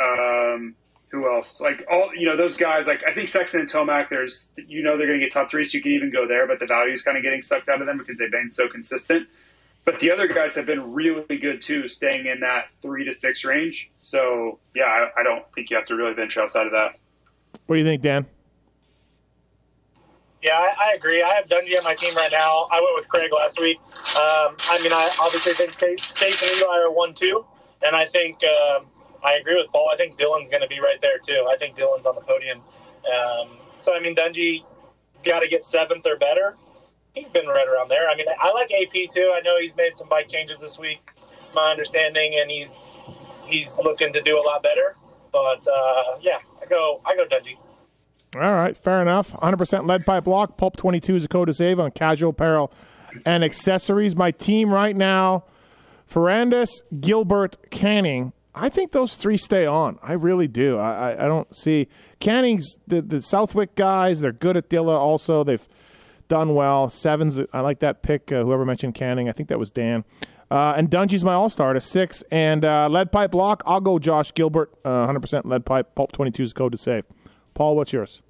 um, 0.00 0.74
who 1.10 1.32
else? 1.32 1.60
Like 1.60 1.86
all 1.90 2.14
you 2.14 2.26
know, 2.26 2.36
those 2.36 2.56
guys. 2.56 2.86
Like 2.86 3.00
I 3.06 3.14
think 3.14 3.28
Sexton 3.28 3.60
and 3.60 3.70
Tomac. 3.70 4.08
There's 4.10 4.52
you 4.56 4.82
know 4.82 4.96
they're 4.96 5.06
going 5.06 5.20
to 5.20 5.24
get 5.26 5.32
top 5.32 5.50
three, 5.50 5.64
so 5.66 5.78
you 5.78 5.82
can 5.82 5.92
even 5.92 6.10
go 6.10 6.26
there. 6.26 6.46
But 6.46 6.60
the 6.60 6.66
value 6.66 6.92
is 6.92 7.02
kind 7.02 7.16
of 7.16 7.22
getting 7.22 7.42
sucked 7.42 7.68
out 7.68 7.80
of 7.80 7.86
them 7.86 7.98
because 7.98 8.18
they've 8.18 8.30
been 8.30 8.52
so 8.52 8.68
consistent. 8.68 9.28
But 9.84 10.00
the 10.00 10.10
other 10.10 10.28
guys 10.28 10.54
have 10.54 10.66
been 10.66 10.92
really 10.92 11.38
good 11.38 11.62
too, 11.62 11.88
staying 11.88 12.26
in 12.26 12.40
that 12.40 12.66
three 12.82 13.04
to 13.04 13.14
six 13.14 13.44
range. 13.44 13.90
So 13.98 14.58
yeah, 14.74 14.84
I, 14.84 15.20
I 15.20 15.22
don't 15.22 15.44
think 15.54 15.70
you 15.70 15.76
have 15.76 15.86
to 15.86 15.94
really 15.94 16.12
venture 16.12 16.42
outside 16.42 16.66
of 16.66 16.72
that. 16.72 16.98
What 17.66 17.76
do 17.76 17.78
you 17.80 17.86
think, 17.86 18.02
Dan? 18.02 18.26
Yeah, 20.42 20.52
I, 20.52 20.90
I 20.90 20.94
agree. 20.94 21.22
I 21.22 21.30
have 21.30 21.46
Dungey 21.46 21.76
on 21.76 21.84
my 21.84 21.94
team 21.94 22.14
right 22.14 22.30
now. 22.30 22.68
I 22.70 22.80
went 22.80 22.94
with 22.94 23.08
Craig 23.08 23.30
last 23.34 23.58
week. 23.58 23.78
Um, 24.14 24.56
I 24.68 24.78
mean, 24.82 24.92
I 24.92 25.10
obviously 25.20 25.52
think 25.54 25.76
Chase 25.78 26.00
Chase 26.14 26.42
and 26.42 26.60
Eli 26.60 26.78
are 26.78 26.92
one 26.92 27.14
two, 27.14 27.44
and 27.82 27.96
I 27.96 28.04
think 28.04 28.38
um, 28.44 28.86
I 29.22 29.34
agree 29.34 29.56
with 29.56 29.70
Paul. 29.72 29.90
I 29.92 29.96
think 29.96 30.16
Dylan's 30.16 30.48
going 30.48 30.62
to 30.62 30.68
be 30.68 30.80
right 30.80 31.00
there 31.00 31.18
too. 31.18 31.46
I 31.50 31.56
think 31.56 31.76
Dylan's 31.76 32.06
on 32.06 32.14
the 32.14 32.20
podium. 32.20 32.60
Um, 33.06 33.58
so 33.78 33.94
I 33.94 34.00
mean, 34.00 34.14
Dungey's 34.14 34.62
got 35.24 35.40
to 35.40 35.48
get 35.48 35.64
seventh 35.64 36.06
or 36.06 36.16
better. 36.16 36.56
He's 37.14 37.28
been 37.28 37.46
right 37.46 37.66
around 37.66 37.88
there. 37.88 38.08
I 38.08 38.14
mean, 38.14 38.26
I 38.38 38.52
like 38.52 38.70
AP 38.70 39.10
too. 39.10 39.32
I 39.34 39.40
know 39.40 39.58
he's 39.60 39.74
made 39.76 39.96
some 39.96 40.08
bike 40.08 40.28
changes 40.28 40.58
this 40.58 40.78
week, 40.78 41.10
my 41.54 41.70
understanding, 41.70 42.38
and 42.40 42.50
he's 42.50 43.00
he's 43.46 43.76
looking 43.78 44.12
to 44.12 44.22
do 44.22 44.38
a 44.38 44.42
lot 44.42 44.62
better. 44.62 44.96
But 45.32 45.66
uh, 45.66 46.18
yeah, 46.20 46.38
I 46.62 46.66
go 46.66 47.00
I 47.04 47.16
go 47.16 47.24
Dungey. 47.24 47.56
All 48.36 48.52
right, 48.52 48.76
fair 48.76 49.00
enough. 49.00 49.32
100% 49.32 49.88
lead 49.88 50.04
pipe 50.04 50.26
lock. 50.26 50.58
Pulp 50.58 50.76
22 50.76 51.16
is 51.16 51.24
a 51.24 51.28
code 51.28 51.48
to 51.48 51.54
save 51.54 51.80
on 51.80 51.90
casual 51.92 52.30
apparel 52.30 52.70
and 53.24 53.42
accessories. 53.42 54.14
My 54.14 54.32
team 54.32 54.70
right 54.70 54.94
now, 54.94 55.44
Ferrandis, 56.10 56.82
Gilbert, 57.00 57.56
Canning. 57.70 58.32
I 58.60 58.68
think 58.68 58.92
those 58.92 59.14
three 59.14 59.36
stay 59.36 59.66
on. 59.66 59.98
I 60.02 60.14
really 60.14 60.48
do. 60.48 60.78
I, 60.78 61.12
I, 61.12 61.24
I 61.24 61.28
don't 61.28 61.54
see 61.54 61.88
Canning's 62.20 62.78
the, 62.86 63.00
the 63.00 63.22
Southwick 63.22 63.74
guys. 63.74 64.20
They're 64.20 64.32
good 64.32 64.56
at 64.56 64.68
Dilla. 64.68 64.98
Also, 64.98 65.44
they've 65.44 65.66
done 66.28 66.54
well. 66.54 66.88
Sevens. 66.88 67.40
I 67.52 67.60
like 67.60 67.78
that 67.80 68.02
pick. 68.02 68.32
Uh, 68.32 68.42
whoever 68.42 68.64
mentioned 68.64 68.94
Canning, 68.94 69.28
I 69.28 69.32
think 69.32 69.48
that 69.48 69.58
was 69.58 69.70
Dan. 69.70 70.04
Uh, 70.50 70.74
and 70.76 70.90
Dungey's 70.90 71.24
my 71.24 71.34
all 71.34 71.50
star 71.50 71.70
at 71.70 71.76
a 71.76 71.80
six. 71.80 72.22
And 72.30 72.64
uh, 72.64 72.88
lead 72.88 73.12
pipe 73.12 73.34
lock. 73.34 73.62
I'll 73.66 73.80
go 73.80 73.98
Josh 73.98 74.34
Gilbert. 74.34 74.72
Uh, 74.84 75.06
100% 75.06 75.44
lead 75.44 75.64
pipe. 75.64 75.94
Pulp 75.94 76.12
22 76.12 76.42
is 76.42 76.52
code 76.52 76.72
to 76.72 76.78
save. 76.78 77.04
Paul, 77.54 77.76
what's 77.76 77.92
yours? 77.92 78.22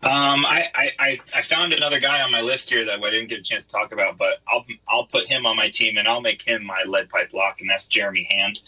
Um, 0.00 0.46
I, 0.46 0.92
I, 0.98 1.20
I 1.34 1.42
found 1.42 1.72
another 1.72 1.98
guy 1.98 2.22
on 2.22 2.30
my 2.30 2.40
list 2.40 2.70
here 2.70 2.84
that 2.84 3.02
I 3.02 3.10
didn't 3.10 3.28
get 3.28 3.40
a 3.40 3.42
chance 3.42 3.66
to 3.66 3.72
talk 3.72 3.90
about, 3.90 4.16
but 4.16 4.38
I'll 4.46 4.64
I'll 4.88 5.06
put 5.06 5.26
him 5.26 5.44
on 5.44 5.56
my 5.56 5.68
team 5.68 5.96
and 5.96 6.06
I'll 6.06 6.20
make 6.20 6.40
him 6.42 6.64
my 6.64 6.84
lead 6.86 7.08
pipe 7.08 7.32
lock, 7.32 7.60
and 7.60 7.68
that's 7.68 7.88
Jeremy 7.88 8.28
Hand. 8.30 8.60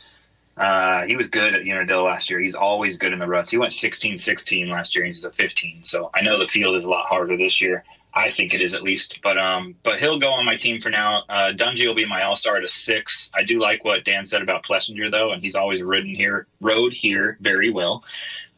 Uh, 0.56 1.06
he 1.06 1.16
was 1.16 1.28
good 1.28 1.54
at 1.54 1.62
Unadilla 1.62 2.02
last 2.02 2.28
year. 2.28 2.40
He's 2.40 2.54
always 2.54 2.98
good 2.98 3.12
in 3.12 3.18
the 3.18 3.26
ruts. 3.26 3.50
He 3.50 3.56
went 3.56 3.72
16-16 3.72 4.68
last 4.68 4.94
year. 4.94 5.04
And 5.04 5.08
he's 5.08 5.24
a 5.24 5.30
15. 5.30 5.84
So 5.84 6.10
I 6.14 6.20
know 6.20 6.38
the 6.38 6.48
field 6.48 6.76
is 6.76 6.84
a 6.84 6.90
lot 6.90 7.06
harder 7.06 7.36
this 7.36 7.62
year. 7.62 7.84
I 8.12 8.30
think 8.30 8.52
it 8.52 8.60
is 8.60 8.74
at 8.74 8.82
least, 8.82 9.20
but 9.22 9.38
um, 9.38 9.76
but 9.84 10.00
he'll 10.00 10.18
go 10.18 10.30
on 10.30 10.44
my 10.44 10.56
team 10.56 10.80
for 10.80 10.90
now. 10.90 11.22
Uh, 11.28 11.52
Dungey 11.52 11.86
will 11.86 11.94
be 11.94 12.04
my 12.04 12.24
all 12.24 12.34
star 12.34 12.56
at 12.56 12.64
a 12.64 12.68
six. 12.68 13.30
I 13.36 13.44
do 13.44 13.60
like 13.60 13.84
what 13.84 14.04
Dan 14.04 14.26
said 14.26 14.42
about 14.42 14.64
Plessinger 14.64 15.10
though, 15.10 15.30
and 15.30 15.40
he's 15.40 15.54
always 15.54 15.80
ridden 15.80 16.14
here, 16.14 16.48
rode 16.60 16.92
here 16.92 17.38
very 17.40 17.70
well. 17.70 18.02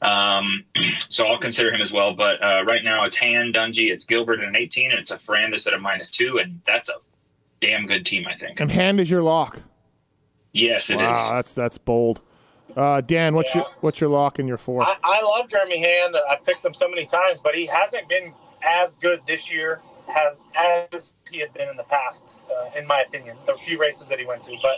Um, 0.03 0.65
so 1.09 1.27
I'll 1.27 1.39
consider 1.39 1.73
him 1.73 1.81
as 1.81 1.93
well. 1.93 2.13
But 2.15 2.43
uh, 2.43 2.65
right 2.65 2.83
now 2.85 3.05
it's 3.05 3.17
Han, 3.17 3.53
Dungey, 3.53 3.91
it's 3.93 4.05
Gilbert 4.05 4.41
at 4.41 4.49
an 4.49 4.57
18, 4.57 4.91
and 4.91 4.99
it's 5.01 5.11
a 5.11 5.19
Ferrandis 5.19 5.67
at 5.67 5.75
a 5.75 5.79
minus 5.79 6.11
two, 6.11 6.39
and 6.39 6.61
that's 6.67 6.89
a 6.89 6.95
damn 7.61 7.87
good 7.87 8.05
team, 8.05 8.27
I 8.27 8.37
think. 8.37 8.61
And 8.61 8.71
Hand 8.71 9.01
is 9.01 9.11
your 9.11 9.23
lock. 9.23 9.61
Yes, 10.53 10.91
it 10.91 10.95
is. 10.95 11.01
wow, 11.01 11.33
that's 11.35 11.55
that's 11.55 11.79
bold. 11.79 12.21
Uh, 12.77 13.01
Dan, 13.01 13.35
what's 13.35 13.55
Yeah. 13.55 13.63
your 13.63 13.71
what's 13.81 14.01
your 14.01 14.11
lock 14.11 14.39
and 14.39 14.47
your 14.49 14.59
four? 14.59 14.83
I, 14.83 14.97
I 15.03 15.23
love 15.23 15.49
Jeremy 15.49 15.79
Hand. 15.79 16.17
I 16.29 16.37
picked 16.37 16.65
him 16.65 16.75
so 16.75 16.89
many 16.89 17.07
times, 17.07 17.41
but 17.43 17.55
he 17.55 17.67
hasn't 17.67 18.09
been 18.09 18.33
as 18.63 18.95
good 18.95 19.21
this 19.27 19.51
year 19.51 19.81
has 20.09 20.41
as 20.93 21.13
he 21.31 21.39
had 21.39 21.55
been 21.55 21.69
in 21.69 21.77
the 21.77 21.85
past, 21.85 22.41
uh, 22.51 22.79
in 22.79 22.87
my 22.87 23.01
opinion. 23.01 23.37
The 23.47 23.55
few 23.65 23.79
races 23.79 24.09
that 24.09 24.19
he 24.19 24.27
went 24.27 24.43
to, 24.43 24.57
but 24.63 24.77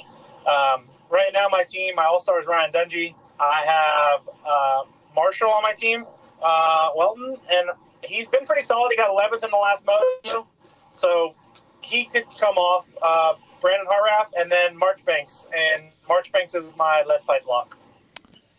um, 0.48 0.84
right 1.10 1.30
now 1.32 1.48
my 1.50 1.64
team, 1.64 1.94
my 1.96 2.04
All 2.04 2.20
Star 2.20 2.38
is 2.38 2.46
Ryan 2.46 2.72
Dungey. 2.72 3.14
I 3.40 3.62
have 3.66 4.28
uh, 4.46 4.82
Marshall 5.14 5.50
on 5.50 5.62
my 5.62 5.72
team, 5.72 6.04
uh, 6.42 6.90
Weltin, 6.96 7.38
and 7.50 7.70
he's 8.02 8.28
been 8.28 8.44
pretty 8.44 8.62
solid. 8.62 8.90
He 8.90 8.96
got 8.96 9.10
11th 9.10 9.44
in 9.44 9.50
the 9.50 9.56
last 9.56 9.84
moto, 9.86 10.46
so 10.92 11.34
he 11.80 12.04
could 12.04 12.24
come 12.38 12.56
off. 12.56 12.90
Uh, 13.00 13.34
Brandon 13.60 13.86
Hartranft, 13.86 14.38
and 14.38 14.52
then 14.52 14.76
Marchbanks, 14.76 15.48
and 15.56 15.84
Marchbanks 16.06 16.54
is 16.54 16.76
my 16.76 17.02
lead 17.08 17.24
pipe 17.26 17.46
lock. 17.46 17.78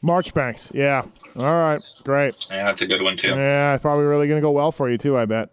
Marchbanks. 0.01 0.71
Yeah. 0.73 1.03
All 1.37 1.53
right. 1.53 1.83
Great. 2.03 2.47
Yeah, 2.49 2.65
that's 2.65 2.81
a 2.81 2.87
good 2.87 3.01
one 3.01 3.17
too. 3.17 3.29
Yeah, 3.29 3.75
it's 3.75 3.81
probably 3.81 4.05
really 4.05 4.27
going 4.27 4.39
to 4.39 4.41
go 4.41 4.51
well 4.51 4.71
for 4.71 4.89
you 4.89 4.97
too. 4.97 5.17
I 5.17 5.25
bet. 5.25 5.49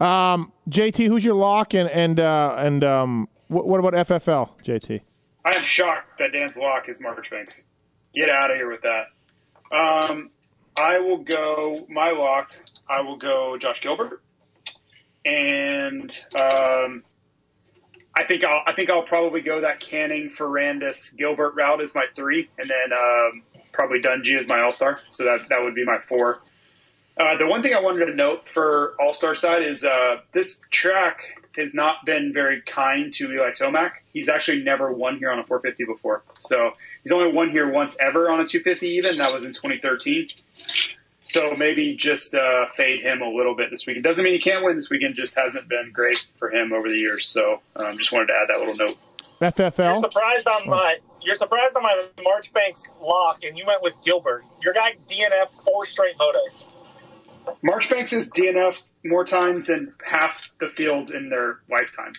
Um, 0.00 0.52
JT, 0.68 1.06
who's 1.06 1.24
your 1.24 1.34
lock 1.34 1.74
and 1.74 1.88
and 1.90 2.20
uh, 2.20 2.54
and 2.58 2.82
um, 2.84 3.28
what, 3.48 3.66
what 3.66 3.80
about 3.80 3.92
FFL, 4.06 4.50
JT? 4.62 5.00
I 5.44 5.56
am 5.56 5.64
shocked 5.64 6.18
that 6.18 6.32
Dan's 6.32 6.56
lock 6.56 6.88
is 6.88 7.00
Marchbanks. 7.00 7.64
Get 8.14 8.30
out 8.30 8.50
of 8.50 8.56
here 8.56 8.70
with 8.70 8.82
that. 8.82 9.06
Um, 9.76 10.30
I 10.76 10.98
will 10.98 11.18
go 11.18 11.78
my 11.88 12.10
lock. 12.10 12.50
I 12.88 13.00
will 13.02 13.16
go 13.16 13.56
Josh 13.58 13.80
Gilbert, 13.80 14.20
and 15.24 16.10
um, 16.34 17.04
I 18.16 18.24
think 18.26 18.44
I'll 18.44 18.62
I 18.66 18.72
think 18.74 18.90
I'll 18.90 19.02
probably 19.02 19.40
go 19.40 19.60
that 19.60 19.80
Canning, 19.80 20.32
Ferrandis, 20.36 21.16
Gilbert 21.16 21.54
route 21.54 21.80
as 21.80 21.94
my 21.94 22.06
three, 22.14 22.48
and 22.58 22.68
then 22.68 22.92
um, 22.92 23.42
probably 23.72 24.00
Dungey 24.00 24.38
as 24.38 24.46
my 24.46 24.60
all 24.62 24.72
star. 24.72 25.00
So 25.08 25.24
that 25.24 25.48
that 25.48 25.62
would 25.62 25.74
be 25.74 25.84
my 25.84 25.98
four. 26.08 26.42
Uh, 27.16 27.36
the 27.36 27.46
one 27.46 27.62
thing 27.62 27.72
I 27.74 27.80
wanted 27.80 28.06
to 28.06 28.14
note 28.14 28.48
for 28.48 28.94
All 29.00 29.12
Star 29.12 29.36
side 29.36 29.62
is 29.62 29.84
uh, 29.84 30.16
this 30.32 30.60
track 30.70 31.20
has 31.56 31.72
not 31.72 32.04
been 32.04 32.32
very 32.34 32.60
kind 32.62 33.12
to 33.14 33.30
Eli 33.32 33.52
Tomac. 33.52 33.92
He's 34.12 34.28
actually 34.28 34.64
never 34.64 34.92
won 34.92 35.18
here 35.18 35.30
on 35.30 35.38
a 35.38 35.44
450 35.44 35.84
before. 35.84 36.24
So 36.40 36.72
he's 37.04 37.12
only 37.12 37.32
won 37.32 37.50
here 37.50 37.70
once 37.70 37.96
ever 38.00 38.30
on 38.30 38.40
a 38.40 38.46
250, 38.46 38.88
even. 38.88 39.16
That 39.18 39.32
was 39.32 39.44
in 39.44 39.52
2013. 39.52 40.28
So 41.22 41.54
maybe 41.56 41.94
just 41.96 42.34
uh, 42.34 42.66
fade 42.76 43.00
him 43.00 43.22
a 43.22 43.28
little 43.28 43.54
bit 43.54 43.70
this 43.70 43.86
weekend. 43.86 44.04
Doesn't 44.04 44.24
mean 44.24 44.34
he 44.34 44.40
can't 44.40 44.64
win 44.64 44.76
this 44.76 44.90
weekend, 44.90 45.14
just 45.14 45.34
hasn't 45.36 45.68
been 45.68 45.90
great 45.92 46.26
for 46.38 46.50
him 46.50 46.72
over 46.72 46.88
the 46.88 46.98
years. 46.98 47.26
So 47.26 47.62
um, 47.76 47.96
just 47.96 48.12
wanted 48.12 48.26
to 48.26 48.34
add 48.34 48.48
that 48.48 48.58
little 48.58 48.76
note. 48.76 48.98
FFL. 49.40 49.58
You're 49.58 49.70
FFL. 49.70 50.00
surprised 50.00 50.46
on 50.46 50.68
my 50.68 50.98
you're 51.22 51.34
surprised 51.34 51.74
on 51.74 51.82
my 51.82 52.06
Marchbanks 52.22 52.84
lock, 53.00 53.42
and 53.42 53.56
you 53.56 53.64
went 53.66 53.82
with 53.82 53.94
Gilbert. 54.04 54.44
Your 54.62 54.74
guy 54.74 54.96
DNF 55.08 55.64
four 55.64 55.86
straight 55.86 56.16
motos. 56.18 56.68
Marchbanks 57.62 58.12
is 58.12 58.30
DNF 58.30 58.82
more 59.04 59.24
times 59.24 59.66
than 59.66 59.94
half 60.04 60.50
the 60.60 60.68
field 60.76 61.10
in 61.10 61.30
their 61.30 61.60
lifetime. 61.70 62.12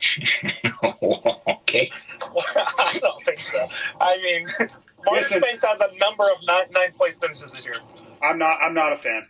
okay. 0.84 1.90
I 2.22 2.98
don't 3.00 3.24
think 3.24 3.40
so. 3.40 3.68
I 4.00 4.16
mean, 4.18 4.46
Listen. 5.10 5.40
Marchbanks 5.40 5.62
has 5.64 5.80
a 5.80 5.96
number 5.98 6.24
of 6.24 6.38
nine, 6.46 6.64
ninth 6.72 6.96
place 6.96 7.18
finishes 7.18 7.50
this 7.52 7.64
year. 7.64 7.76
I'm 8.22 8.38
not. 8.38 8.58
I'm 8.62 8.74
not 8.74 8.92
a 8.92 8.96
fan. 8.96 9.22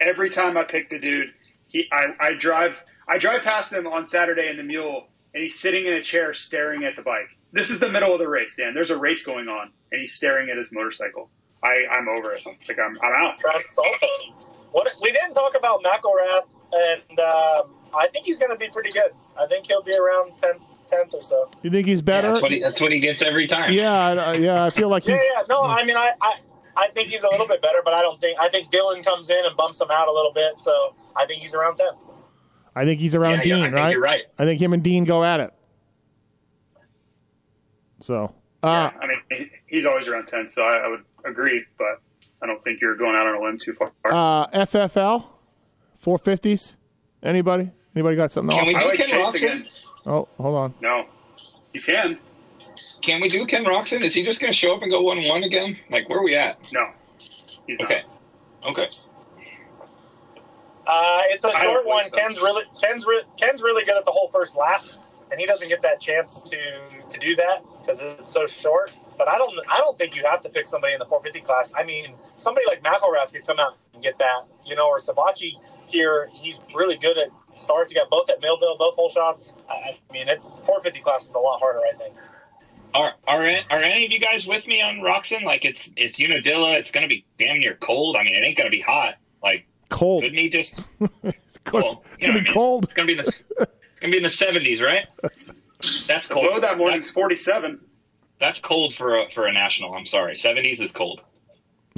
Every 0.00 0.30
time 0.30 0.56
I 0.56 0.64
pick 0.64 0.88
the 0.90 0.98
dude, 0.98 1.32
he 1.66 1.88
I, 1.92 2.14
I 2.20 2.32
drive 2.34 2.80
I 3.08 3.18
drive 3.18 3.42
past 3.42 3.72
him 3.72 3.86
on 3.86 4.06
Saturday 4.06 4.48
in 4.48 4.56
the 4.56 4.62
mule, 4.62 5.08
and 5.34 5.42
he's 5.42 5.58
sitting 5.58 5.86
in 5.86 5.94
a 5.94 6.02
chair 6.02 6.32
staring 6.32 6.84
at 6.84 6.96
the 6.96 7.02
bike. 7.02 7.28
This 7.52 7.70
is 7.70 7.80
the 7.80 7.88
middle 7.88 8.12
of 8.12 8.20
the 8.20 8.28
race, 8.28 8.54
Dan. 8.56 8.74
There's 8.74 8.90
a 8.90 8.98
race 8.98 9.24
going 9.24 9.48
on, 9.48 9.72
and 9.90 10.00
he's 10.00 10.14
staring 10.14 10.48
at 10.50 10.56
his 10.56 10.70
motorcycle. 10.72 11.28
I 11.62 11.86
I'm 11.90 12.08
over 12.08 12.32
it. 12.32 12.44
Like 12.46 12.78
I'm 12.78 12.98
I'm 13.02 13.24
out. 13.24 13.38
Trying 13.38 13.62
to 13.62 13.68
solve 13.72 13.96
it. 14.00 14.32
What 14.70 14.88
we 15.02 15.10
didn't 15.10 15.34
talk 15.34 15.56
about 15.56 15.82
McElrath, 15.82 16.46
and 16.72 17.18
um, 17.18 17.74
I 17.92 18.06
think 18.12 18.26
he's 18.26 18.38
going 18.38 18.52
to 18.52 18.56
be 18.56 18.68
pretty 18.68 18.90
good. 18.90 19.10
I 19.40 19.46
think 19.46 19.66
he'll 19.66 19.82
be 19.82 19.96
around 19.96 20.32
10th, 20.36 20.60
10th 20.92 21.14
or 21.14 21.22
so. 21.22 21.50
You 21.62 21.70
think 21.70 21.86
he's 21.86 22.02
better? 22.02 22.28
That's 22.28 22.42
what 22.42 22.52
he, 22.52 22.60
that's 22.60 22.80
what 22.80 22.92
he 22.92 22.98
gets 23.00 23.22
every 23.22 23.46
time. 23.46 23.72
yeah, 23.72 23.92
I- 23.92 24.34
yeah. 24.34 24.64
I 24.64 24.70
feel 24.70 24.88
like 24.88 25.06
Yeah, 25.06 25.14
he's. 25.16 25.22
yeah. 25.34 25.42
No, 25.48 25.62
I 25.62 25.84
mean, 25.84 25.96
I, 25.96 26.12
I, 26.20 26.34
I 26.76 26.88
think 26.88 27.08
he's 27.08 27.22
a 27.22 27.28
little 27.30 27.46
bit 27.48 27.60
better, 27.62 27.78
but 27.84 27.94
I 27.94 28.02
don't 28.02 28.20
think. 28.20 28.38
I 28.40 28.48
think 28.48 28.70
Dylan 28.70 29.04
comes 29.04 29.30
in 29.30 29.38
and 29.44 29.56
bumps 29.56 29.80
him 29.80 29.88
out 29.90 30.08
a 30.08 30.12
little 30.12 30.32
bit, 30.32 30.54
so 30.62 30.94
I 31.16 31.26
think 31.26 31.42
he's 31.42 31.54
around 31.54 31.76
10th. 31.78 31.98
I 32.76 32.84
think 32.84 33.00
he's 33.00 33.14
around 33.14 33.38
Yeah, 33.44 33.44
yeah, 33.44 33.54
Dean, 33.56 33.62
I 33.62 33.64
think 33.66 33.74
right? 33.74 33.92
you're 33.92 34.00
right. 34.02 34.22
I 34.38 34.44
think 34.44 34.60
him 34.60 34.72
and 34.72 34.82
Dean 34.82 35.04
go 35.04 35.24
at 35.24 35.40
it. 35.40 35.52
So, 38.00 38.32
uh, 38.62 38.66
I 38.66 39.06
mean, 39.06 39.50
he's 39.66 39.84
always 39.86 40.08
around 40.08 40.26
ten, 40.26 40.48
so 40.48 40.62
I, 40.62 40.78
I 40.78 40.88
would 40.88 41.04
agree, 41.26 41.62
but 41.78 42.00
I 42.42 42.46
don't 42.46 42.62
think 42.64 42.80
you're 42.80 42.96
going 42.96 43.14
out 43.16 43.26
on 43.26 43.34
a 43.34 43.42
limb 43.44 43.58
too 43.58 43.74
far. 43.74 43.92
uh, 44.06 44.46
FFL, 44.64 45.26
four 45.98 46.16
fifties. 46.18 46.76
Anybody? 47.22 47.70
Anybody 47.94 48.16
got 48.16 48.32
something? 48.32 48.56
Can 48.56 48.66
Off? 48.68 48.72
we 48.74 48.78
do 48.80 48.88
like 48.88 48.98
Ken 48.98 49.08
Chase 49.08 49.42
Roczen? 49.42 49.44
again. 49.60 49.68
Oh, 50.06 50.28
hold 50.38 50.56
on. 50.56 50.74
No, 50.80 51.06
you 51.72 51.80
can. 51.80 52.16
Can 53.02 53.20
we 53.20 53.28
do 53.28 53.46
Ken 53.46 53.64
Roczen? 53.64 54.02
Is 54.02 54.14
he 54.14 54.22
just 54.24 54.40
going 54.40 54.52
to 54.52 54.56
show 54.58 54.74
up 54.76 54.82
and 54.82 54.90
go 54.90 55.00
one 55.00 55.22
one 55.26 55.42
again? 55.42 55.76
Like 55.90 56.08
where 56.08 56.18
are 56.20 56.24
we 56.24 56.34
at? 56.36 56.58
No, 56.72 56.88
he's 57.66 57.78
not. 57.80 57.90
Okay, 57.90 58.02
okay. 58.66 58.88
Uh, 60.86 61.22
it's 61.26 61.44
a 61.44 61.48
I 61.48 61.64
don't 61.64 61.72
short 61.74 61.86
one. 61.86 62.04
so. 62.06 62.16
Ken's 62.16 62.36
really 62.38 62.64
Ken's 62.80 63.04
re- 63.06 63.22
Ken's 63.36 63.62
really 63.62 63.84
good 63.84 63.96
at 63.96 64.04
the 64.04 64.10
whole 64.12 64.28
first 64.28 64.56
lap, 64.56 64.82
and 65.30 65.38
he 65.40 65.46
doesn't 65.46 65.68
get 65.68 65.82
that 65.82 66.00
chance 66.00 66.42
to 66.42 66.56
to 67.10 67.18
do 67.18 67.36
that 67.36 67.62
because 67.80 68.00
it's 68.00 68.32
so 68.32 68.46
short. 68.46 68.92
But 69.18 69.28
I 69.28 69.36
don't 69.38 69.52
I 69.70 69.78
don't 69.78 69.96
think 69.98 70.16
you 70.16 70.24
have 70.24 70.40
to 70.42 70.48
pick 70.48 70.66
somebody 70.66 70.94
in 70.94 70.98
the 70.98 71.04
450 71.06 71.46
class. 71.46 71.72
I 71.76 71.84
mean, 71.84 72.14
somebody 72.36 72.66
like 72.66 72.82
McElrath 72.82 73.32
could 73.32 73.46
come 73.46 73.58
out 73.60 73.76
and 73.92 74.02
get 74.02 74.18
that, 74.18 74.44
you 74.64 74.74
know, 74.74 74.88
or 74.88 74.98
Savatgy 74.98 75.52
here. 75.86 76.28
He's 76.32 76.58
really 76.74 76.96
good 76.96 77.18
at 77.18 77.28
starts. 77.56 77.92
He 77.92 77.98
got 77.98 78.10
both 78.10 78.28
at 78.30 78.40
Millville, 78.40 78.76
both 78.78 78.94
full 78.94 79.08
shots. 79.08 79.54
I, 79.68 79.72
I 80.08 80.12
mean, 80.12 80.28
it's 80.28 80.46
450 80.46 81.00
class 81.00 81.28
is 81.28 81.34
a 81.34 81.38
lot 81.38 81.58
harder, 81.60 81.80
I 81.80 81.96
think. 81.96 82.14
Are 82.92 83.12
are 83.28 83.42
are 83.70 83.78
any 83.82 84.06
of 84.06 84.10
you 84.12 84.18
guys 84.18 84.46
with 84.46 84.66
me 84.66 84.82
on 84.82 84.96
Roczen? 84.96 85.42
Like 85.44 85.64
it's 85.64 85.92
it's 85.96 86.18
Unadilla. 86.18 86.72
It's 86.76 86.90
going 86.90 87.02
to 87.02 87.08
be 87.08 87.24
damn 87.38 87.58
near 87.60 87.76
cold. 87.76 88.16
I 88.16 88.24
mean, 88.24 88.34
it 88.34 88.44
ain't 88.44 88.56
going 88.56 88.66
to 88.68 88.76
be 88.76 88.80
hot. 88.82 89.14
Like 89.42 89.66
Cold. 89.90 90.22
couldn't 90.24 90.38
he 90.38 90.48
just? 90.48 90.84
It's, 91.22 91.58
cold. 91.64 91.84
Well, 91.84 92.04
it's 92.14 92.26
gonna 92.26 92.32
be 92.34 92.40
I 92.40 92.42
mean. 92.42 92.52
cold. 92.54 92.84
It's, 92.84 92.94
going 92.94 93.06
to 93.06 93.14
be 93.14 93.18
in 93.18 93.24
the 93.24 93.28
it's 93.28 94.00
going 94.00 94.10
to 94.10 94.10
be 94.10 94.16
in 94.16 94.22
the 94.24 94.30
seventies, 94.30 94.80
right? 94.82 95.06
That's 96.08 96.26
cold. 96.28 96.46
low 96.46 96.58
that 96.60 96.78
morning's 96.78 97.04
That's, 97.06 97.14
47. 97.14 97.80
that's 98.40 98.60
cold 98.60 98.92
for 98.94 99.18
a, 99.18 99.30
for 99.30 99.46
a 99.46 99.52
national. 99.52 99.94
I'm 99.94 100.04
sorry. 100.06 100.34
Seventies 100.34 100.80
is 100.80 100.90
cold. 100.92 101.20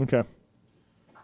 Okay. 0.03 0.23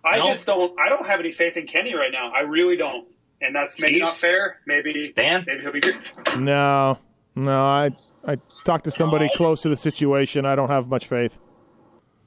I 0.04 0.16
No. 0.18 0.26
just 0.28 0.46
don't. 0.46 0.78
I 0.80 0.88
don't 0.88 1.06
have 1.06 1.20
any 1.20 1.32
faith 1.32 1.56
in 1.58 1.66
Kenny 1.66 1.94
right 1.94 2.10
now. 2.12 2.32
I 2.32 2.40
really 2.40 2.76
don't, 2.76 3.06
and 3.42 3.54
that's 3.54 3.80
maybe 3.80 3.94
Steve? 3.94 4.04
not 4.04 4.16
fair. 4.16 4.60
Maybe 4.66 5.12
Dan? 5.16 5.44
maybe 5.46 5.62
he'll 5.62 5.72
be 5.72 5.80
good. 5.80 5.96
No, 6.38 6.98
no. 7.34 7.60
I 7.64 7.90
I 8.26 8.38
talked 8.64 8.84
to 8.84 8.90
somebody 8.90 9.26
No, 9.26 9.30
I- 9.32 9.36
close 9.36 9.62
to 9.62 9.68
the 9.68 9.76
situation. 9.76 10.44
I 10.46 10.54
don't 10.54 10.70
have 10.70 10.88
much 10.88 11.06
faith. 11.06 11.38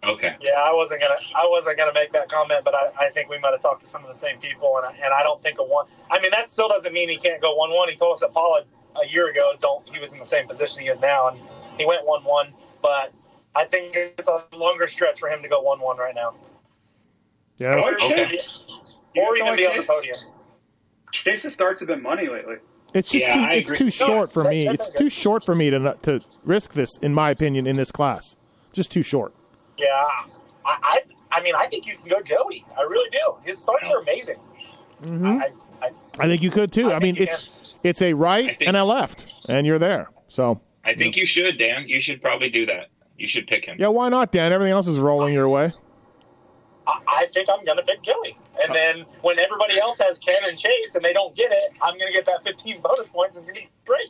Okay. 0.03 0.35
Yeah, 0.41 0.53
I 0.53 0.73
wasn't 0.73 0.99
gonna. 1.01 1.19
I 1.35 1.45
wasn't 1.47 1.77
gonna 1.77 1.93
make 1.93 2.11
that 2.13 2.27
comment, 2.27 2.63
but 2.65 2.73
I, 2.73 2.89
I 2.99 3.09
think 3.11 3.29
we 3.29 3.37
might 3.37 3.51
have 3.51 3.61
talked 3.61 3.81
to 3.81 3.87
some 3.87 4.01
of 4.03 4.07
the 4.07 4.15
same 4.15 4.39
people, 4.39 4.75
and 4.77 4.85
I, 4.87 4.93
and 5.05 5.13
I 5.13 5.21
don't 5.21 5.43
think 5.43 5.59
a 5.59 5.63
one. 5.63 5.85
I 6.09 6.19
mean, 6.19 6.31
that 6.31 6.49
still 6.49 6.67
doesn't 6.69 6.91
mean 6.91 7.07
he 7.07 7.17
can't 7.17 7.39
go 7.39 7.53
one 7.53 7.69
one. 7.71 7.87
He 7.87 7.95
told 7.95 8.15
us 8.15 8.21
that 8.21 8.33
Pala 8.33 8.63
a 8.99 9.07
year 9.07 9.29
ago 9.29 9.53
don't. 9.61 9.87
He 9.87 9.99
was 9.99 10.11
in 10.11 10.17
the 10.19 10.25
same 10.25 10.47
position 10.47 10.81
he 10.81 10.87
is 10.89 10.99
now, 10.99 11.27
and 11.27 11.37
he 11.77 11.85
went 11.85 12.03
one 12.07 12.23
one. 12.23 12.51
But 12.81 13.13
I 13.53 13.65
think 13.65 13.95
it's 13.95 14.27
a 14.27 14.43
longer 14.55 14.87
stretch 14.87 15.19
for 15.19 15.29
him 15.29 15.43
to 15.43 15.47
go 15.49 15.61
one 15.61 15.79
one 15.79 15.97
right 15.97 16.15
now, 16.15 16.33
Yeah. 17.59 17.75
Or 17.75 17.93
Okay. 17.93 18.25
Chase. 18.25 18.63
Or 19.15 19.37
even 19.37 19.55
be 19.55 19.67
on 19.67 19.77
the 19.77 19.83
podium. 19.83 20.17
Chase's 21.11 21.53
starts 21.53 21.79
have 21.81 21.87
been 21.87 22.01
money 22.01 22.27
lately. 22.27 22.55
It's 22.93 23.09
just 23.09 23.25
Yeah, 23.25 23.35
too, 23.35 23.41
I 23.41 23.53
it's 23.53 23.69
agree. 23.69 23.77
too 23.77 23.85
No, 23.85 24.07
short 24.07 24.31
for 24.33 24.43
me. 24.43 24.67
It's 24.67 24.89
too 24.89 25.09
short 25.09 25.45
for 25.45 25.55
me 25.55 25.69
to 25.69 25.97
to 26.03 26.19
risk 26.43 26.73
this, 26.73 26.97
in 26.97 27.13
my 27.13 27.29
opinion, 27.31 27.67
in 27.67 27.75
this 27.77 27.91
class. 27.91 28.35
Just 28.73 28.91
too 28.91 29.01
short. 29.01 29.33
Yeah, 29.77 29.87
I, 30.65 30.77
I, 30.83 31.01
I 31.31 31.41
mean, 31.41 31.55
I 31.55 31.65
think 31.67 31.85
you 31.87 31.95
can 31.95 32.09
go 32.09 32.21
Joey. 32.21 32.65
I 32.77 32.81
really 32.83 33.09
do. 33.09 33.35
His 33.43 33.59
starts 33.59 33.89
are 33.89 33.99
amazing. 34.01 34.37
Mm-hmm. 35.03 35.25
I, 35.25 35.49
I, 35.81 35.91
I 36.19 36.27
think 36.27 36.41
you 36.41 36.51
could 36.51 36.71
too. 36.71 36.91
I 36.91 36.95
I, 36.95 36.99
mean, 36.99 37.15
you 37.15 37.23
it's 37.23 37.75
it's 37.83 38.01
a 38.01 38.13
right 38.13 38.57
think- 38.57 38.67
and 38.67 38.75
a 38.77 38.83
left, 38.83 39.33
and 39.49 39.65
you're 39.65 39.79
there. 39.79 40.09
So 40.27 40.61
I 40.83 40.93
think 40.93 41.15
you 41.15 41.25
should, 41.25 41.57
Dan. 41.57 41.87
You 41.87 41.99
should 41.99 42.21
probably 42.21 42.49
do 42.49 42.65
that. 42.67 42.87
You 43.17 43.27
should 43.27 43.47
pick 43.47 43.65
him. 43.65 43.77
yeah, 43.79 43.87
why 43.87 44.09
not, 44.09 44.31
Dan? 44.31 44.51
Everything 44.51 44.73
else 44.73 44.87
is 44.87 44.99
rolling 44.99 45.33
oh. 45.33 45.37
your 45.37 45.49
way. 45.49 45.71
I, 46.87 46.99
I 47.07 47.25
think 47.33 47.49
I'm 47.49 47.63
going 47.65 47.77
to 47.77 47.83
pick 47.83 48.01
Joey. 48.01 48.37
And 48.65 48.73
then 48.75 49.05
when 49.21 49.39
everybody 49.39 49.79
else 49.79 49.99
has 49.99 50.17
Ken 50.17 50.35
and 50.47 50.57
Chase 50.57 50.95
and 50.95 51.03
they 51.03 51.13
don't 51.13 51.35
get 51.35 51.51
it, 51.51 51.73
I'm 51.81 51.97
going 51.97 52.07
to 52.11 52.13
get 52.13 52.25
that 52.25 52.43
15 52.43 52.79
bonus 52.81 53.09
points. 53.09 53.35
It's 53.35 53.45
going 53.45 53.55
to 53.55 53.61
be 53.61 53.69
great. 53.85 54.07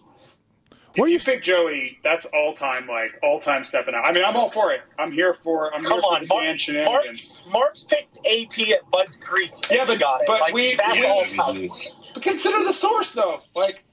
Where 0.97 1.07
you 1.07 1.13
you 1.13 1.19
pick 1.21 1.41
Joey, 1.41 1.99
that's 2.03 2.25
all 2.33 2.53
time 2.53 2.85
like 2.85 3.11
all 3.23 3.39
time 3.39 3.63
stepping 3.63 3.95
out. 3.95 4.05
I 4.05 4.11
mean, 4.11 4.25
I'm 4.25 4.35
all 4.35 4.51
for 4.51 4.73
it. 4.73 4.81
I'm 4.99 5.13
here 5.13 5.33
for. 5.33 5.73
I'm 5.73 5.83
Come 5.83 5.93
here 5.93 6.01
for 6.01 6.15
on, 6.15 6.21
the 6.23 6.27
Mark, 6.27 6.59
shenanigans. 6.59 7.39
Mark's, 7.49 7.53
Mark's 7.53 7.83
picked 7.85 8.17
AP 8.27 8.67
at 8.71 8.91
Budds 8.91 9.15
Creek. 9.15 9.51
and 9.69 9.71
Yeah, 9.71 9.85
but- 9.85 9.99
got 10.01 10.21
it. 10.21 10.27
but 10.27 10.41
like, 10.41 10.53
we- 10.53 10.75
that's 10.75 10.93
we- 10.95 11.05
all 11.05 11.23
time. 11.23 11.65
But 12.13 12.23
consider 12.23 12.61
the 12.65 12.73
source, 12.73 13.13
though. 13.13 13.39
Like, 13.55 13.83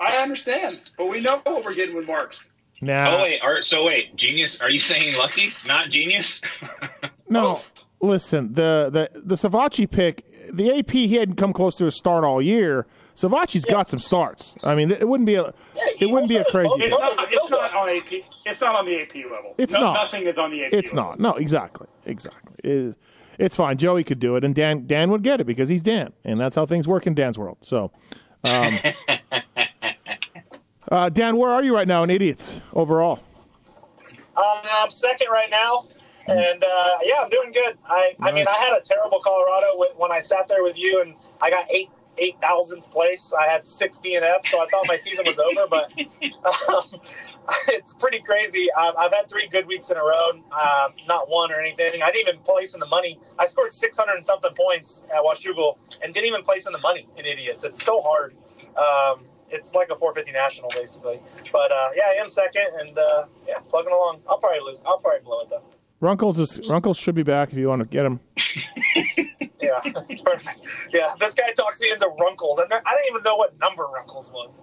I 0.00 0.16
understand, 0.16 0.90
but 0.98 1.06
we 1.06 1.20
know 1.20 1.40
what 1.44 1.64
we're 1.64 1.74
getting 1.74 1.94
with 1.94 2.06
Marks. 2.08 2.50
Oh, 2.82 2.86
nah, 2.86 3.16
Oh 3.16 3.22
wait, 3.22 3.40
are, 3.40 3.62
so 3.62 3.84
wait, 3.84 4.16
genius? 4.16 4.60
Are 4.60 4.70
you 4.70 4.78
saying 4.80 5.16
lucky, 5.16 5.52
not 5.66 5.90
genius? 5.90 6.40
no. 7.28 7.56
Oh. 7.58 7.62
Listen, 8.00 8.52
the 8.52 8.88
the 9.12 9.20
the 9.20 9.34
Savatgy 9.34 9.90
pick, 9.90 10.24
the 10.52 10.78
AP, 10.78 10.90
he 10.90 11.16
hadn't 11.16 11.34
come 11.34 11.52
close 11.52 11.74
to 11.76 11.86
a 11.86 11.90
start 11.90 12.22
all 12.24 12.40
year. 12.40 12.86
Savatgy's 13.16 13.64
got 13.64 13.88
some 13.88 13.98
starts. 13.98 14.54
I 14.62 14.76
mean, 14.76 14.92
it 14.92 15.08
wouldn't 15.08 15.26
be 15.26 15.34
a 15.34 15.52
he 15.96 16.04
it 16.04 16.10
wouldn't 16.12 16.28
be 16.28 16.36
a 16.36 16.44
crazy. 16.44 16.70
It's 16.76 16.82
pick. 16.84 16.90
not. 16.90 17.28
It's 17.32 17.50
not 17.50 17.74
on 17.74 17.88
AP. 17.96 18.12
It's 18.46 18.60
not 18.60 18.76
on 18.76 18.86
the 18.86 19.00
AP 19.02 19.14
level. 19.30 19.54
It's 19.58 19.72
No- 19.74 19.80
not. 19.80 19.94
Nothing 19.94 20.26
is 20.28 20.38
on 20.38 20.50
the 20.52 20.64
AP. 20.64 20.72
It's 20.72 20.92
level. 20.92 21.10
not. 21.10 21.20
No, 21.20 21.32
exactly, 21.34 21.88
exactly. 22.06 22.54
It- 22.62 22.96
it's 23.38 23.56
fine. 23.56 23.78
Joey 23.78 24.02
could 24.02 24.18
do 24.18 24.34
it, 24.36 24.42
and 24.44 24.52
Dan 24.54 24.86
Dan 24.86 25.10
would 25.10 25.22
get 25.22 25.40
it 25.40 25.44
because 25.44 25.68
he's 25.68 25.82
Dan, 25.82 26.12
and 26.24 26.40
that's 26.40 26.56
how 26.56 26.66
things 26.66 26.88
work 26.88 27.06
in 27.06 27.14
Dan's 27.14 27.38
world. 27.38 27.58
So, 27.60 27.92
um, 28.44 28.78
uh, 30.90 31.08
Dan, 31.10 31.36
where 31.36 31.50
are 31.50 31.62
you 31.62 31.74
right 31.74 31.86
now 31.86 32.02
in 32.02 32.10
idiots 32.10 32.60
overall? 32.72 33.20
Um, 34.36 34.60
I'm 34.72 34.90
second 34.90 35.28
right 35.30 35.50
now. 35.50 35.82
And 36.28 36.64
uh, 36.64 36.90
yeah, 37.02 37.16
I'm 37.22 37.30
doing 37.30 37.52
good. 37.52 37.78
I, 37.86 38.14
I 38.20 38.32
mean, 38.32 38.46
I 38.48 38.58
had 38.58 38.76
a 38.76 38.80
terrible 38.80 39.20
Colorado 39.20 39.76
when, 39.76 39.90
when 39.96 40.12
I 40.12 40.20
sat 40.20 40.48
there 40.48 40.62
with 40.62 40.76
you, 40.78 41.00
and 41.00 41.14
I 41.40 41.50
got 41.50 41.70
eight 41.70 41.90
eight 42.18 42.40
thousandth 42.40 42.90
place. 42.90 43.32
I 43.38 43.46
had 43.46 43.64
six 43.64 43.98
DNF, 43.98 44.46
so 44.50 44.60
I 44.60 44.66
thought 44.70 44.86
my 44.86 44.96
season 44.96 45.24
was 45.26 45.38
over. 45.38 45.66
But 45.68 45.92
um, 46.68 47.00
it's 47.68 47.94
pretty 47.94 48.20
crazy. 48.20 48.68
I've, 48.76 48.94
I've 48.96 49.12
had 49.12 49.28
three 49.28 49.48
good 49.48 49.66
weeks 49.66 49.90
in 49.90 49.96
a 49.96 50.02
row, 50.04 50.30
um, 50.32 50.92
not 51.06 51.28
one 51.30 51.52
or 51.52 51.60
anything. 51.60 52.02
I 52.02 52.10
didn't 52.10 52.28
even 52.28 52.40
place 52.42 52.74
in 52.74 52.80
the 52.80 52.86
money. 52.86 53.18
I 53.38 53.46
scored 53.46 53.72
six 53.72 53.96
hundred 53.96 54.16
and 54.16 54.24
something 54.24 54.52
points 54.54 55.04
at 55.14 55.22
Washougal 55.22 55.78
and 56.02 56.12
didn't 56.12 56.26
even 56.26 56.42
place 56.42 56.66
in 56.66 56.72
the 56.72 56.80
money 56.80 57.08
in 57.16 57.24
idiots. 57.24 57.64
It's 57.64 57.82
so 57.84 58.00
hard. 58.00 58.34
Um, 58.76 59.24
it's 59.50 59.74
like 59.74 59.88
a 59.90 59.96
450 59.96 60.32
national 60.32 60.70
basically. 60.70 61.20
But 61.52 61.72
uh, 61.72 61.90
yeah, 61.96 62.04
I 62.10 62.20
am 62.20 62.28
second, 62.28 62.66
and 62.78 62.98
uh, 62.98 63.24
yeah, 63.46 63.58
plugging 63.68 63.92
along. 63.92 64.20
I'll 64.28 64.38
probably 64.38 64.60
lose. 64.60 64.78
I'll 64.86 64.98
probably 64.98 65.20
blow 65.24 65.40
it 65.40 65.48
though. 65.48 65.62
Runkles 66.00 66.38
is 66.38 66.60
Runkles 66.68 66.96
should 66.96 67.14
be 67.14 67.22
back 67.24 67.50
if 67.52 67.58
you 67.58 67.68
want 67.68 67.80
to 67.82 67.86
get 67.88 68.04
him. 68.06 68.20
Yeah, 69.60 69.80
perfect. 70.24 70.62
Yeah, 70.94 71.12
this 71.20 71.34
guy 71.34 71.50
talks 71.50 71.78
me 71.80 71.90
into 71.90 72.06
Runkles. 72.18 72.58
I 72.58 72.66
don't 72.68 72.82
I 72.86 72.94
didn't 72.94 73.10
even 73.10 73.22
know 73.22 73.36
what 73.36 73.58
number 73.60 73.84
Runkles 73.94 74.30
was. 74.32 74.62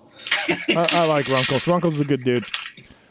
I, 0.69 0.87
I 1.01 1.05
like 1.05 1.27
Runkles. 1.27 1.67
Runkles 1.67 1.95
is 1.95 1.99
a 1.99 2.05
good 2.05 2.23
dude. 2.23 2.45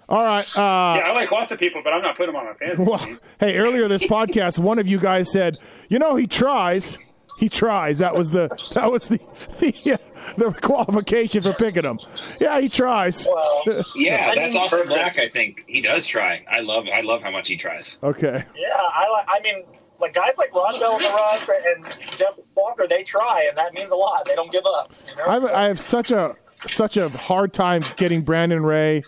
All 0.08 0.24
right. 0.24 0.44
Uh, 0.58 0.96
Yeah, 0.98 1.10
I 1.10 1.12
like 1.12 1.30
lots 1.30 1.52
of 1.52 1.60
people, 1.60 1.82
but 1.84 1.92
I'm 1.92 2.02
not 2.02 2.16
putting 2.16 2.34
them 2.34 2.40
on 2.42 2.46
my 2.46 2.52
fantasy 2.54 2.82
Well, 2.90 2.98
team. 2.98 3.18
hey, 3.38 3.56
earlier 3.56 3.86
this 3.86 4.02
podcast, 4.08 4.58
one 4.58 4.80
of 4.80 4.88
you 4.88 4.98
guys 4.98 5.30
said, 5.30 5.56
"You 5.88 6.00
know, 6.00 6.16
he 6.16 6.26
tries. 6.26 6.98
He 7.38 7.48
tries." 7.48 7.98
That 7.98 8.14
was 8.14 8.30
the 8.30 8.48
that 8.74 8.90
was 8.90 9.08
the 9.08 9.18
the, 9.60 9.92
uh, 9.94 9.96
the 10.36 10.52
qualification 10.52 11.42
for 11.42 11.52
picking 11.52 11.82
him. 11.84 11.98
Yeah, 12.40 12.60
he 12.60 12.68
tries. 12.68 13.26
Well, 13.26 13.62
Yeah, 13.94 14.28
I 14.30 14.34
that's 14.34 14.54
mean- 14.54 14.62
Austin 14.62 14.88
Black. 14.88 15.18
I 15.18 15.28
think 15.28 15.64
he 15.66 15.80
does 15.80 16.06
try. 16.06 16.44
I 16.50 16.60
love. 16.60 16.86
I 16.92 17.00
love 17.02 17.22
how 17.22 17.30
much 17.30 17.48
he 17.48 17.56
tries. 17.56 17.98
Okay. 18.02 18.44
yeah, 18.56 18.68
I 18.76 19.08
like. 19.10 19.26
I 19.28 19.40
mean, 19.42 19.64
like 20.00 20.14
guys 20.14 20.32
like 20.38 20.50
Rodbell 20.52 20.96
and 21.00 21.84
and 21.86 21.98
Jeff 22.16 22.34
Walker, 22.56 22.86
they 22.88 23.02
try, 23.02 23.46
and 23.48 23.56
that 23.58 23.74
means 23.74 23.90
a 23.90 23.96
lot. 23.96 24.24
They 24.26 24.34
don't 24.34 24.50
give 24.52 24.64
up. 24.66 24.92
You 25.08 25.16
know? 25.16 25.24
I, 25.48 25.64
I 25.64 25.68
have 25.68 25.80
such 25.80 26.10
a 26.10 26.36
such 26.66 26.96
a 26.96 27.08
hard 27.10 27.52
time 27.52 27.82
getting 27.96 28.22
Brandon 28.22 28.62
Ray 28.62 29.02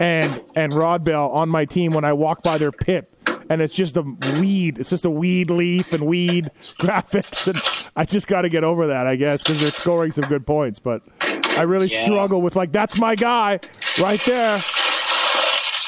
and 0.00 0.40
and 0.54 0.72
Rodbell 0.72 1.32
on 1.34 1.48
my 1.48 1.64
team 1.64 1.92
when 1.92 2.04
I 2.04 2.12
walk 2.12 2.42
by 2.42 2.56
their 2.58 2.72
pit. 2.72 3.11
And 3.48 3.60
it's 3.60 3.74
just 3.74 3.96
a 3.96 4.02
weed. 4.40 4.78
It's 4.78 4.90
just 4.90 5.04
a 5.04 5.10
weed 5.10 5.50
leaf 5.50 5.92
and 5.92 6.06
weed 6.06 6.50
graphics, 6.80 7.48
and 7.48 7.60
I 7.96 8.04
just 8.04 8.26
got 8.28 8.42
to 8.42 8.48
get 8.48 8.64
over 8.64 8.86
that, 8.88 9.06
I 9.06 9.16
guess, 9.16 9.42
because 9.42 9.60
they're 9.60 9.70
scoring 9.70 10.10
some 10.12 10.24
good 10.24 10.46
points. 10.46 10.78
But 10.78 11.02
I 11.20 11.62
really 11.62 11.88
Yeah. 11.88 12.04
struggle 12.04 12.40
with 12.42 12.56
like 12.56 12.72
that's 12.72 12.98
my 12.98 13.14
guy 13.14 13.60
right 14.00 14.20
there. 14.26 14.58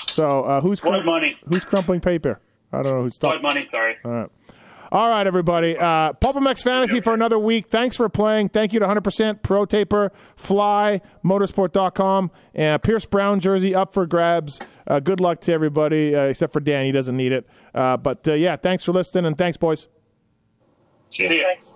So 0.09 0.45
uh, 0.45 0.61
who's 0.61 0.81
crum- 0.81 1.05
money. 1.05 1.37
who's 1.49 1.65
crumpling 1.65 2.01
paper? 2.01 2.41
I 2.73 2.83
don't 2.83 2.93
know 2.93 3.03
who's 3.03 3.19
Blood 3.19 3.33
talking. 3.35 3.43
money. 3.43 3.65
Sorry. 3.67 3.97
All 4.05 4.11
right, 4.11 4.31
everybody. 4.95 5.77
Uh, 5.77 6.13
Pulp 6.13 6.37
MX 6.37 6.63
Fantasy 6.63 7.01
for 7.01 7.15
another 7.15 7.39
week. 7.39 7.69
Thanks 7.69 7.97
for 7.97 8.09
playing. 8.09 8.51
Thank 8.51 8.73
you 8.73 8.79
to 8.79 8.87
100% 8.87 9.43
Pro 9.43 9.67
Taper, 9.67 10.13
Fly, 10.37 11.01
Motosport.com, 11.25 12.31
and 12.55 12.83
Pierce 12.83 13.05
Brown 13.05 13.41
jersey 13.41 13.75
up 13.75 13.93
for 13.93 14.07
grabs. 14.07 14.61
Uh, 14.87 15.01
good 15.01 15.21
luck 15.21 15.41
to 15.43 15.53
everybody, 15.53 16.15
uh, 16.15 16.25
except 16.25 16.53
for 16.53 16.61
Dan. 16.61 16.87
He 16.87 16.93
doesn't 16.93 17.17
need 17.17 17.33
it. 17.33 17.49
Uh, 17.75 17.97
but 17.97 18.27
uh, 18.29 18.35
yeah, 18.35 18.57
thanks 18.57 18.85
for 18.85 18.93
listening, 18.93 19.25
and 19.25 19.37
thanks, 19.37 19.57
boys. 19.57 19.89
Yeah. 21.11 21.29
See 21.29 21.39
ya. 21.39 21.45
Thanks. 21.45 21.75